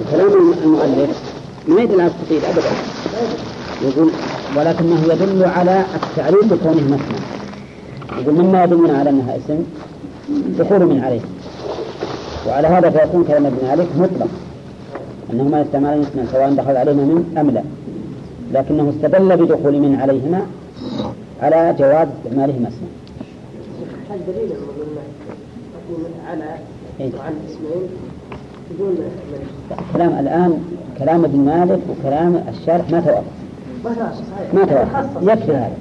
وكلام 0.00 0.52
المؤلف 0.64 1.22
ما 1.68 1.82
يدل 1.82 2.00
على 2.00 2.10
التقييد 2.10 2.44
أبدا. 2.44 2.70
يقول 3.82 4.10
ولكنه 4.56 5.12
يدل 5.12 5.44
على 5.44 5.84
التعليل 5.94 6.48
بكونه 6.48 6.82
مثنى 6.82 7.18
يقول 8.20 8.34
مما 8.34 8.64
يدلنا 8.64 8.98
على 8.98 9.10
أنها 9.10 9.36
اسم 9.36 9.64
دخول 10.58 10.86
من 10.86 11.04
عليه. 11.04 11.20
وعلى 12.46 12.68
هذا 12.68 12.90
فيكون 12.90 13.24
كلام 13.24 13.46
ابن 13.46 13.68
مالك 13.68 13.88
مطلق. 13.96 14.28
أنهما 15.32 15.60
يستعملان 15.60 16.00
اسما 16.00 16.26
سواء 16.32 16.52
دخل 16.54 16.76
عليهما 16.76 17.04
من 17.04 17.34
أم 17.38 17.50
لا. 17.50 17.62
لكنه 18.52 18.92
استدل 18.96 19.36
بدخول 19.36 19.78
من 19.78 20.00
عليهما 20.00 20.46
على 21.42 21.74
جواز 21.78 22.08
استعمالهما 22.24 22.68
اسما. 22.68 22.88
على. 26.30 26.73
وعن 27.00 27.34
بدون 28.70 28.96
كلام 29.92 30.18
الآن 30.18 30.64
كلام 30.98 31.24
ابن 31.24 31.38
مالك 31.38 31.80
وكلام 31.90 32.44
الشارح 32.48 32.90
ما 32.90 33.00
توافق 33.00 33.24
ما 34.54 34.64
توافق. 34.64 35.32
يكفي 35.32 35.52
هذا. 35.52 35.76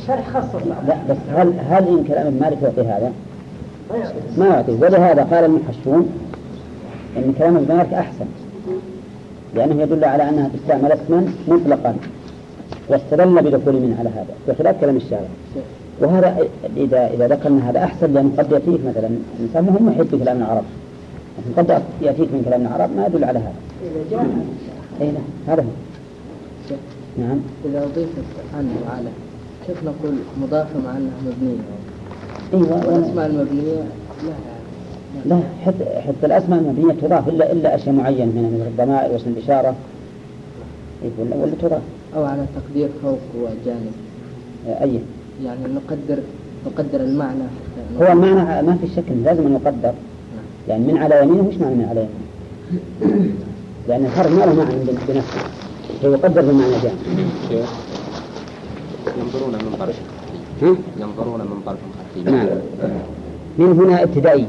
الشرح 0.00 0.28
خصص 0.28 0.54
لا 0.86 0.96
بس 1.10 1.16
هل 1.36 1.54
هل 1.70 1.88
إن 1.88 2.04
كلام 2.08 2.26
ابن 2.26 2.40
مالك 2.40 2.62
يعطي 2.62 2.80
هذا؟ 2.80 3.12
ما 4.38 4.46
يعطي. 4.46 4.72
ولهذا 4.72 5.22
قال 5.22 5.44
المحشون 5.44 6.08
أن 7.16 7.34
كلام 7.38 7.56
ابن 7.56 7.76
مالك 7.76 7.94
أحسن. 7.94 8.26
لأنه 9.54 9.82
يدل 9.82 10.04
على 10.04 10.28
أنها 10.28 10.50
تستعمل 10.54 10.92
اسما 10.92 11.32
مطلقا 11.48 11.96
واستدل 12.88 13.42
بدخول 13.42 13.74
من 13.74 13.96
على 13.98 14.08
هذا 14.08 14.34
بخلاف 14.48 14.80
كلام 14.80 14.96
الشارع. 14.96 15.28
وهذا 16.00 16.48
إذا 16.76 17.10
إذا 17.14 17.28
ذكرنا 17.28 17.70
هذا 17.70 17.78
أحسن 17.84 18.12
لأنه 18.12 18.30
قد 18.38 18.52
يأتيك 18.52 18.80
مثلا 18.86 19.08
إنسان 19.40 19.64
مهم 19.64 19.86
محب 19.86 20.06
بكلام 20.12 20.36
العرب. 20.36 20.64
لكن 21.38 21.62
قد 21.72 21.82
يأتيك 22.02 22.28
من 22.32 22.42
كلام 22.44 22.60
العرب 22.60 22.96
ما 22.96 23.06
يدل 23.06 23.24
على 23.24 23.38
هذا. 23.38 23.54
إذا 23.82 24.10
جاء 24.10 24.26
أي 25.00 25.06
نعم 25.06 25.22
هذا 25.48 25.62
هو. 25.62 25.68
نعم. 27.18 27.38
إذا 27.64 27.84
أضيفت 27.84 28.24
عن 28.54 28.70
وعلى 28.88 29.08
كيف 29.66 29.84
نقول 29.84 30.14
مضافة 30.42 30.78
مع 30.84 30.96
أنها 30.96 31.12
مبنية؟ 31.26 31.58
أيوه 32.54 32.86
والأسماء 32.86 33.26
المبنية 33.26 33.84
لا. 34.24 35.34
لا 35.34 35.40
حتى 35.66 35.84
حتى 35.84 36.26
الأسماء 36.26 36.60
المبنية 36.60 36.92
تضاف 36.92 37.28
الا 37.28 37.52
إلا 37.52 37.74
أشياء 37.74 37.94
معينة 37.94 38.32
منها 38.32 38.50
مثل 38.50 38.66
الضمائر 38.66 39.12
واسم 39.12 39.30
الإشارة. 39.30 39.74
إيه، 41.02 41.10
ولا 41.18 41.52
تضاف. 41.62 41.82
أو 42.16 42.24
على 42.24 42.46
تقدير 42.56 42.88
فوق 43.02 43.18
وجانب. 43.34 43.92
أي. 44.66 45.00
يعني 45.44 45.58
نقدر 45.74 46.22
نقدر 46.66 47.00
المعنى 47.00 47.42
حتى 47.42 48.04
هو 48.04 48.12
المعنى 48.12 48.66
ما 48.66 48.76
في 48.80 48.86
شك 48.96 49.04
لازم 49.24 49.46
ان 49.46 49.52
يقدر 49.64 49.92
يعني 50.68 50.92
من 50.92 50.98
على 50.98 51.22
يمينه 51.22 51.48
وش 51.48 51.54
معنى 51.54 51.74
من 51.74 51.84
على 51.90 52.00
يمينه؟ 52.00 53.30
لأن 53.88 54.04
الحرف 54.04 54.30
ما 54.38 54.44
له 54.44 54.54
معنى 54.54 54.74
بن- 54.74 54.98
بنفسه. 55.08 55.40
فيقدر 56.00 56.42
بمعنى 56.42 56.72
جامع. 56.82 56.94
ينظرون 59.18 59.52
من 59.54 59.76
طرف؟ 59.80 59.98
ينظرون 61.00 61.40
من 61.40 61.62
طرف 61.66 61.78
خفي 62.14 62.30
نعم. 62.30 62.46
من 63.58 63.72
هنا 63.80 64.02
ابتدائية 64.02 64.44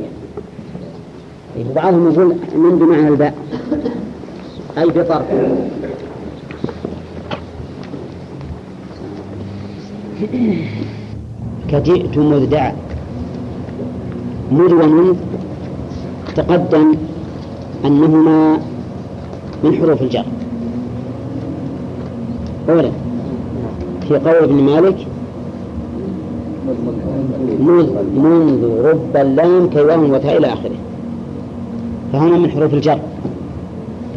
إيه، 1.57 1.65
وبعضهم 1.71 2.11
يقول 2.11 2.35
من 2.55 2.79
بمعنى 2.79 3.07
الباء؟ 3.07 3.33
أي 4.77 4.85
بطرف؟ 4.85 5.25
كجئت 11.69 12.17
مذدع 12.17 12.71
مذ 14.51 14.73
ومنذ 14.73 15.15
تقدم 16.35 16.95
أنهما 17.85 18.57
من 19.63 19.75
حروف 19.75 20.01
الجر. 20.01 20.25
أولا 22.69 22.91
في 24.07 24.15
قول 24.15 24.35
ابن 24.35 24.55
مالك 24.55 24.97
منذ 27.59 27.89
منذ 28.15 28.81
رب 28.85 29.17
اللام 29.17 29.69
كيوم 29.69 30.11
وتاء 30.11 30.37
إلى 30.37 30.47
آخره. 30.47 30.79
فهما 32.13 32.37
من 32.37 32.51
حروف 32.51 32.73
الجر. 32.73 32.99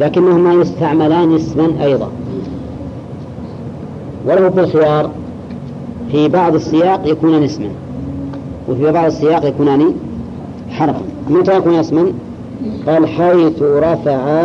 لكنهما 0.01 0.53
يستعملان 0.53 1.35
اسما 1.35 1.83
أيضا. 1.83 2.09
وله 4.27 4.49
في 4.49 4.59
الخيار 4.59 5.09
في 6.11 6.27
بعض 6.27 6.55
السياق 6.55 7.01
يكونان 7.05 7.43
اسما 7.43 7.69
وفي 8.69 8.91
بعض 8.91 9.05
السياق 9.05 9.45
يكونان 9.45 9.93
حرفا. 10.69 11.01
متى 11.29 11.57
يكون 11.57 11.73
اسما 11.73 12.13
قال 12.87 13.07
حيث 13.07 13.61
رفع 13.61 14.43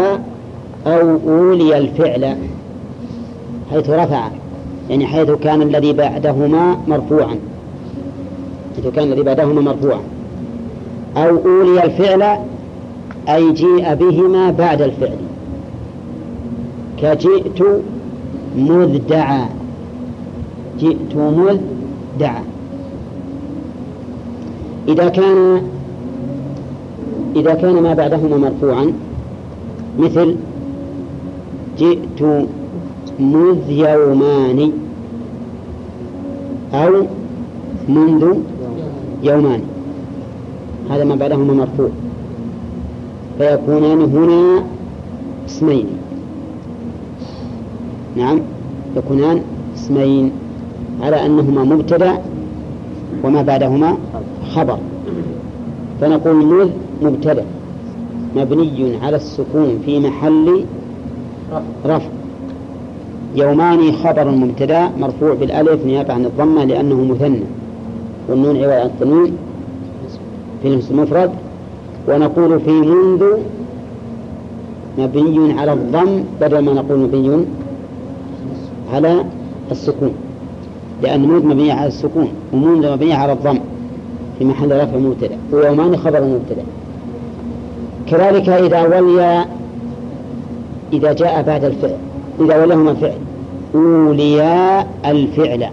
أو 0.87 1.19
أولي 1.29 1.79
الفعل. 1.79 2.37
حيث 3.71 3.91
رفع 3.91 4.29
يعني 4.91 5.07
حيث 5.07 5.31
كان 5.31 5.63
الذي 5.63 5.93
بعدهما 5.93 6.77
مرفوعا. 6.89 7.37
حيث 8.77 8.87
كان 8.87 9.09
الذي 9.09 9.23
بعدهما 9.23 9.61
مرفوعا. 9.61 10.01
أو 11.17 11.37
أولي 11.47 11.85
الفعل 11.85 12.39
أي 13.29 13.53
جيء 13.53 13.95
بهما 13.95 14.51
بعد 14.51 14.83
الفعل. 14.83 15.19
كجئت 16.99 17.63
مذ 18.57 18.99
دعا 19.09 19.60
جئت 20.81 21.17
مذ 21.17 21.59
دعا. 22.21 22.43
إذا 24.89 25.09
كان 25.09 25.63
إذا 27.37 27.55
كان 27.55 27.83
ما 27.83 27.95
بعدهما 27.95 28.37
مرفوعا 28.37 28.93
مثل 29.99 30.37
جئت 31.79 32.23
مذ 33.21 33.71
يومان 33.71 34.73
أو 36.75 36.93
منذ 37.89 38.35
يومان 39.23 39.61
هذا 40.91 41.05
ما 41.05 41.15
بعدهما 41.15 41.55
مرفوع. 41.55 41.89
فيكونان 43.39 44.01
هنا 44.01 44.65
اسمين. 45.47 45.87
نعم 48.17 48.41
يكونان 48.97 49.41
اسمين. 49.75 50.33
على 51.03 51.27
أنهما 51.27 51.65
مبتدأ 51.65 52.19
وما 53.25 53.43
بعدهما 53.43 53.97
خبر. 54.55 54.79
فنقول 56.01 56.35
مذ 56.35 56.71
مبتدأ 57.03 57.45
مبني 58.37 58.97
على 59.03 59.17
السكون 59.17 59.83
في 59.85 60.01
محل 60.01 60.65
رفع. 61.87 62.09
يومان 63.37 63.93
خبر 63.93 64.31
مبتدا 64.31 64.91
مرفوع 65.01 65.35
بالألف 65.35 65.87
نيابة 65.87 66.13
عن 66.15 66.25
الضمة 66.25 66.65
لأنه 66.65 67.05
مثنى. 67.05 67.43
والنون 68.29 68.57
عوض 68.57 68.73
عن 68.73 68.87
التنوين 68.87 69.33
في 70.63 70.69
الاسم 70.69 70.99
المفرد. 70.99 71.31
ونقول 72.09 72.61
في 72.61 72.71
منذ 72.71 73.25
مبني 74.99 75.61
على 75.61 75.73
الضم 75.73 76.25
بدل 76.41 76.59
ما 76.59 76.73
نقول 76.73 76.99
مبني 76.99 77.45
على 78.93 79.25
السكون. 79.71 80.15
لأن 81.03 81.29
منذ 81.29 81.47
مبني 81.47 81.73
على 81.73 81.87
السكون 81.87 82.29
ومنذ 82.53 82.93
مبني 82.93 83.13
على 83.13 83.33
الضم 83.33 83.59
في 84.39 84.45
محل 84.45 84.81
رفع 84.83 84.97
مبتدأ 84.97 85.37
ويومان 85.53 85.97
خبر 85.97 86.25
مبتدأ. 86.25 86.63
كذلك 88.07 88.49
إذا 88.49 88.83
ولي 88.83 89.45
إذا 90.93 91.13
جاء 91.13 91.43
بعد 91.43 91.65
الفعل 91.65 91.97
إذا 92.41 92.63
ولهما 92.63 92.95
فعل 92.95 93.19
أولياء 93.75 94.89
الفعل 95.07 95.67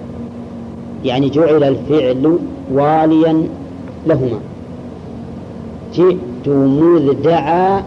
يعني 1.05 1.29
جعل 1.29 1.63
الفعل 1.63 2.37
واليا 2.73 3.47
لهما. 4.07 4.39
جئت 5.93 6.47
مذ 6.47 7.13
دعا 7.23 7.83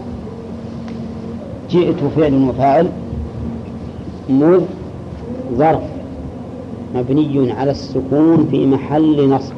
جئت 1.69 1.95
فعل 2.15 2.33
وفاعل 2.49 2.87
مذ 4.29 4.61
ظرف. 5.57 6.00
مبني 6.95 7.51
على 7.51 7.71
السكون 7.71 8.47
في 8.51 8.67
محل 8.67 9.29
نصب. 9.29 9.53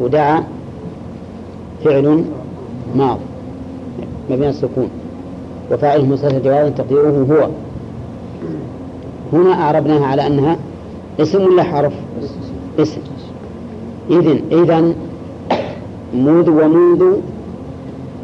ودعا 0.00 0.44
فعل 1.84 2.24
ماض 2.96 3.18
مبني 4.30 4.46
على 4.46 4.48
السكون. 4.48 4.88
وفاعله 5.72 6.06
مستتر 6.06 6.38
جوازا 6.38 6.68
تقديره 6.68 7.26
هو. 7.30 7.48
هنا 9.32 9.52
أعربناها 9.52 10.06
على 10.06 10.26
أنها 10.26 10.56
اسم 11.20 11.42
ولا 11.42 11.62
حرف؟ 11.62 11.92
اسم. 12.78 13.00
إذن 14.10 14.40
إذن 14.52 14.94
مذ 16.14 16.50
ومنذ 16.50 17.02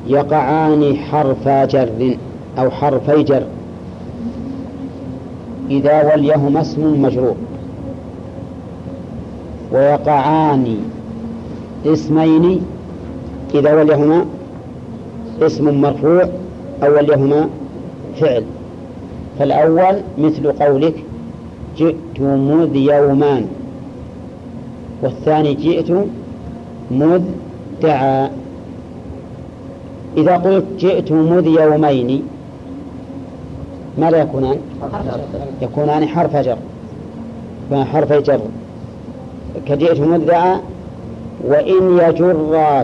يقعان 0.07 0.97
حرف 0.97 1.49
جر 1.49 2.17
أو 2.59 2.71
حرفي 2.71 3.23
جر. 3.23 3.43
إذا 5.73 6.13
وليهما 6.13 6.61
اسم 6.61 7.03
مجرور. 7.03 7.37
ويقعان 9.73 10.77
اسمين 11.87 12.61
إذا 13.55 13.75
وليهما 13.75 14.25
اسم 15.43 15.81
مرفوع 15.81 16.29
أو 16.83 16.97
وليهما 16.97 17.49
فعل. 18.21 18.45
فالأول 19.39 19.97
مثل 20.19 20.53
قولك 20.53 20.95
جئت 21.79 22.21
مذ 22.21 22.77
يومان 22.77 23.47
والثاني 25.03 25.55
جئت 25.55 25.91
مذ 26.91 27.23
دعا. 27.83 28.31
إذا 30.17 30.37
قلت 30.37 30.65
جئت 30.79 31.13
مذ 31.13 31.47
يومين 31.47 32.23
ماذا 33.99 34.17
يكونان؟ 34.17 34.57
يكونان 35.63 36.07
حرف 36.07 36.37
جر. 36.37 36.57
حرف 37.73 38.13
جر. 38.13 38.41
كجئت 39.67 40.01
مذ 40.01 40.27
دعا 40.27 40.61
وإن 41.45 41.99
يجر 41.99 42.35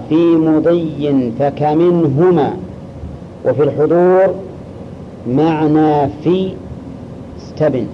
في 0.09 0.15
مضي 0.15 1.33
فكمنهما. 1.39 2.57
وفي 3.47 3.63
الحضور 3.63 4.35
معنى 5.29 6.09
في 6.25 6.53
استبن. 7.39 7.87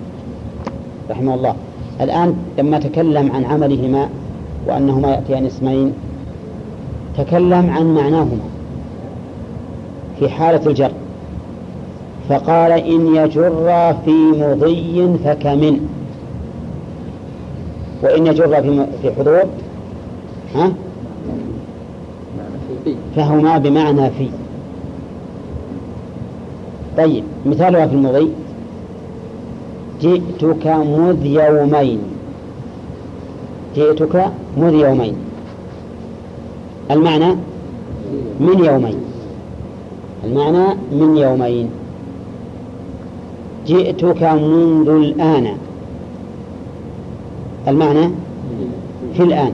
رحمه 1.10 1.34
الله. 1.34 1.54
الآن 2.00 2.36
لما 2.58 2.78
تكلم 2.78 3.32
عن 3.32 3.44
عملهما 3.44 4.08
وأنهما 4.66 5.10
يأتيان 5.10 5.46
اسمين 5.46 5.92
تكلم 7.18 7.70
عن 7.70 7.94
معناهما 7.94 8.44
في 10.18 10.28
حالة 10.28 10.66
الجر. 10.66 10.90
فقال 12.28 12.72
إن 12.72 13.16
يجر 13.16 13.94
في 14.04 14.10
مضي 14.10 15.18
فكمن 15.24 15.88
وإن 18.02 18.26
يجر 18.26 18.62
في 19.02 19.12
حضور 19.18 19.42
ها؟ 20.54 20.72
فهما 23.16 23.58
بمعنى 23.58 24.10
في. 24.10 24.28
طيب 26.96 27.24
مثالها 27.46 27.86
في 27.86 27.94
المضي. 27.94 28.28
جئتك 30.00 30.66
مذ 30.66 31.26
يومين. 31.26 31.98
جئتك 33.76 34.26
مذ 34.56 34.74
يومين. 34.74 35.16
المعنى 36.90 37.34
من 38.40 38.64
يومين. 38.64 38.96
المعنى 40.24 40.74
من 40.92 41.16
يومين. 41.16 41.70
جئتك 43.66 44.22
منذ 44.22 44.88
الآن. 44.88 45.56
المعنى 47.68 48.10
في 49.14 49.22
الآن 49.22 49.52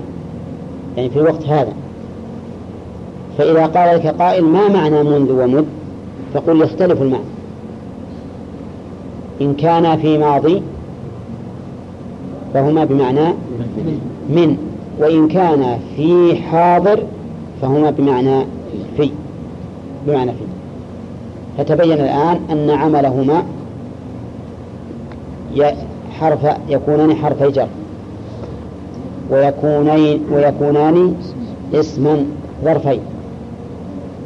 يعني 0.97 1.11
في 1.11 1.17
الوقت 1.17 1.45
هذا. 1.47 1.73
فإذا 3.39 3.67
قال 3.67 3.97
لك 3.97 4.07
قائل 4.07 4.45
ما 4.45 4.69
معنى 4.69 5.03
منذ 5.03 5.33
ومذ 5.33 5.65
فقل 6.35 6.61
يختلف 6.61 7.03
المعنى. 7.03 7.25
إن 9.41 9.55
كان 9.55 9.99
في 9.99 10.19
ماضي 10.19 10.63
فهما 12.55 12.85
بمعنى 12.85 13.35
من 14.29 14.57
وإن 15.01 15.29
كان 15.29 15.79
في 15.97 16.37
حاضر 16.37 17.03
فهما 17.63 17.91
بمعنى 17.91 18.45
في 18.97 19.11
بمعنى 20.07 20.33
في. 20.33 20.45
فتبين 21.59 21.93
الآن 21.93 22.41
أن 22.51 22.71
عملهما 22.71 23.43
حرف 26.21 26.57
يكونان 26.69 27.15
حرفي 27.15 27.51
جر. 27.51 27.69
ويكونين 29.31 30.23
ويكونان 30.33 31.15
اسما 31.75 32.27
ظرفين 32.65 33.01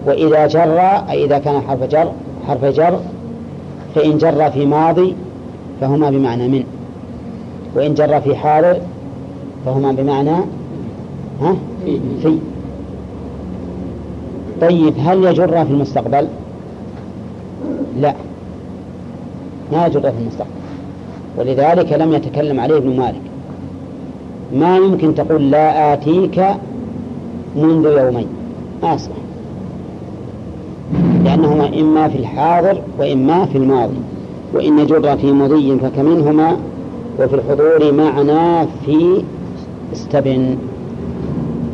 وإذا 0.06 0.46
جر 0.46 0.78
أي 0.80 1.24
إذا 1.24 1.38
كان 1.38 1.60
حرف 1.60 1.82
جر 1.82 2.12
حرف 2.48 2.64
جر 2.64 2.98
فإن 3.94 4.18
جر 4.18 4.50
في 4.50 4.66
ماضي 4.66 5.14
فهما 5.80 6.10
بمعنى 6.10 6.48
من. 6.48 6.64
وإن 7.74 7.94
جر 7.94 8.20
في 8.20 8.36
حاضر 8.36 8.80
فهما 9.66 9.92
بمعنى 9.92 10.36
ها؟ 11.40 11.56
في. 12.22 12.38
طيب 14.60 14.94
هل 14.98 15.24
يجر 15.24 15.64
في 15.64 15.70
المستقبل؟ 15.70 16.28
لا. 18.00 18.14
ما 19.72 19.86
يجر 19.86 20.00
في 20.00 20.18
المستقبل. 20.20 20.63
ولذلك 21.38 21.92
لم 21.92 22.12
يتكلم 22.12 22.60
عليه 22.60 22.76
ابن 22.76 22.96
مالك. 22.96 23.20
ما 24.52 24.76
يمكن 24.76 25.14
تقول 25.14 25.50
لا 25.50 25.92
آتيك 25.92 26.44
منذ 27.56 27.84
يومين. 27.98 28.26
ما 28.82 28.94
أصبح 28.94 29.16
لأنهما 31.24 31.80
إما 31.80 32.08
في 32.08 32.18
الحاضر 32.18 32.82
وإما 32.98 33.44
في 33.44 33.58
الماضي. 33.58 33.96
وإن 34.54 34.78
يجر 34.78 35.16
في 35.16 35.32
مضي 35.32 35.78
فكمنهما 35.78 36.56
وفي 37.20 37.34
الحضور 37.34 37.92
معنى 37.92 38.68
في 38.86 39.22
استبن. 39.92 40.56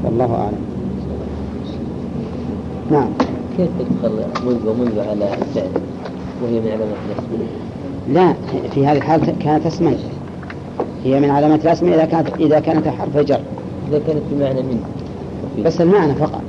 والله 0.05 0.35
أعلم. 0.35 0.71
نعم. 2.91 3.09
كيف 3.57 3.69
تدخل 3.79 4.13
منذ 4.47 4.69
ومنذ 4.69 5.01
على 5.01 5.35
الفعل؟ 5.35 5.83
وهي 6.43 6.61
من 6.61 6.69
علامات؟ 6.69 7.70
لا 8.11 8.35
في 8.75 8.87
هذه 8.87 8.97
الحالة 8.97 9.35
كانت 9.41 9.67
اسما 9.67 9.95
هي 11.05 11.21
من 11.21 11.31
علامات 11.31 11.65
الاسم 11.65 11.93
إذا 11.93 12.05
كانت 12.05 12.29
إذا 12.41 12.61
كانت 12.61 12.89
حرف 12.89 13.17
جر. 13.17 13.41
إذا 13.89 14.01
كانت 14.07 14.23
بمعنى 14.31 14.63
من 14.63 14.85
بس 15.65 15.81
المعنى 15.81 16.15
فقط. 16.15 16.43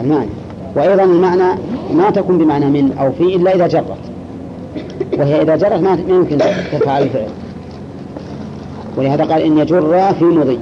المعنى. 0.00 0.30
وأيضا 0.76 1.04
المعنى 1.04 1.60
ما 1.94 2.10
تكون 2.10 2.38
بمعنى 2.38 2.66
من 2.66 2.92
أو 3.00 3.12
في 3.12 3.36
إلا 3.36 3.54
إذا 3.54 3.66
جرت. 3.66 3.98
وهي 5.18 5.42
إذا 5.42 5.56
جرت 5.56 5.80
ما 5.80 5.98
يمكن 6.08 6.38
ترفع 6.72 6.98
الفعل. 6.98 7.28
ولهذا 8.96 9.24
قال 9.24 9.42
إن 9.42 9.58
يجر 9.58 10.12
في 10.12 10.24
مضي. 10.24 10.58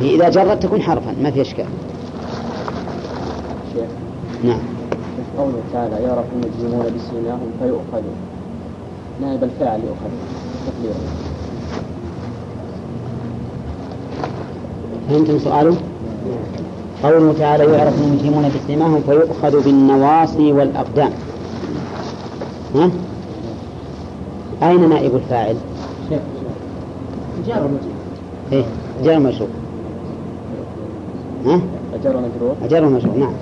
هي 0.00 0.14
إذا 0.14 0.28
جرت 0.28 0.62
تكون 0.62 0.82
حرفا 0.82 1.14
ما 1.22 1.30
في 1.30 1.40
إشكال. 1.40 1.66
نعم. 4.44 4.71
قوله 5.38 5.60
تعالى 5.72 6.02
يعرف 6.02 6.24
المجرمون 6.32 6.86
بسيماهم 6.86 7.50
فيؤخذوا 7.60 8.14
نائب 9.20 9.44
الفاعل 9.44 9.80
يؤخذ 9.80 10.10
تقديره 10.66 10.94
فهمتم 15.08 15.38
سؤاله؟ 15.38 15.76
قوله 17.02 17.34
تعالى 17.38 17.64
يعرف 17.64 17.94
المجرمون 18.02 18.44
بسيماهم 18.48 19.00
فيؤخذ 19.06 19.64
بالنواصي 19.64 20.52
والأقدام 20.52 21.10
ها؟ 22.74 22.90
أين 24.62 24.88
نائب 24.88 25.14
الفاعل؟ 25.16 25.56
جار 27.46 27.62
مجرور 27.62 27.92
إيه 28.52 28.64
جار 29.04 29.18
مجرور 29.18 29.48
ها؟ 31.46 31.60
أجر 31.94 32.16
مجرور 32.16 32.54
أجر 32.64 32.88
مجرور 32.88 33.16
نعم؟ 33.16 33.32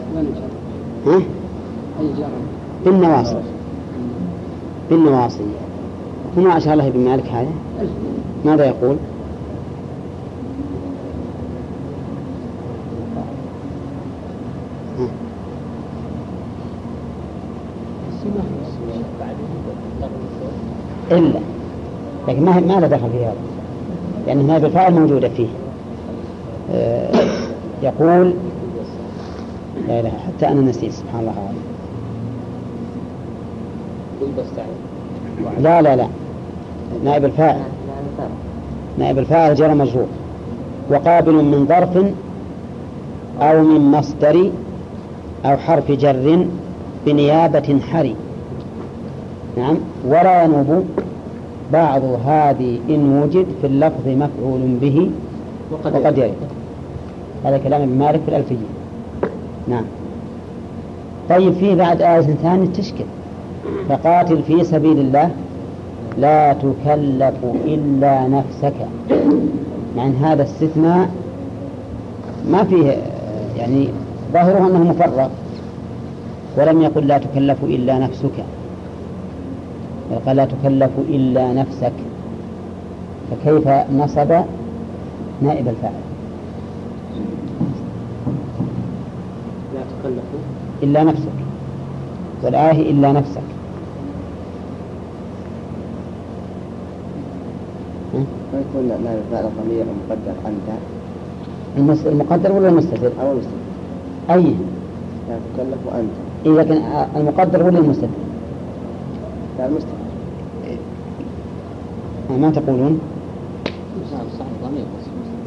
ها؟ 1.07 1.21
بالنواصي. 2.85 3.37
بالنواصي. 4.91 5.45
وما 6.37 6.57
أشار 6.57 6.75
له 6.75 6.87
ابن 6.87 7.01
مالك 7.01 7.27
هذا. 7.27 7.53
ماذا 8.45 8.65
يقول؟ 8.65 8.97
إلا. 21.13 21.41
لكن 22.29 22.45
ما 22.45 22.61
ما 22.61 22.81
له 22.81 22.87
دخل 22.87 23.11
في 23.11 23.25
هذا؟ 23.25 23.35
لأن 24.27 24.51
هذه 24.51 24.67
الفاعل 24.67 24.93
موجودة 24.93 25.29
فيه. 25.29 25.49
آه، 26.73 27.11
يقول 27.83 28.35
لا 29.89 30.01
إله 30.01 30.11
حتى 30.11 30.49
أنا 30.49 30.61
نسيت 30.61 30.93
سبحان 30.93 31.21
الله. 31.21 31.33
العظيم 31.33 31.70
لا 35.61 35.83
لا 35.83 35.97
لا. 35.97 36.07
نائب 37.05 37.25
الفاعل. 37.25 37.61
نائب 38.99 39.19
الفاعل. 39.19 39.55
جرى 39.55 39.75
مجرور. 39.75 40.07
وقابل 40.91 41.33
من 41.33 41.67
ظرف 41.67 41.97
أو 43.41 43.63
من 43.63 43.81
مصدر 43.81 44.51
أو 45.45 45.57
حرف 45.57 45.93
جر 45.93 46.47
بنيابة 47.07 47.81
حري. 47.93 48.17
نعم. 49.57 49.77
ولا 50.07 50.45
ينوب 50.45 50.85
بعض 51.73 52.03
هذه 52.27 52.79
إن 52.91 53.23
وجد 53.23 53.47
في 53.61 53.67
اللفظ 53.67 54.09
مفعول 54.09 54.61
به 54.81 55.11
وقد 55.73 56.19
يرد. 56.19 56.35
هذا 57.45 57.59
كلام 57.59 57.83
ابن 57.83 57.99
مالك 57.99 58.21
في 58.21 58.29
الألفية. 58.29 58.67
نعم. 59.69 59.85
طيب 61.31 61.53
في 61.53 61.75
بعد 61.75 62.03
آية 62.03 62.21
ثانية 62.21 62.67
تشكل. 62.67 63.05
فقاتل 63.91 64.43
في 64.43 64.65
سبيل 64.65 64.99
الله 64.99 65.31
لا 66.19 66.53
تكلف 66.53 67.35
إلا 67.65 68.29
نفسك. 68.29 68.75
مع 69.97 70.07
أن 70.07 70.15
هذا 70.15 70.43
استثناء 70.43 71.11
ما 72.51 72.65
فيه 72.65 72.97
يعني 73.57 73.89
ظاهره 74.33 74.67
أنه 74.67 74.79
مفرغ 74.79 75.29
ولم 76.59 76.83
يقل 76.83 77.07
لا 77.07 77.19
تكلف 77.19 77.65
إلا 77.65 77.99
نفسك. 77.99 78.45
بل 80.11 80.19
قال 80.27 80.37
لا 80.37 80.45
تكلف 80.45 80.91
إلا 81.09 81.53
نفسك. 81.53 81.93
فكيف 83.31 83.69
نصب 83.93 84.33
نائب 85.43 85.69
الفاعل؟ 85.69 85.93
لا 89.75 89.81
تكلف. 89.81 90.25
إلا 90.83 91.05
نفسك. 91.05 91.39
والآية 92.43 92.91
إلا 92.91 93.13
نفسك. 93.13 93.60
ويكون 98.55 98.89
لا 99.05 99.15
يفعل 99.15 99.45
ضمير 99.63 99.85
مقدر 100.09 100.35
أنت 100.47 100.79
المس- 101.79 102.07
المقدر 102.07 102.53
ولا 102.53 102.69
المستتر؟ 102.69 103.11
أو 103.23 103.33
المستقبل 103.33 103.61
أي. 104.31 104.55
لا 105.29 105.37
تكلف 105.57 105.95
أنت. 105.95 106.11
إيه 106.47 106.53
لكن 106.53 106.83
المقدر 107.17 107.63
ولا 107.67 107.79
المستتر؟ 107.79 108.09
لا 109.59 109.67
المستقبل 109.67 110.01
ما 112.41 112.51
تقولون؟ 112.51 113.01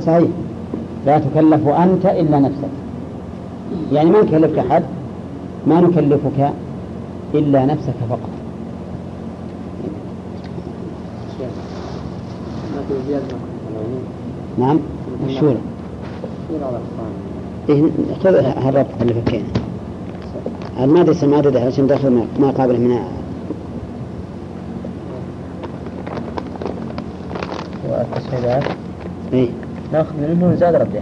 صحيح. 0.06 0.28
لا 1.06 1.20
تكلف 1.20 1.68
أنت 1.68 2.06
إلا 2.06 2.40
نفسك. 2.40 2.70
يعني 3.92 4.10
ما 4.10 4.22
نكلفك 4.22 4.58
أحد؟ 4.60 4.84
ما 5.68 5.82
نكلفك 5.82 6.52
إلا 7.34 7.66
نفسك 7.66 7.94
فقط 8.10 8.20
لكن 9.84 9.92
زيادة 11.40 11.52
نعم. 14.60 14.80
الشورى 15.28 15.58
إيه 17.70 17.84
خذ 18.24 18.36
هالربط 18.36 18.88
اللي 19.02 19.14
فكينا 19.14 19.44
المادة 20.80 21.14
سمادة 21.14 21.60
عشان 21.62 21.88
دخل 21.88 22.10
ما- 22.10 22.26
ما 22.40 22.50
قابله 22.52 22.78
من 22.80 23.00
والتسهيلات؟ 27.90 28.64
إيه. 29.34 29.50
ناخذ 29.94 30.14
منه 30.18 30.56
زاد 30.56 30.76
ربنا 30.76 31.02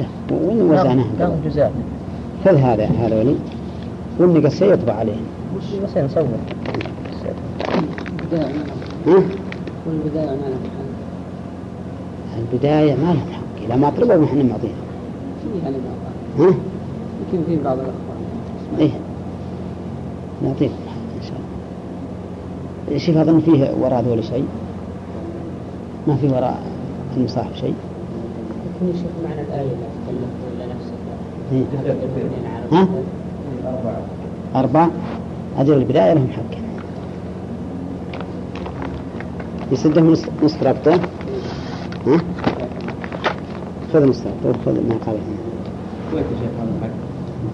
لا 0.00 0.06
وين 0.30 0.62
وزعناها 0.62 1.06
ناخذ 1.18 1.34
جزاء. 1.44 1.72
خذ 2.44 2.54
هذا 2.56 2.84
هذا 2.84 3.18
ولي. 3.20 3.34
والنقص 4.18 4.52
سيطبع 4.54 4.92
عليه. 4.92 5.16
بس 5.84 5.96
نصور 5.96 6.24
ها؟ 9.06 9.22
والبداية 9.86 10.26
ما 10.26 10.48
لها 10.48 10.58
محل 10.58 10.88
البداية 12.38 12.94
ما 12.94 13.12
لهم 13.12 13.32
حق 13.32 13.64
إذا 13.66 13.76
ما 13.76 13.90
طلبوا 13.90 14.16
ما 14.16 14.24
إحنا 14.24 14.42
معطيهم 14.42 14.72
في 15.42 15.58
يعني 15.64 15.76
ها؟ 16.38 16.44
يمكن 16.44 17.46
في 17.46 17.62
بعض 17.64 17.76
الأخوان 17.78 18.18
إيه. 18.78 18.90
نعطيكم 20.42 20.74
حق 20.74 21.16
إن 21.16 21.22
شاء 21.22 21.40
الله. 22.88 22.98
شوف 22.98 23.16
أظن 23.16 23.40
فيه 23.40 23.70
وراء 23.80 24.00
ذول 24.02 24.24
شيء؟ 24.24 24.44
ما 26.06 26.16
في 26.16 26.26
وراء 26.26 26.62
المصاحف 27.16 27.56
شيء؟ 27.56 27.74
يكون 28.76 28.88
يشوف 28.88 29.10
معنى 29.24 29.40
الآية 29.40 29.62
لا 29.62 29.86
تكلف 30.06 30.30
إلا 30.54 30.66
نفسك. 30.66 30.92
إيه. 31.52 31.64
ها؟ 32.72 32.88
أربع 34.54 34.88
أجل 35.58 35.72
البداية 35.72 36.12
لهم 36.12 36.28
حق. 36.28 36.67
يسدهم 39.72 40.10
نص 40.10 40.24
نصف 40.42 40.62
ربطة 40.62 40.92
ها؟ 42.06 42.18
خذ 43.92 44.08
نصف 44.08 44.26
ربطة 44.44 44.58
خذ 44.66 44.72
ما 44.88 44.94
قبل 45.06 45.18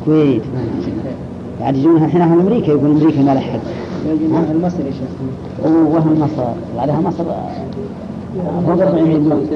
الكويت 0.00 0.42
بعد 1.60 1.76
يجون 1.76 2.04
الحين 2.04 2.20
أهل 2.20 2.40
أمريكا 2.40 2.70
يقول 2.70 2.90
أمريكا 2.90 3.22
ما 3.22 3.34
لها 3.34 3.40
حق 3.40 3.60
ها؟ 4.32 4.52
المصري 4.52 4.92
شيخ؟ 4.92 5.10
وهم 5.64 6.20
مصر؟ 6.20 6.44
بعدها 6.76 7.00
مصر. 7.00 7.24
فوق 8.66 8.82
40 8.82 9.04
مليون 9.04 9.48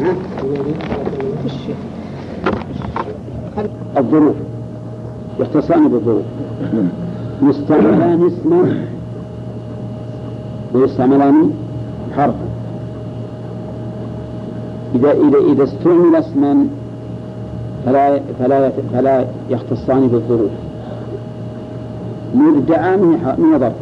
ها؟ 0.00 0.14
الظروف. 3.98 4.36
يختصان 5.42 5.88
بالظروف. 5.88 6.22
يستعملان 7.42 8.26
اسما. 8.26 8.84
ويستعملان 10.74 11.50
حرفا. 12.16 12.46
إذا 14.94 15.12
إذا 15.12 15.38
إذا 15.52 15.64
استعمل 15.64 16.16
اسما 16.16 16.66
فلا 17.86 18.20
فلا 18.38 18.70
فلا 18.92 19.24
يختصان 19.50 20.08
بالظروف. 20.08 20.50
مبدعة 22.34 22.96
من 22.96 23.58
ظرف. 23.58 23.72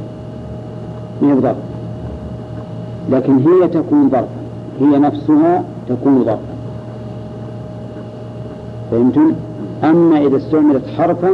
من 1.22 1.40
ظرف. 1.40 1.56
لكن 3.10 3.38
هي 3.38 3.68
تكون 3.68 4.10
ظرفا. 4.10 4.40
هي 4.80 4.98
نفسها 4.98 5.64
تكون 5.88 6.24
ظرفا. 6.24 6.38
فهمتم؟ 8.90 9.32
أما 9.84 10.26
إذا 10.26 10.36
استعملت 10.36 10.82
حرفا 10.98 11.30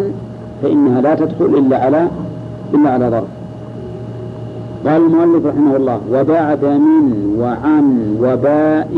فإنها 0.62 1.00
لا 1.00 1.14
تدخل 1.14 1.44
إلا 1.44 1.84
على 1.84 2.08
إلا 2.74 2.90
على 2.90 3.08
ظرف 3.08 3.28
قال 4.86 5.02
المؤلف 5.06 5.46
رحمه 5.46 5.76
الله 5.76 6.00
وبعد 6.12 6.64
من 6.64 7.36
وعن 7.38 8.16
وباء 8.20 8.90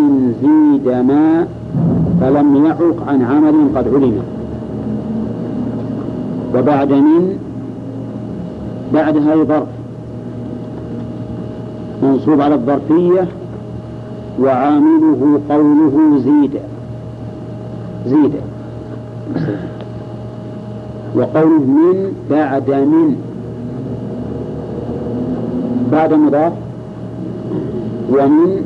زيد 0.43 0.89
ما 0.89 1.47
فلم 2.21 2.67
يعق 2.67 3.09
عن 3.09 3.23
عمل 3.23 3.55
قد 3.77 3.89
علم. 3.95 4.23
وبعد 6.55 6.93
من 6.93 7.39
بعد 8.95 9.17
هذه 9.17 9.45
ظرف 9.45 9.69
منصوب 12.03 12.41
على 12.41 12.55
الظرفية 12.55 13.29
وعامله 14.43 15.41
قوله 15.51 16.19
زيد. 16.19 16.61
زيد. 18.07 18.33
وقوله 21.17 21.59
من 21.59 22.13
بعد 22.31 22.71
من. 22.71 23.17
بعد 25.93 26.15
مضاف. 26.15 26.53
ومن 28.11 28.65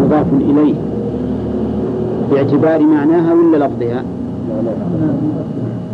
مضاف 0.00 0.26
إليه. 0.40 0.74
باعتبار 2.30 2.82
معناها 2.82 3.34
ولا 3.34 3.56
لفظها؟ 3.56 4.04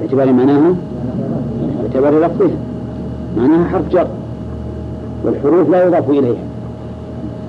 باعتبار 0.01 0.33
معناها؟ 0.33 0.75
باعتبار 1.83 2.19
لفظها. 2.19 2.57
معناها 3.39 3.69
حرف 3.69 3.89
جر. 3.89 4.07
والحروف 5.25 5.70
لا 5.70 5.87
يضاف 5.87 6.11
إليها. 6.11 6.45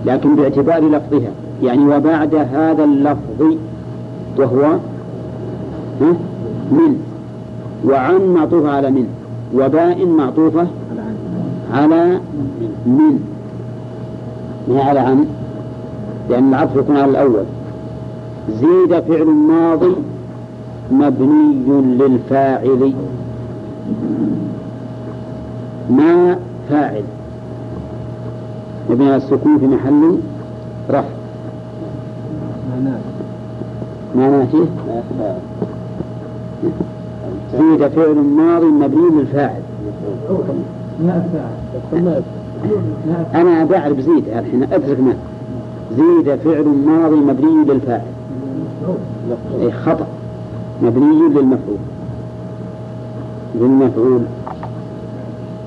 لكن 0.05 0.35
باعتبار 0.35 0.79
لفظها. 0.79 1.31
يعني 1.63 1.85
وبعد 1.85 2.35
هذا 2.35 2.83
اللفظ. 2.83 3.57
وهو؟ 4.37 4.77
ها؟ 6.01 6.13
من 6.71 7.01
وعن 7.85 8.33
معطوفة 8.33 8.69
على 8.69 8.91
من 8.91 9.07
وباء 9.55 10.05
معطوفة 10.05 10.67
على 11.73 12.19
من 12.85 13.19
ما 14.67 14.83
على 14.83 14.99
عن 14.99 15.25
لأن 16.29 16.49
العطف 16.49 16.75
يكون 16.75 16.97
على 16.97 17.11
الأول. 17.11 17.43
زيد 18.49 18.99
فعل 18.99 19.25
ماضي 19.25 19.95
مبني 20.91 21.53
للفاعل. 21.99 22.93
ما 25.89 26.39
فاعل؟ 26.69 27.03
مبني 28.89 29.07
على 29.07 29.17
السكون 29.17 29.57
في 29.59 29.67
محل 29.67 30.17
رفع. 30.89 31.09
معناه. 34.15 34.45
فيه 34.45 34.65
زيد 37.57 37.87
فعل 37.87 38.15
ماضي 38.15 38.65
مبني 38.65 39.09
للفاعل. 39.19 39.61
أنا 43.35 43.65
بعرف 43.65 43.99
زيد 43.99 44.27
الحين 44.27 44.63
أدرك 44.73 44.99
ما 44.99 45.13
زيد 45.97 46.35
فعل 46.35 46.65
ماضي 46.85 47.15
مبني 47.15 47.73
للفاعل. 47.73 48.01
إيه 49.59 49.71
خطأ. 49.71 50.07
مبني 50.83 51.29
للمفعول. 51.29 51.77
للمفعول. 53.55 54.21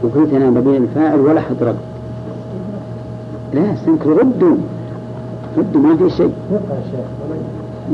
وقلت 0.02 0.35
أنا 0.35 0.51
مبني 0.51 0.78
للفاعل 0.78 1.20
ولا 1.20 1.40
حد 1.40 1.62
رد. 1.62 1.77
لا 3.55 3.77
سنك 3.86 4.06
ردوا 4.06 4.56
ردوا 5.59 5.81
ما 5.81 5.97
في 5.97 6.10
شيء. 6.10 6.32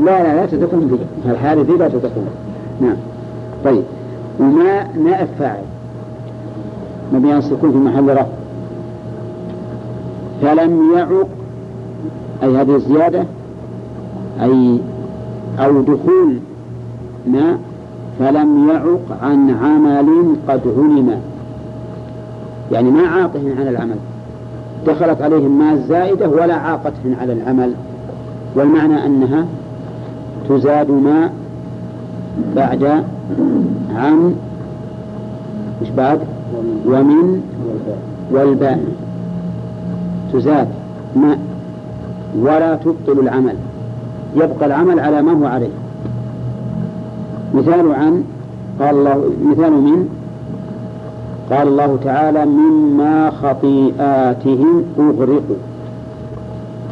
لا 0.05 0.23
لا 0.23 0.35
لا 0.35 0.45
تتقون 0.45 0.87
به 0.87 1.31
الحالة 1.31 1.61
ذي 1.61 1.73
لا 1.73 1.87
تتقون 1.87 2.27
نعم. 2.81 2.95
طيب. 3.65 3.83
وما 4.39 4.87
نائب 5.03 5.27
فاعل 5.39 5.63
مبني 7.13 7.31
على 7.31 7.39
السكون 7.39 7.71
في 7.71 7.77
محل 7.77 8.09
رفع؟ 8.09 8.25
فلم 10.41 10.91
يعق. 10.95 11.27
أي 12.43 12.57
هذه 12.57 12.75
الزيادة؟ 12.75 13.23
أي 14.41 14.79
أو 15.59 15.81
دخول 15.81 16.39
ما 17.27 17.57
فلم 18.19 18.69
يعق 18.69 19.23
عن 19.23 19.49
عمل 19.63 20.35
قد 20.47 20.61
علم. 20.77 21.21
يعني 22.71 22.91
ما 22.91 23.07
عاطه 23.07 23.41
عن 23.59 23.67
العمل. 23.67 23.95
دخلت 24.87 25.21
عليهم 25.21 25.59
ما 25.59 25.73
الزائدة 25.73 26.29
ولا 26.29 26.55
عاقتهن 26.55 27.15
على 27.21 27.33
العمل. 27.33 27.73
والمعنى 28.55 29.05
أنها 29.05 29.45
تزاد 30.49 30.91
ما 30.91 31.29
بعد 32.55 33.03
عن 33.95 34.35
مش 35.81 35.89
بعد 35.89 36.19
ومن 36.85 37.41
والباء. 38.31 38.79
تزاد 40.33 40.67
ما 41.15 41.37
ولا 42.41 42.75
تبطل 42.75 43.19
العمل. 43.19 43.55
يبقى 44.35 44.65
العمل 44.65 44.99
على 44.99 45.21
ما 45.21 45.31
هو 45.31 45.45
عليه. 45.45 45.69
مثال 47.53 47.93
عن 47.95 48.23
قال 48.79 48.95
الله 48.95 49.23
مثال 49.45 49.71
من؟ 49.71 50.09
قال 51.51 51.67
الله 51.67 51.99
تعالى 52.03 52.45
مما 52.45 53.31
خطيئاتهم 53.31 54.83
أغرقوا. 54.99 55.55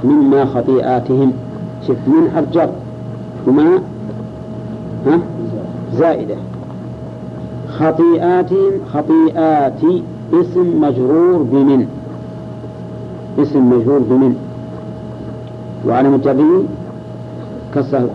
مما 0.03 0.45
خطيئاتهم. 0.45 1.31
شوف 1.87 1.97
من 2.07 2.31
حرف 2.35 2.51
جر. 2.53 2.69
وما 3.47 3.79
زائدة. 5.93 6.35
خطيئاتهم 7.79 8.71
خطيئات 8.93 9.81
اسم 10.33 10.81
مجرور 10.81 11.43
بمن؟ 11.43 11.87
اسم 13.39 13.69
مجرور 13.69 13.99
بمن؟ 13.99 14.35
وعلى 15.87 16.09
مجره 16.09 16.63
كسر 17.75 18.07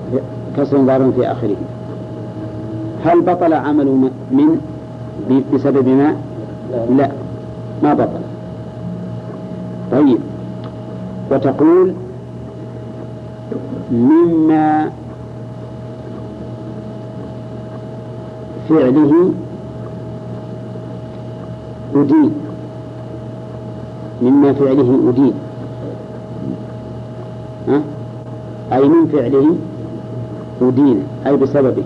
كسر 0.57 0.79
ظاهر 0.79 1.13
في 1.13 1.33
آخره. 1.33 1.57
هل 3.05 3.21
بطل 3.21 3.53
عمل 3.53 4.11
من؟ 4.31 4.61
بسبب 5.55 5.89
ما؟ 5.89 6.17
لا. 6.97 7.11
ما 7.83 7.95
بطل. 7.95 8.21
طيب. 9.93 10.19
وتقول 11.31 11.93
مما 13.93 14.91
فعله 18.69 19.33
أدين. 21.95 22.33
مما 24.23 24.53
فعله 24.53 25.01
أدين. 25.09 25.33
ها؟ 27.69 27.81
أي 28.73 28.89
من 28.89 29.07
فعله 29.07 29.57
أدين 30.63 31.03
أي 31.27 31.37
بسببه. 31.37 31.85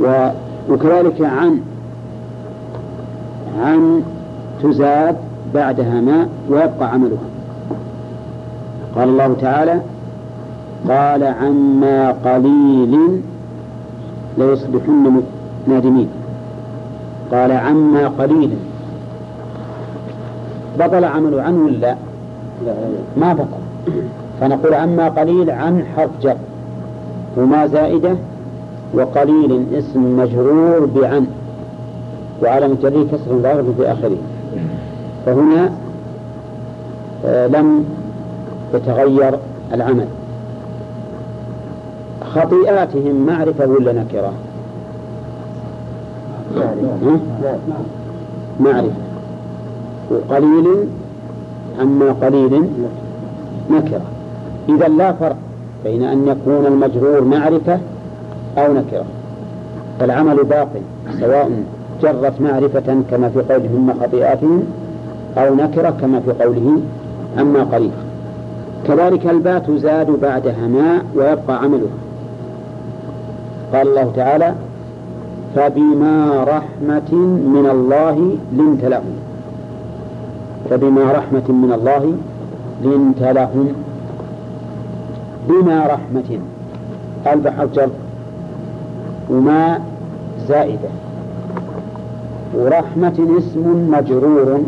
و 0.00 0.30
وكذلك 0.70 1.20
عن 1.22 1.60
عن 3.60 4.02
تزاد 4.62 5.16
بعدها 5.54 6.00
ماء 6.00 6.28
ويبقى 6.50 6.92
عملها. 6.92 7.28
قال 8.96 9.08
الله 9.08 9.36
تعالى 9.40 9.80
قال 10.88 11.22
عما 11.22 12.10
قليل 12.24 13.22
ليصبحن 14.38 15.22
نادمين. 15.68 16.08
قال 17.32 17.52
عما 17.52 18.08
قليل. 18.08 18.50
بطل 20.78 21.04
عمل 21.04 21.40
عنه 21.40 21.64
ولا 21.64 21.96
ما 23.16 23.32
بطل. 23.32 23.92
فنقول 24.40 24.74
عما 24.74 25.08
قليل 25.08 25.50
عن 25.50 25.84
حرف 25.96 26.10
جر. 26.22 26.36
وما 27.36 27.66
زائدة 27.66 28.16
وقليل 28.94 29.66
اسم 29.74 30.18
مجرور 30.18 30.86
بعن. 30.86 31.26
وعلى 32.42 32.68
جره 32.82 33.06
كسر 33.12 33.38
ظاهر 33.42 33.64
في 33.76 33.92
آخره 33.92 34.16
فهنا 35.26 35.70
آه 37.24 37.46
لم 37.46 37.84
يتغير 38.74 39.38
العمل. 39.72 40.06
خطيئاتهم 42.36 43.26
معرفة 43.26 43.66
ولا 43.66 43.92
نكرة؟ 43.92 44.32
معرفة. 48.60 48.90
وقليل 50.10 50.66
عما 51.80 52.12
قليل 52.12 52.62
نكرة. 53.70 54.00
إذا 54.68 54.88
لا 54.88 55.12
فرق 55.12 55.36
بين 55.84 56.02
أن 56.02 56.28
يكون 56.28 56.66
المجرور 56.66 57.24
معرفة 57.24 57.78
أو 58.58 58.72
نكرة. 58.72 59.04
فالعمل 60.00 60.44
باق 60.44 60.68
سواء 61.20 61.50
جرت 62.02 62.40
معرفة 62.40 62.96
كما 63.10 63.28
في 63.28 63.52
قوله 63.52 63.68
مما 63.76 63.94
خطيئاتهم 64.02 64.64
أو 65.38 65.54
نكرة 65.54 65.90
كما 66.00 66.20
في 66.20 66.44
قوله 66.44 66.80
عما 67.38 67.64
قليل. 67.64 67.90
كذلك 68.88 69.26
الباء 69.26 69.58
تزاد 69.58 70.10
بعدها 70.10 70.68
ماء 70.68 71.04
ويبقى 71.14 71.56
عملها. 71.62 72.05
قال 73.72 73.88
الله 73.88 74.12
تعالى 74.16 74.54
فبما 75.54 76.44
رحمة 76.44 77.14
من 77.54 77.68
الله 77.70 78.36
لنت 78.52 78.84
لهم. 78.84 79.16
فبما 80.70 81.12
رحمة 81.12 81.48
من 81.48 81.72
الله 81.72 82.14
لنت 82.84 83.22
لهم. 83.22 83.68
بما 85.48 85.86
رحمة 85.86 86.38
البحر 87.32 87.66
جر. 87.66 87.88
وما 89.30 89.78
زائدة. 90.48 90.88
ورحمة 92.54 93.38
اسم 93.38 93.90
مجرور. 93.90 94.60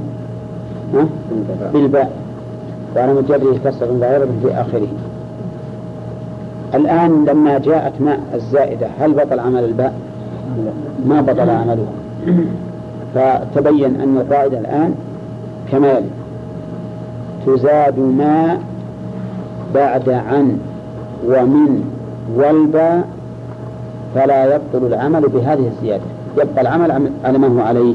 بالباء. 1.72 2.12
وعلى 2.96 3.12
مجرده 3.14 3.58
كسر 3.64 3.86
ظاهرة 3.86 4.28
في 4.42 4.54
آخره. 4.54 4.88
الآن 6.74 7.24
لما 7.24 7.58
جاءت 7.58 7.92
ماء 8.00 8.20
الزائدة 8.34 8.86
هل 9.00 9.12
بطل 9.12 9.40
عمل 9.40 9.64
الباء؟ 9.64 9.94
ما 11.06 11.20
بطل 11.20 11.50
عمله. 11.50 11.86
فتبين 13.14 14.00
أن 14.00 14.16
القاعدة 14.16 14.58
الآن 14.58 14.94
كما 15.72 15.88
يلي 15.88 16.08
تزاد 17.46 17.98
ما 17.98 18.58
بعد 19.74 20.08
عن 20.08 20.58
ومن 21.26 21.84
والباء 22.36 23.08
فلا 24.14 24.54
يبطل 24.54 24.86
العمل 24.86 25.28
بهذه 25.28 25.70
الزيادة. 25.76 26.04
يبقى 26.36 26.60
العمل 26.60 27.10
على 27.24 27.38
ما 27.38 27.48
هو 27.48 27.60
عليه. 27.60 27.94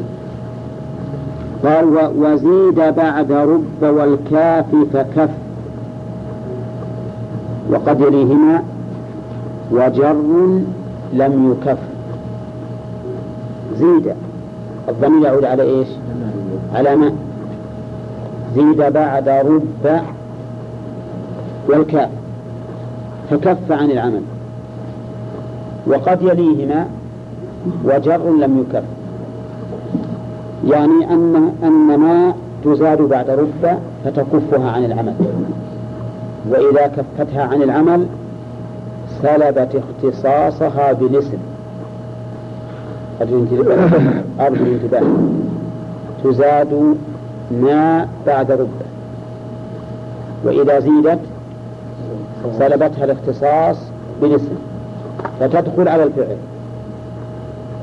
قال 1.65 2.11
وزيد 2.17 2.75
بعد 2.75 3.31
رب 3.31 3.83
والكاف 3.83 4.65
فكف 4.93 5.29
وقد 7.71 8.01
يليهما 8.01 8.63
وجر 9.71 10.15
لم 11.13 11.51
يكف. 11.51 11.77
زيد. 13.77 14.13
الضمير 14.89 15.21
يعود 15.25 15.45
على 15.45 15.63
إيش؟ 15.63 15.87
على 16.75 16.95
ما؟ 16.95 17.11
زيد 18.55 18.77
بعد 18.93 19.29
رب 19.29 20.01
والكاف. 21.69 22.09
فكف 23.29 23.71
عن 23.71 23.91
العمل. 23.91 24.21
وقد 25.87 26.21
يليهما 26.21 26.87
وجر 27.83 28.29
لم 28.29 28.59
يكف. 28.59 28.83
يعني 30.67 31.13
أن 31.13 31.51
أن 31.63 31.99
ما 31.99 32.33
تزاد 32.63 33.01
بعد 33.01 33.29
رب 33.29 33.77
فتكفها 34.05 34.71
عن 34.71 34.85
العمل. 34.85 35.13
وإذا 36.49 36.87
كفتها 36.87 37.43
عن 37.43 37.63
العمل 37.63 38.05
سلبت 39.21 39.75
اختصاصها 39.75 40.93
بالاسم 40.93 41.37
أرجو 43.21 43.45
الانتباه 44.39 45.01
تزاد 46.23 46.95
ما 47.51 48.07
بعد 48.27 48.51
رب. 48.51 48.67
وإذا 50.45 50.79
زيدت 50.79 51.19
سلبتها 52.59 53.03
الاختصاص 53.03 53.77
بالاسم 54.21 54.55
فتدخل 55.39 55.87
على 55.87 56.03
الفعل. 56.03 56.37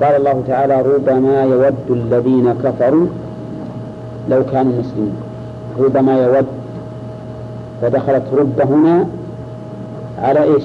قال 0.03 0.17
الله 0.17 0.43
تعالى 0.49 0.83
ربما 0.83 1.43
يود 1.43 1.75
الذين 1.91 2.53
كفروا 2.65 3.07
لو 4.29 4.45
كانوا 4.45 4.73
مسلمين. 4.79 5.17
ربما 5.79 6.25
يود 6.25 6.47
فدخلت 7.83 8.23
رب 8.37 8.61
هنا 8.61 9.07
على 10.19 10.43
إيش؟ 10.43 10.65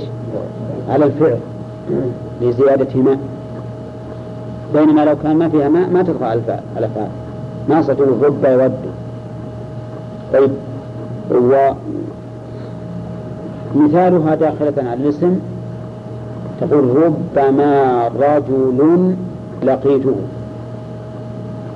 على 0.90 1.06
الفعل 1.06 1.38
لزيادة 2.42 3.02
ما 3.02 3.18
بينما 4.74 5.06
لو 5.06 5.16
كان 5.24 5.36
ما 5.36 5.50
فيها 5.50 5.70
ماء 5.70 5.90
ما 5.90 6.04
تدخل 6.04 6.24
على 6.24 6.40
الفاء 6.40 6.64
على 6.78 6.88
فاء. 6.96 7.10
ما 7.70 7.82
ستقول 7.82 8.24
رب 8.24 8.46
يود. 8.46 8.72
طيب 10.34 10.52
ومثالها 13.76 14.36
داخلة 14.36 14.74
على 14.78 14.94
الاسم 14.94 15.40
تقول 16.62 16.84
ربما 16.98 18.08
رجل 18.08 19.16
لقيته. 19.64 20.16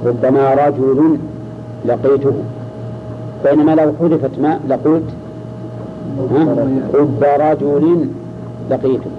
ربما 0.05 0.53
رجل 0.53 1.17
لقيته. 1.85 2.33
بينما 3.45 3.75
لو 3.75 3.93
حذفت 3.99 4.39
ماء 4.41 4.59
لقلت 4.69 5.03
رب 6.93 7.23
رجل 7.23 8.07
لقيته 8.71 9.09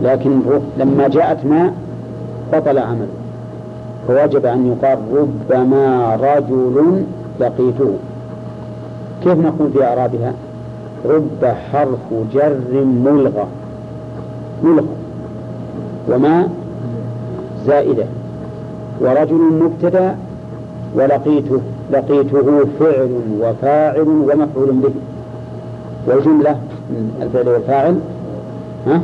لكن 0.00 0.40
لما 0.78 1.08
جاءت 1.08 1.46
ماء 1.46 1.74
بطل 2.52 2.78
عمله. 2.78 3.06
فوجب 4.08 4.46
أن 4.46 4.66
يقال 4.66 4.98
ربما 5.16 6.14
رجل 6.16 7.04
لقيته 7.40 7.90
كيف 9.24 9.38
نقول 9.38 9.70
في 9.72 9.84
أعرابها؟ 9.84 10.32
رب 11.04 11.44
حرف 11.44 12.12
جر 12.34 12.84
ملغى. 13.04 13.46
ملغى. 14.64 14.86
وما؟ 16.10 16.48
زائدة. 17.66 18.04
ورجل 19.00 19.52
مبتدأ 19.62 20.16
ولقيته. 20.94 21.60
لقيته 21.92 22.64
فعل 22.80 23.10
وفاعل 23.40 24.08
ومفعول 24.08 24.72
به. 24.72 24.94
والجملة 26.06 26.56
الفعل 27.22 27.48
والفاعل 27.48 27.98
ها؟ 28.86 29.00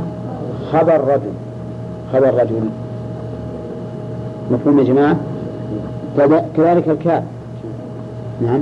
خبر 0.72 1.00
رجل 1.00 1.32
خبر 2.12 2.34
رجل. 2.34 2.60
مفهوم 4.50 4.78
يا 4.78 4.84
جماعة؟ 4.84 5.16
كذلك 6.56 6.88
الكاف. 6.88 7.22
نعم. 8.42 8.60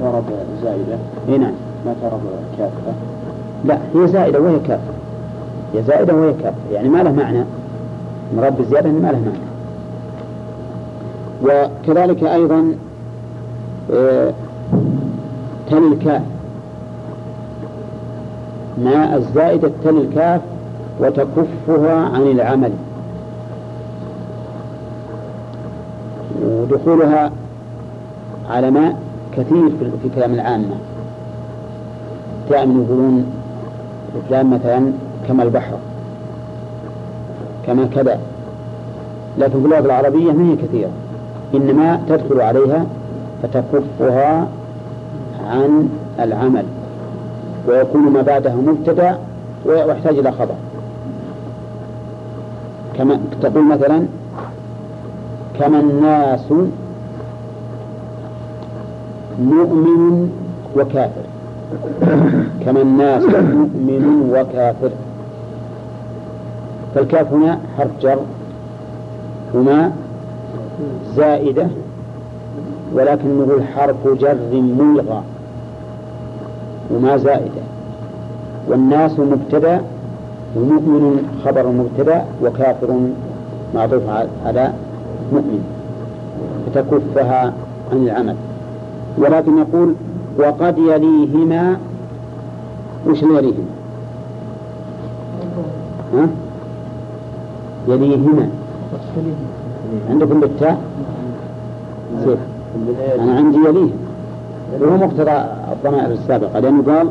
ترب 0.00 0.24
زائدة؟ 0.62 0.98
اي 1.28 1.38
نعم. 1.38 1.52
ما 1.86 1.94
ترب 2.02 2.20
كافة؟ 2.58 2.92
لا 3.64 3.78
هي 3.94 4.08
زائدة 4.08 4.40
وهي 4.40 4.58
كافة 4.58 4.92
هي 5.74 5.82
زائدة 5.82 6.14
وهي 6.14 6.32
كافة 6.32 6.56
يعني 6.72 6.88
ما 6.88 7.02
له 7.02 7.12
معنى. 7.12 7.44
مراد 8.36 8.56
بالزيادة 8.56 8.90
ما 8.90 9.08
له 9.08 9.18
معنى. 9.18 9.46
وكذلك 11.42 12.24
أيضا 12.24 12.74
آه، 13.92 14.32
تل 15.70 15.92
الكاف. 15.92 16.22
مع 18.84 19.14
الزائدة 19.16 19.70
تل 19.84 19.96
الكاف 19.96 20.40
وتكفها 21.00 21.94
عن 21.94 22.22
العمل. 22.22 22.72
ودخولها 26.42 27.30
على 28.50 28.70
ماء 28.70 28.96
كثير 29.36 29.68
في 30.02 30.08
كلام 30.14 30.34
العامة 30.34 30.74
دائما 32.50 32.84
يقولون 32.84 33.26
فلان 34.28 34.50
مثلا 34.50 34.92
كما 35.28 35.42
البحر 35.42 35.76
كما 37.66 37.88
كذا 37.94 38.18
لكن 39.38 39.52
في 39.60 39.64
اللغة 39.64 39.78
العربية 39.78 40.32
ما 40.32 40.50
هي 40.52 40.56
كثيرة 40.56 40.90
إنما 41.54 42.00
تدخل 42.08 42.40
عليها 42.40 42.86
فتكفها 43.42 44.48
عن 45.50 45.88
العمل. 46.20 46.64
ويكون 47.68 48.02
ما 48.02 48.22
بعده 48.22 48.54
مبتدأ 48.54 49.18
ويحتاج 49.66 50.18
إلى 50.18 50.32
خبر. 50.32 50.54
كما 52.98 53.20
تقول 53.42 53.64
مثلا 53.64 54.02
كما 55.60 55.80
الناس 55.80 56.52
مؤمن 59.40 60.30
وكافر. 60.76 61.26
كما 62.64 62.82
الناس 62.82 63.22
مؤمن 63.24 64.30
وكافر. 64.32 64.90
فالكاف 66.94 67.32
هنا 67.32 67.58
حرف 67.78 67.90
جر. 68.00 68.18
وما 69.54 69.92
زائدة 71.16 71.66
ولكن 72.94 73.38
نقول 73.38 73.62
حرف 73.64 74.08
جر 74.08 74.36
ملغى. 74.52 75.22
وما 76.90 77.16
زائدة. 77.16 77.62
والناس 78.68 79.20
مبتدأ 79.20 79.80
ومؤمن 80.56 81.22
خبر 81.44 81.66
مبتدأ 81.66 82.24
وكافر 82.42 83.00
معطوف 83.74 84.02
على 84.46 84.72
مؤمن. 85.32 85.64
فتكفها 86.66 87.52
عن 87.92 87.96
العمل. 87.96 88.36
ولكن 89.18 89.58
يقول 89.58 89.94
وقد 90.38 90.78
يليهما 90.78 91.76
وش 93.06 93.22
يليهما؟ 93.22 93.66
ها؟ 96.14 96.28
يليهما. 97.88 98.48
عندكم 100.10 100.40
بالتاء؟ 100.40 100.78
سيف 102.24 102.38
أنا 103.20 103.36
عندي 103.36 103.58
يليه. 103.58 103.90
وهو 104.80 104.96
مقتضى 104.96 105.44
الضمائر 105.72 106.12
السابقة 106.12 106.60
لأنه 106.60 106.82
قال 106.82 107.08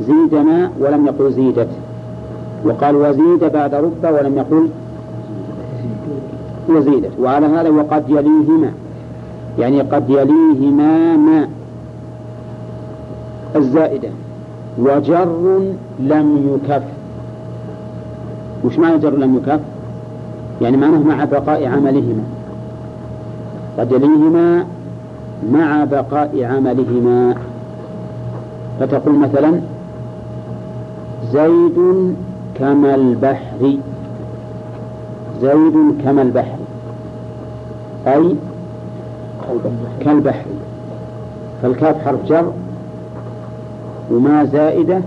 زيدنا 0.00 0.70
ولم 0.80 1.06
يقل 1.06 1.32
زيدت. 1.32 1.68
وقال 2.64 2.96
وزيد 2.96 3.44
بعد 3.52 3.74
رب 3.74 4.04
ولم 4.04 4.38
يقل 4.38 4.68
وزيدت. 6.68 7.12
وعلى 7.20 7.46
هذا 7.46 7.70
وقد 7.70 8.04
يليهما. 8.08 8.72
يعني 9.58 9.80
قد 9.80 10.10
يليهما 10.10 11.16
ما 11.16 11.48
الزائدة. 13.56 14.08
وجر 14.78 15.60
لم 16.00 16.58
يكف. 16.64 16.82
وش 18.64 18.78
معنى 18.78 18.98
جر 18.98 19.16
لم 19.16 19.36
يكف؟ 19.36 19.60
يعني 20.62 20.76
معناه 20.76 20.98
مع 20.98 21.24
بقاء 21.24 21.66
عملهما. 21.66 22.24
قد 23.78 23.92
يليهما 23.92 24.64
مع 25.52 25.84
بقاء 25.84 26.44
عملهما. 26.44 27.34
فتقول 28.80 29.14
مثلا 29.14 29.60
زيد 31.32 31.78
كما 32.54 32.94
البحر. 32.94 33.76
زيد 35.42 35.74
كما 36.04 36.22
البحر. 36.22 36.58
أي 38.06 38.34
كالبحر. 40.00 40.46
فالكاف 41.62 42.04
حرف 42.04 42.24
جر 42.26 42.52
وما 44.10 44.44
زائدة 44.44 45.00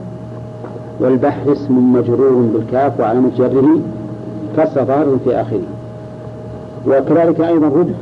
والبحر 0.99 1.51
اسم 1.51 1.93
مجرور 1.93 2.49
بالكاف 2.53 2.99
وعلامة 2.99 3.31
جره 3.37 3.79
كسر 4.57 4.85
ظاهر 4.85 5.17
في 5.23 5.41
آخره. 5.41 5.61
وكذلك 6.87 7.41
أيضا 7.41 7.67
رب. 7.67 7.93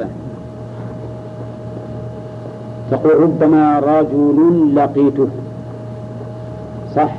تقول 2.91 3.19
ربما 3.23 3.79
رجل 3.79 4.71
لقيته. 4.75 5.27
صح؟ 6.95 7.11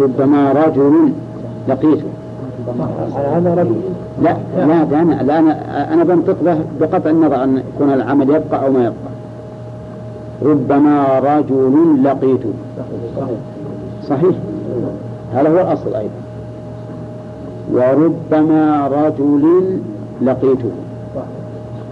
ربما 0.00 0.52
رجل 0.52 1.12
لقيته. 1.68 2.08
هذا 3.16 3.54
رجل. 3.54 3.74
لا 4.22 4.36
لا 4.56 4.84
ده 4.84 5.00
أنا 5.02 5.22
لا 5.22 5.38
أنا 5.38 5.94
أنا 5.94 6.04
بنطق 6.04 6.36
به 6.42 6.58
بقطع 6.80 7.10
النظر 7.10 7.44
أن 7.44 7.62
يكون 7.74 7.92
العمل 7.92 8.30
يبقى 8.30 8.66
أو 8.66 8.72
ما 8.72 8.80
يبقى. 8.80 9.10
ربما 10.42 11.18
رجل 11.18 12.04
لقيته. 12.04 12.52
صحيح. 14.08 14.36
هذا 15.34 15.48
هو 15.48 15.60
الأصل 15.60 15.94
أيضا. 15.94 16.20
وربما 17.72 18.88
رجل 18.88 19.78
لقيته. 20.22 20.70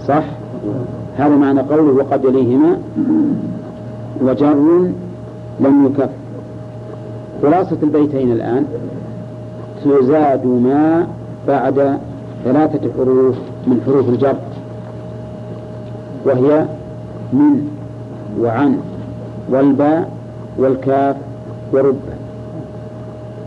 صح؟ 0.09 0.25
هذا 1.19 1.37
معنى 1.37 1.61
قوله 1.61 1.93
وقد 1.93 2.25
يليهما 2.25 2.79
وجر 4.23 4.55
لم 5.61 5.87
يكف. 5.87 6.11
خلاصة 7.43 7.77
البيتين 7.83 8.33
الآن 8.33 8.65
تزاد 9.85 10.47
ما 10.47 11.07
بعد 11.49 11.99
ثلاثة 12.45 12.91
حروف 12.99 13.37
من 13.67 13.81
حروف 13.87 14.09
الجر 14.09 14.37
وهي 16.25 16.67
من 17.33 17.69
وعن 18.41 18.79
والباء 19.51 20.11
والكاف 20.59 21.17
ورب 21.73 22.01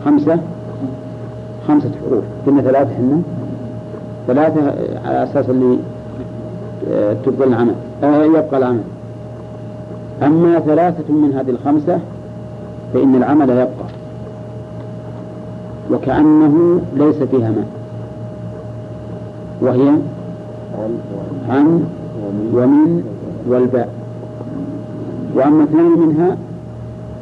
خمسة؟ 0.05 0.39
خمسة 1.67 1.91
حروف. 2.09 2.23
قلنا 2.47 2.61
ثلاثة 2.61 2.89
حنا؟ 2.95 3.21
ثلاثة 4.27 4.61
على 5.05 5.23
أساس 5.23 5.49
اللي 5.49 5.77
تبقى 7.25 7.47
العمل. 7.47 7.75
آه 8.03 8.23
يبقى 8.23 8.57
العمل. 8.57 8.83
أما 10.23 10.59
ثلاثة 10.59 11.13
من 11.13 11.33
هذه 11.33 11.49
الخمسة 11.49 11.99
فإن 12.93 13.15
العمل 13.15 13.49
يبقى. 13.49 13.91
وكأنه 15.91 16.81
ليس 16.95 17.15
فيها 17.15 17.51
ماء. 17.51 17.67
وهي 19.61 19.89
عن 21.49 21.83
ومن 22.53 23.03
والباء. 23.47 23.89
وأما 25.35 25.63
اثنان 25.63 25.99
منها 25.99 26.37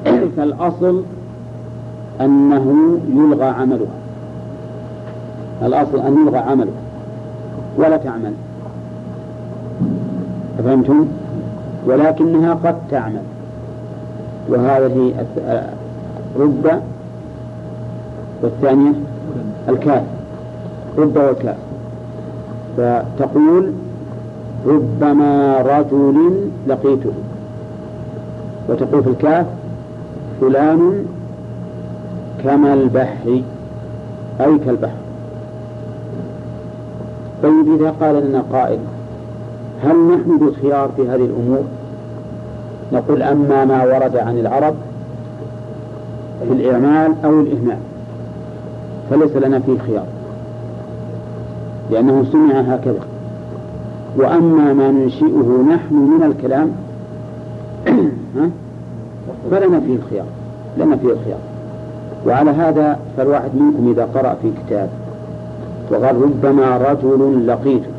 فالأصل 0.38 1.03
أنه 2.22 2.98
يلغى 3.15 3.45
عملها. 3.45 3.99
الأصل 5.61 5.99
أن 5.99 6.18
يلغى 6.22 6.38
عمله 6.38 6.72
ولا 7.77 7.98
تعمل. 7.98 8.34
فهمتم؟ 10.64 11.06
ولكنها 11.86 12.53
قد 12.53 12.76
تعمل. 12.91 13.22
وهذه 14.49 15.26
رب 16.40 16.81
والثانية 18.44 18.91
الكاف 19.69 20.03
رب 20.98 21.18
والكاف. 21.18 21.57
فتقول 22.77 23.73
ربما 24.68 25.61
رجل 25.61 26.49
لقيته. 26.68 27.14
وتقول 28.69 29.03
في 29.03 29.10
الكاف 29.10 29.45
فلان 30.41 31.06
كما 32.44 32.73
البحر 32.73 33.41
أي 34.41 34.57
كالبحر. 34.65 34.99
طيب 37.44 37.80
إذا 37.80 37.90
قال 38.02 38.30
لنا 38.30 38.44
قائل 38.53 38.80
هل 39.84 39.95
نحن 39.95 40.38
بالخيار 40.38 40.89
في 40.95 41.01
هذه 41.01 41.26
الأمور؟ 41.26 41.64
نقول 42.93 43.22
أما 43.22 43.65
ما 43.65 43.84
ورد 43.84 44.18
عن 44.18 44.38
العرب 44.38 44.76
في 46.47 46.53
الإعمال 46.53 47.14
أو 47.26 47.39
الإهمال 47.39 47.77
فليس 49.10 49.35
لنا 49.35 49.60
فيه 49.60 49.77
خيار 49.88 50.06
لأنه 51.91 52.26
سمع 52.31 52.60
هكذا. 52.60 52.99
وأما 54.18 54.73
ما 54.73 54.91
ننشئه 54.91 55.65
نحن 55.69 55.93
من 55.93 56.23
الكلام 56.23 56.72
فلنا 59.51 59.80
فيه 59.80 59.95
الخيار 59.95 60.26
لنا 60.77 60.95
فيه 60.95 61.11
الخيار. 61.11 61.39
وعلى 62.27 62.51
هذا 62.51 62.99
فالواحد 63.18 63.56
منكم 63.56 63.91
إذا 63.91 64.07
قرأ 64.15 64.38
في 64.41 64.51
كتاب 64.65 64.89
وقال 65.91 66.22
ربما 66.22 66.77
رجل 66.77 67.47
لقيته 67.47 67.99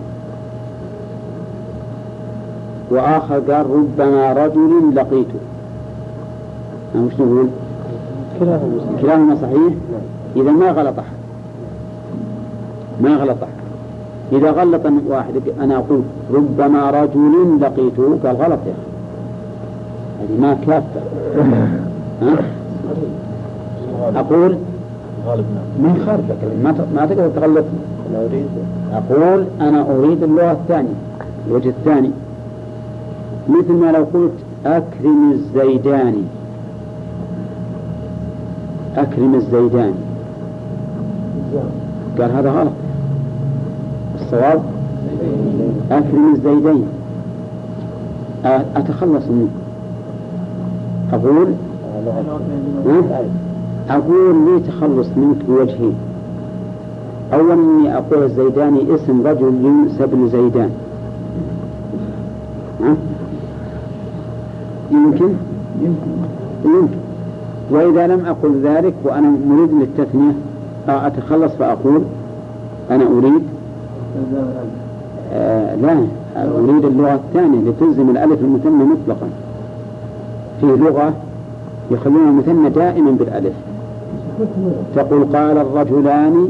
وآخر 2.91 3.35
قال 3.35 3.67
ربما 3.71 4.33
رجل 4.33 4.95
لقيته. 4.95 5.41
وش 6.95 7.13
نقول؟ 7.21 7.47
كلاهما 9.03 9.37
صحيح. 9.43 9.73
إذا 10.37 10.51
ما 10.51 10.71
غلط 10.71 10.99
أحد. 10.99 11.17
ما 13.01 13.17
غلط 13.17 13.43
أحد. 13.43 13.61
إذا 14.33 14.51
غلط 14.51 14.83
واحد 15.09 15.35
أنا 15.61 15.77
أقول 15.77 16.03
ربما 16.35 16.91
رجل 16.91 17.59
لقيته. 17.61 18.19
قال 18.25 18.37
غلط 18.37 18.59
يا 18.67 18.73
أخي. 18.73 18.91
هذه 20.21 20.41
ما 20.41 20.57
كافة. 20.67 21.01
ها؟ 22.23 22.37
أقول 24.17 24.57
ما 25.83 25.95
يخالفك 25.97 26.37
ما 26.63 26.87
ما 26.95 27.07
تقدر 27.07 27.29
تغلط. 27.29 27.65
أقول 28.93 29.45
أنا 29.61 29.87
أريد 29.91 30.23
اللغة 30.23 30.53
الثانية. 30.53 30.95
الوجه 31.49 31.69
الثاني. 31.69 32.11
مثل 33.49 33.73
ما 33.73 33.93
لو 33.93 34.05
قلت 34.15 34.33
أكرم 34.67 35.33
الزيداني 35.33 36.23
أكرم 38.97 39.35
الزيداني 39.35 39.95
قال 42.19 42.31
هذا 42.31 42.51
غلط. 42.51 42.73
الصواب 44.21 44.63
أكرم 45.91 46.35
الزيدين. 46.35 46.85
أتخلص 48.77 49.25
منه 49.27 49.49
أقول؟ 51.13 51.47
أقول 53.91 54.35
لي 54.47 54.61
تخلص 54.61 55.09
منك 55.17 55.37
بوجهين. 55.49 55.95
أولا 57.33 57.55
إني 57.55 57.97
أقول 57.97 58.23
الزيداني 58.23 58.95
اسم 58.95 59.27
رجل 59.27 59.55
ينسب 59.65 60.15
لزيدان. 60.15 60.71
ها؟ 62.81 62.97
يمكن؟ 64.91 65.31
يمكن. 66.65 66.99
وإذا 67.71 68.07
لم 68.07 68.27
أقل 68.27 68.61
ذلك 68.63 68.95
وأنا 69.05 69.33
مريد 69.47 69.71
للتثنية 69.73 70.33
أتخلص 70.89 71.53
فأقول 71.53 72.03
أنا 72.91 73.05
أريد 73.05 73.43
آه 75.33 75.75
لا 75.75 75.93
أريد 76.37 76.85
اللغة 76.85 77.15
الثانية 77.15 77.71
لتلزم 77.71 78.11
الألف 78.11 78.41
المثنى 78.41 78.85
مطلقا. 78.85 79.29
في 80.61 80.67
لغة 80.67 81.13
يخلون 81.91 82.29
المثنى 82.29 82.71
دائما 82.71 83.11
بالألف. 83.11 83.53
تقول 84.97 85.25
قال 85.25 85.59
الرجلان 85.59 86.49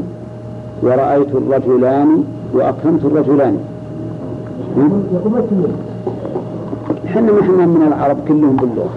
ورأيت 0.83 1.35
الرجلان 1.35 2.23
وأكرمت 2.53 3.05
الرجلان. 3.05 3.57
إحنا 7.11 7.31
ما 7.31 7.41
إحنا 7.41 7.65
من 7.65 7.83
العرب 7.87 8.17
كلهم 8.27 8.55
باللغة. 8.55 8.89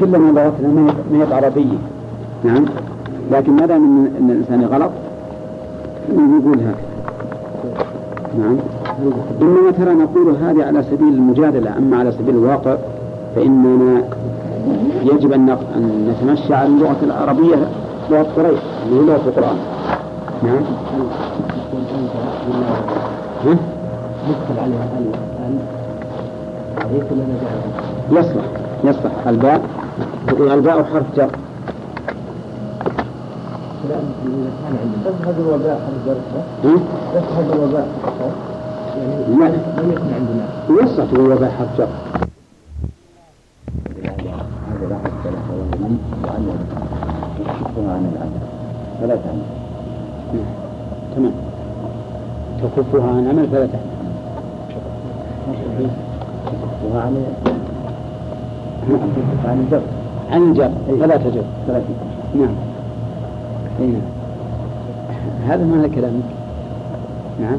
كلنا 0.00 0.40
لغتنا 0.40 0.68
ما 0.68 0.92
هي 1.12 1.34
عربية. 1.34 1.78
نعم؟ 2.44 2.64
لكن 3.32 3.52
ما 3.52 3.66
دام 3.66 4.08
ان 4.20 4.30
الإنسان 4.30 4.64
غلط 4.64 4.90
نقول 6.12 6.58
هكذا. 6.58 6.74
نعم؟ 8.38 8.56
إنما 9.42 9.70
ترى 9.70 9.94
نقول 9.94 10.36
هذه 10.42 10.64
على 10.64 10.82
سبيل 10.82 11.08
المجادلة. 11.08 11.78
أما 11.78 11.96
على 11.98 12.12
سبيل 12.12 12.34
الواقع 12.34 12.76
فإننا 13.36 14.02
يجب 15.02 15.32
أن 15.32 15.56
نتمشى 16.08 16.54
على 16.54 16.68
اللغة 16.68 16.96
العربية 17.02 17.68
لغة 18.10 18.26
قريش 18.36 18.60
اللي 18.86 19.00
هي 19.00 19.06
لغة 19.06 19.28
القرآن. 19.28 19.56
نعم؟ 20.42 20.62
ها؟ 23.46 23.56
ولا؟ 26.92 28.20
يصلح 28.20 28.44
يصلح. 28.84 29.26
الباء 29.26 29.60
تقول 30.26 30.50
الباء 30.50 30.84
حرف 30.84 31.16
جر. 31.16 31.30
تذهب 35.04 35.34
الوباء 35.38 35.80
حرف 35.80 36.06
جر 36.06 36.16
الوباء 37.52 37.88
يعني 38.98 39.14
لا. 39.38 39.46
لم 39.82 39.92
يكن 39.92 40.08
عندنا. 40.14 40.46
يصلح 40.82 41.04
تقول 41.12 41.32
الباء 41.32 41.50
حرف 41.50 41.78
جر. 41.78 41.88
فلا 49.00 49.16
تعمل 49.16 49.42
تمام. 51.16 51.32
تكفها 52.62 53.08
عن 53.08 53.28
عمل 53.28 53.48
فلا 53.50 53.66
تعمل 53.66 54.02
تكفها 56.82 57.02
عن 57.02 57.24
عن 59.44 59.58
الجر 59.60 59.82
عن 60.30 60.42
الجر 60.42 60.70
فلا 61.00 61.16
تجر. 61.16 61.42
فلا 61.66 61.78
تكفها 61.78 62.12
نعم. 62.34 62.54
أي 63.80 63.86
نعم. 63.86 64.02
هذا 65.46 65.64
معنى 65.64 65.88
كلامك. 65.88 66.22
نعم؟ 67.40 67.56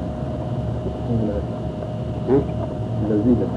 لذيذة 3.10 3.48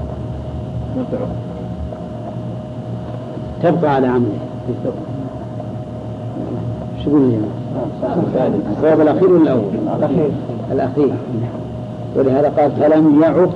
تبقى 3.63 3.95
على 3.95 4.07
عمله. 4.07 4.39
شو 7.05 7.11
يقول 7.11 7.33
يا 7.33 7.39
جماعة؟ 7.39 8.07
الصواب 8.77 9.01
الأخير 9.01 9.33
ولا 9.33 9.43
الأول؟ 9.43 9.63
الأخير. 9.97 10.31
الأخير. 10.73 11.15
ولهذا 12.17 12.49
قال 12.49 12.71
فلم 12.71 13.23
يعق. 13.23 13.51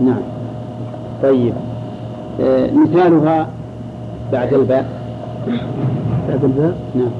نعم. 0.00 0.39
طيب. 1.22 1.54
آه 2.40 2.70
مثالها 2.70 3.46
بعد 4.32 4.54
الباء. 4.54 4.86
بعد 6.28 6.44
الباء؟ 6.44 6.74
نعم. 6.94 7.10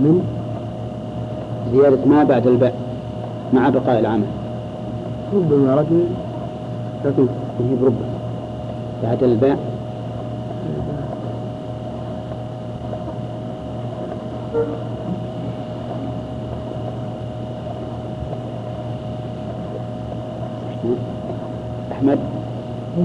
من؟ 0.00 0.22
زيادة 1.72 2.04
ما 2.06 2.24
بعد 2.24 2.46
الباء 2.46 2.74
مع 3.52 3.68
بقاء 3.68 4.00
العمل. 4.00 4.26
ربما 5.34 5.74
رجل 5.74 6.04
هي 7.04 7.76
بربع 7.82 8.06
بعد 9.02 9.22
الباء 9.22 9.58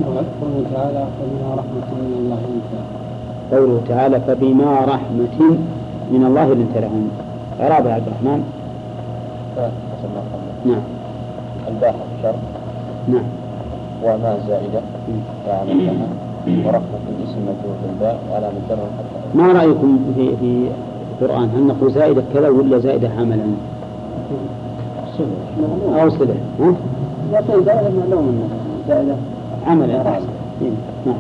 قوله 0.04 0.64
تعالى 0.74 1.08
فبما 1.18 1.56
رحمة 1.56 1.90
من 2.02 2.14
الله 2.20 2.42
لنت 2.52 2.74
قوله 3.52 3.82
تعالى 3.90 4.20
فبما 4.28 4.86
رحمة 4.86 5.58
من 6.12 6.26
الله 6.26 6.54
لنت 6.54 6.78
لهم 6.78 7.10
يا 7.60 7.94
عبد 7.94 8.08
الرحمن. 8.08 8.44
نعم. 10.66 10.82
الباء 11.68 11.92
حرف 11.92 12.22
شرط 12.24 12.36
نعم. 13.08 13.24
وما 14.04 14.38
زائدة. 14.48 14.82
وعمل 15.48 15.86
لها. 15.86 16.08
ورفع 16.66 16.98
الاسم 17.20 17.40
مجرور 17.42 17.76
بالباء. 17.84 18.20
وعلى 18.32 18.48
مجرد 18.48 18.80
حتى 18.98 19.38
ما 19.38 19.54
رأيكم 19.54 20.00
في 20.16 20.38
في 20.38 20.70
القرآن؟ 21.22 21.50
هل 21.56 21.68
نقول 21.68 21.92
زائدة 21.92 22.24
كذا 22.34 22.50
ولا 22.50 22.80
زائدة 22.80 23.10
عملا؟ 23.20 23.46
أو 26.02 26.10
صلة 26.10 26.36
ها؟ 26.60 26.74
لكن 27.34 27.64
زائدة. 28.88 29.16
معلوم 29.66 29.88
زائدة 29.88 30.10
عملا 30.10 30.20
إيه، 30.62 30.72
نعم. 31.06 31.16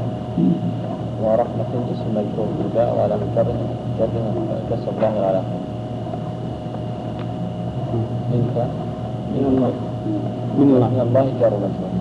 ورحمة 1.24 1.72
اسم 1.92 2.08
مجرور 2.12 2.48
بالباء 2.58 2.96
وعلى 2.98 3.16
مجرد 3.16 3.56
جر 4.00 4.08
كسر 4.70 4.92
الله 4.98 5.26
على 5.28 5.42
إنت؟ 8.34 8.58
من 9.36 9.46
الله. 9.52 9.74
من 10.58 10.68
الله. 10.76 10.90
من 10.90 11.02
الله 11.02 11.26
جار 11.42 11.54
مجرور 11.54 11.92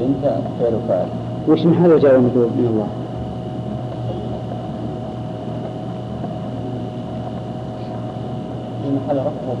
إنت 0.00 0.24
فعل 0.60 0.74
فاعل. 0.88 1.08
وش 1.48 1.66
محل 1.66 1.98
جار 1.98 2.16
ومجرور 2.16 2.46
من 2.46 2.66
الله؟ 2.72 2.88
محل 9.06 9.18
رفع 9.18 9.54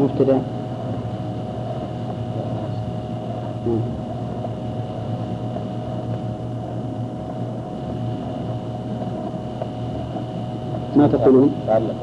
مبتدأ. 0.00 0.38
ما 10.96 11.06
تقولون؟ 11.06 11.50
تعلق. 11.66 11.94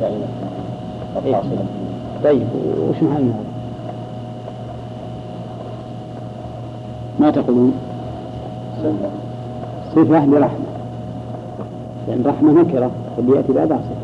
كائنة 0.00 0.26
إيه. 1.26 1.40
طيب 2.24 2.46
وش 2.90 2.96
محل 3.02 3.22
من 3.22 3.32
هذا؟ 3.32 3.44
ما 7.20 7.30
تقولون؟ 7.30 7.72
صفة 9.94 10.26
لرحمة 10.26 10.48
لأن 12.08 12.22
رحمة 12.26 12.52
نكرة 12.52 12.90
اللي 13.18 13.36
يأتي 13.36 13.52
بعدها 13.52 13.78
صفة 13.78 14.03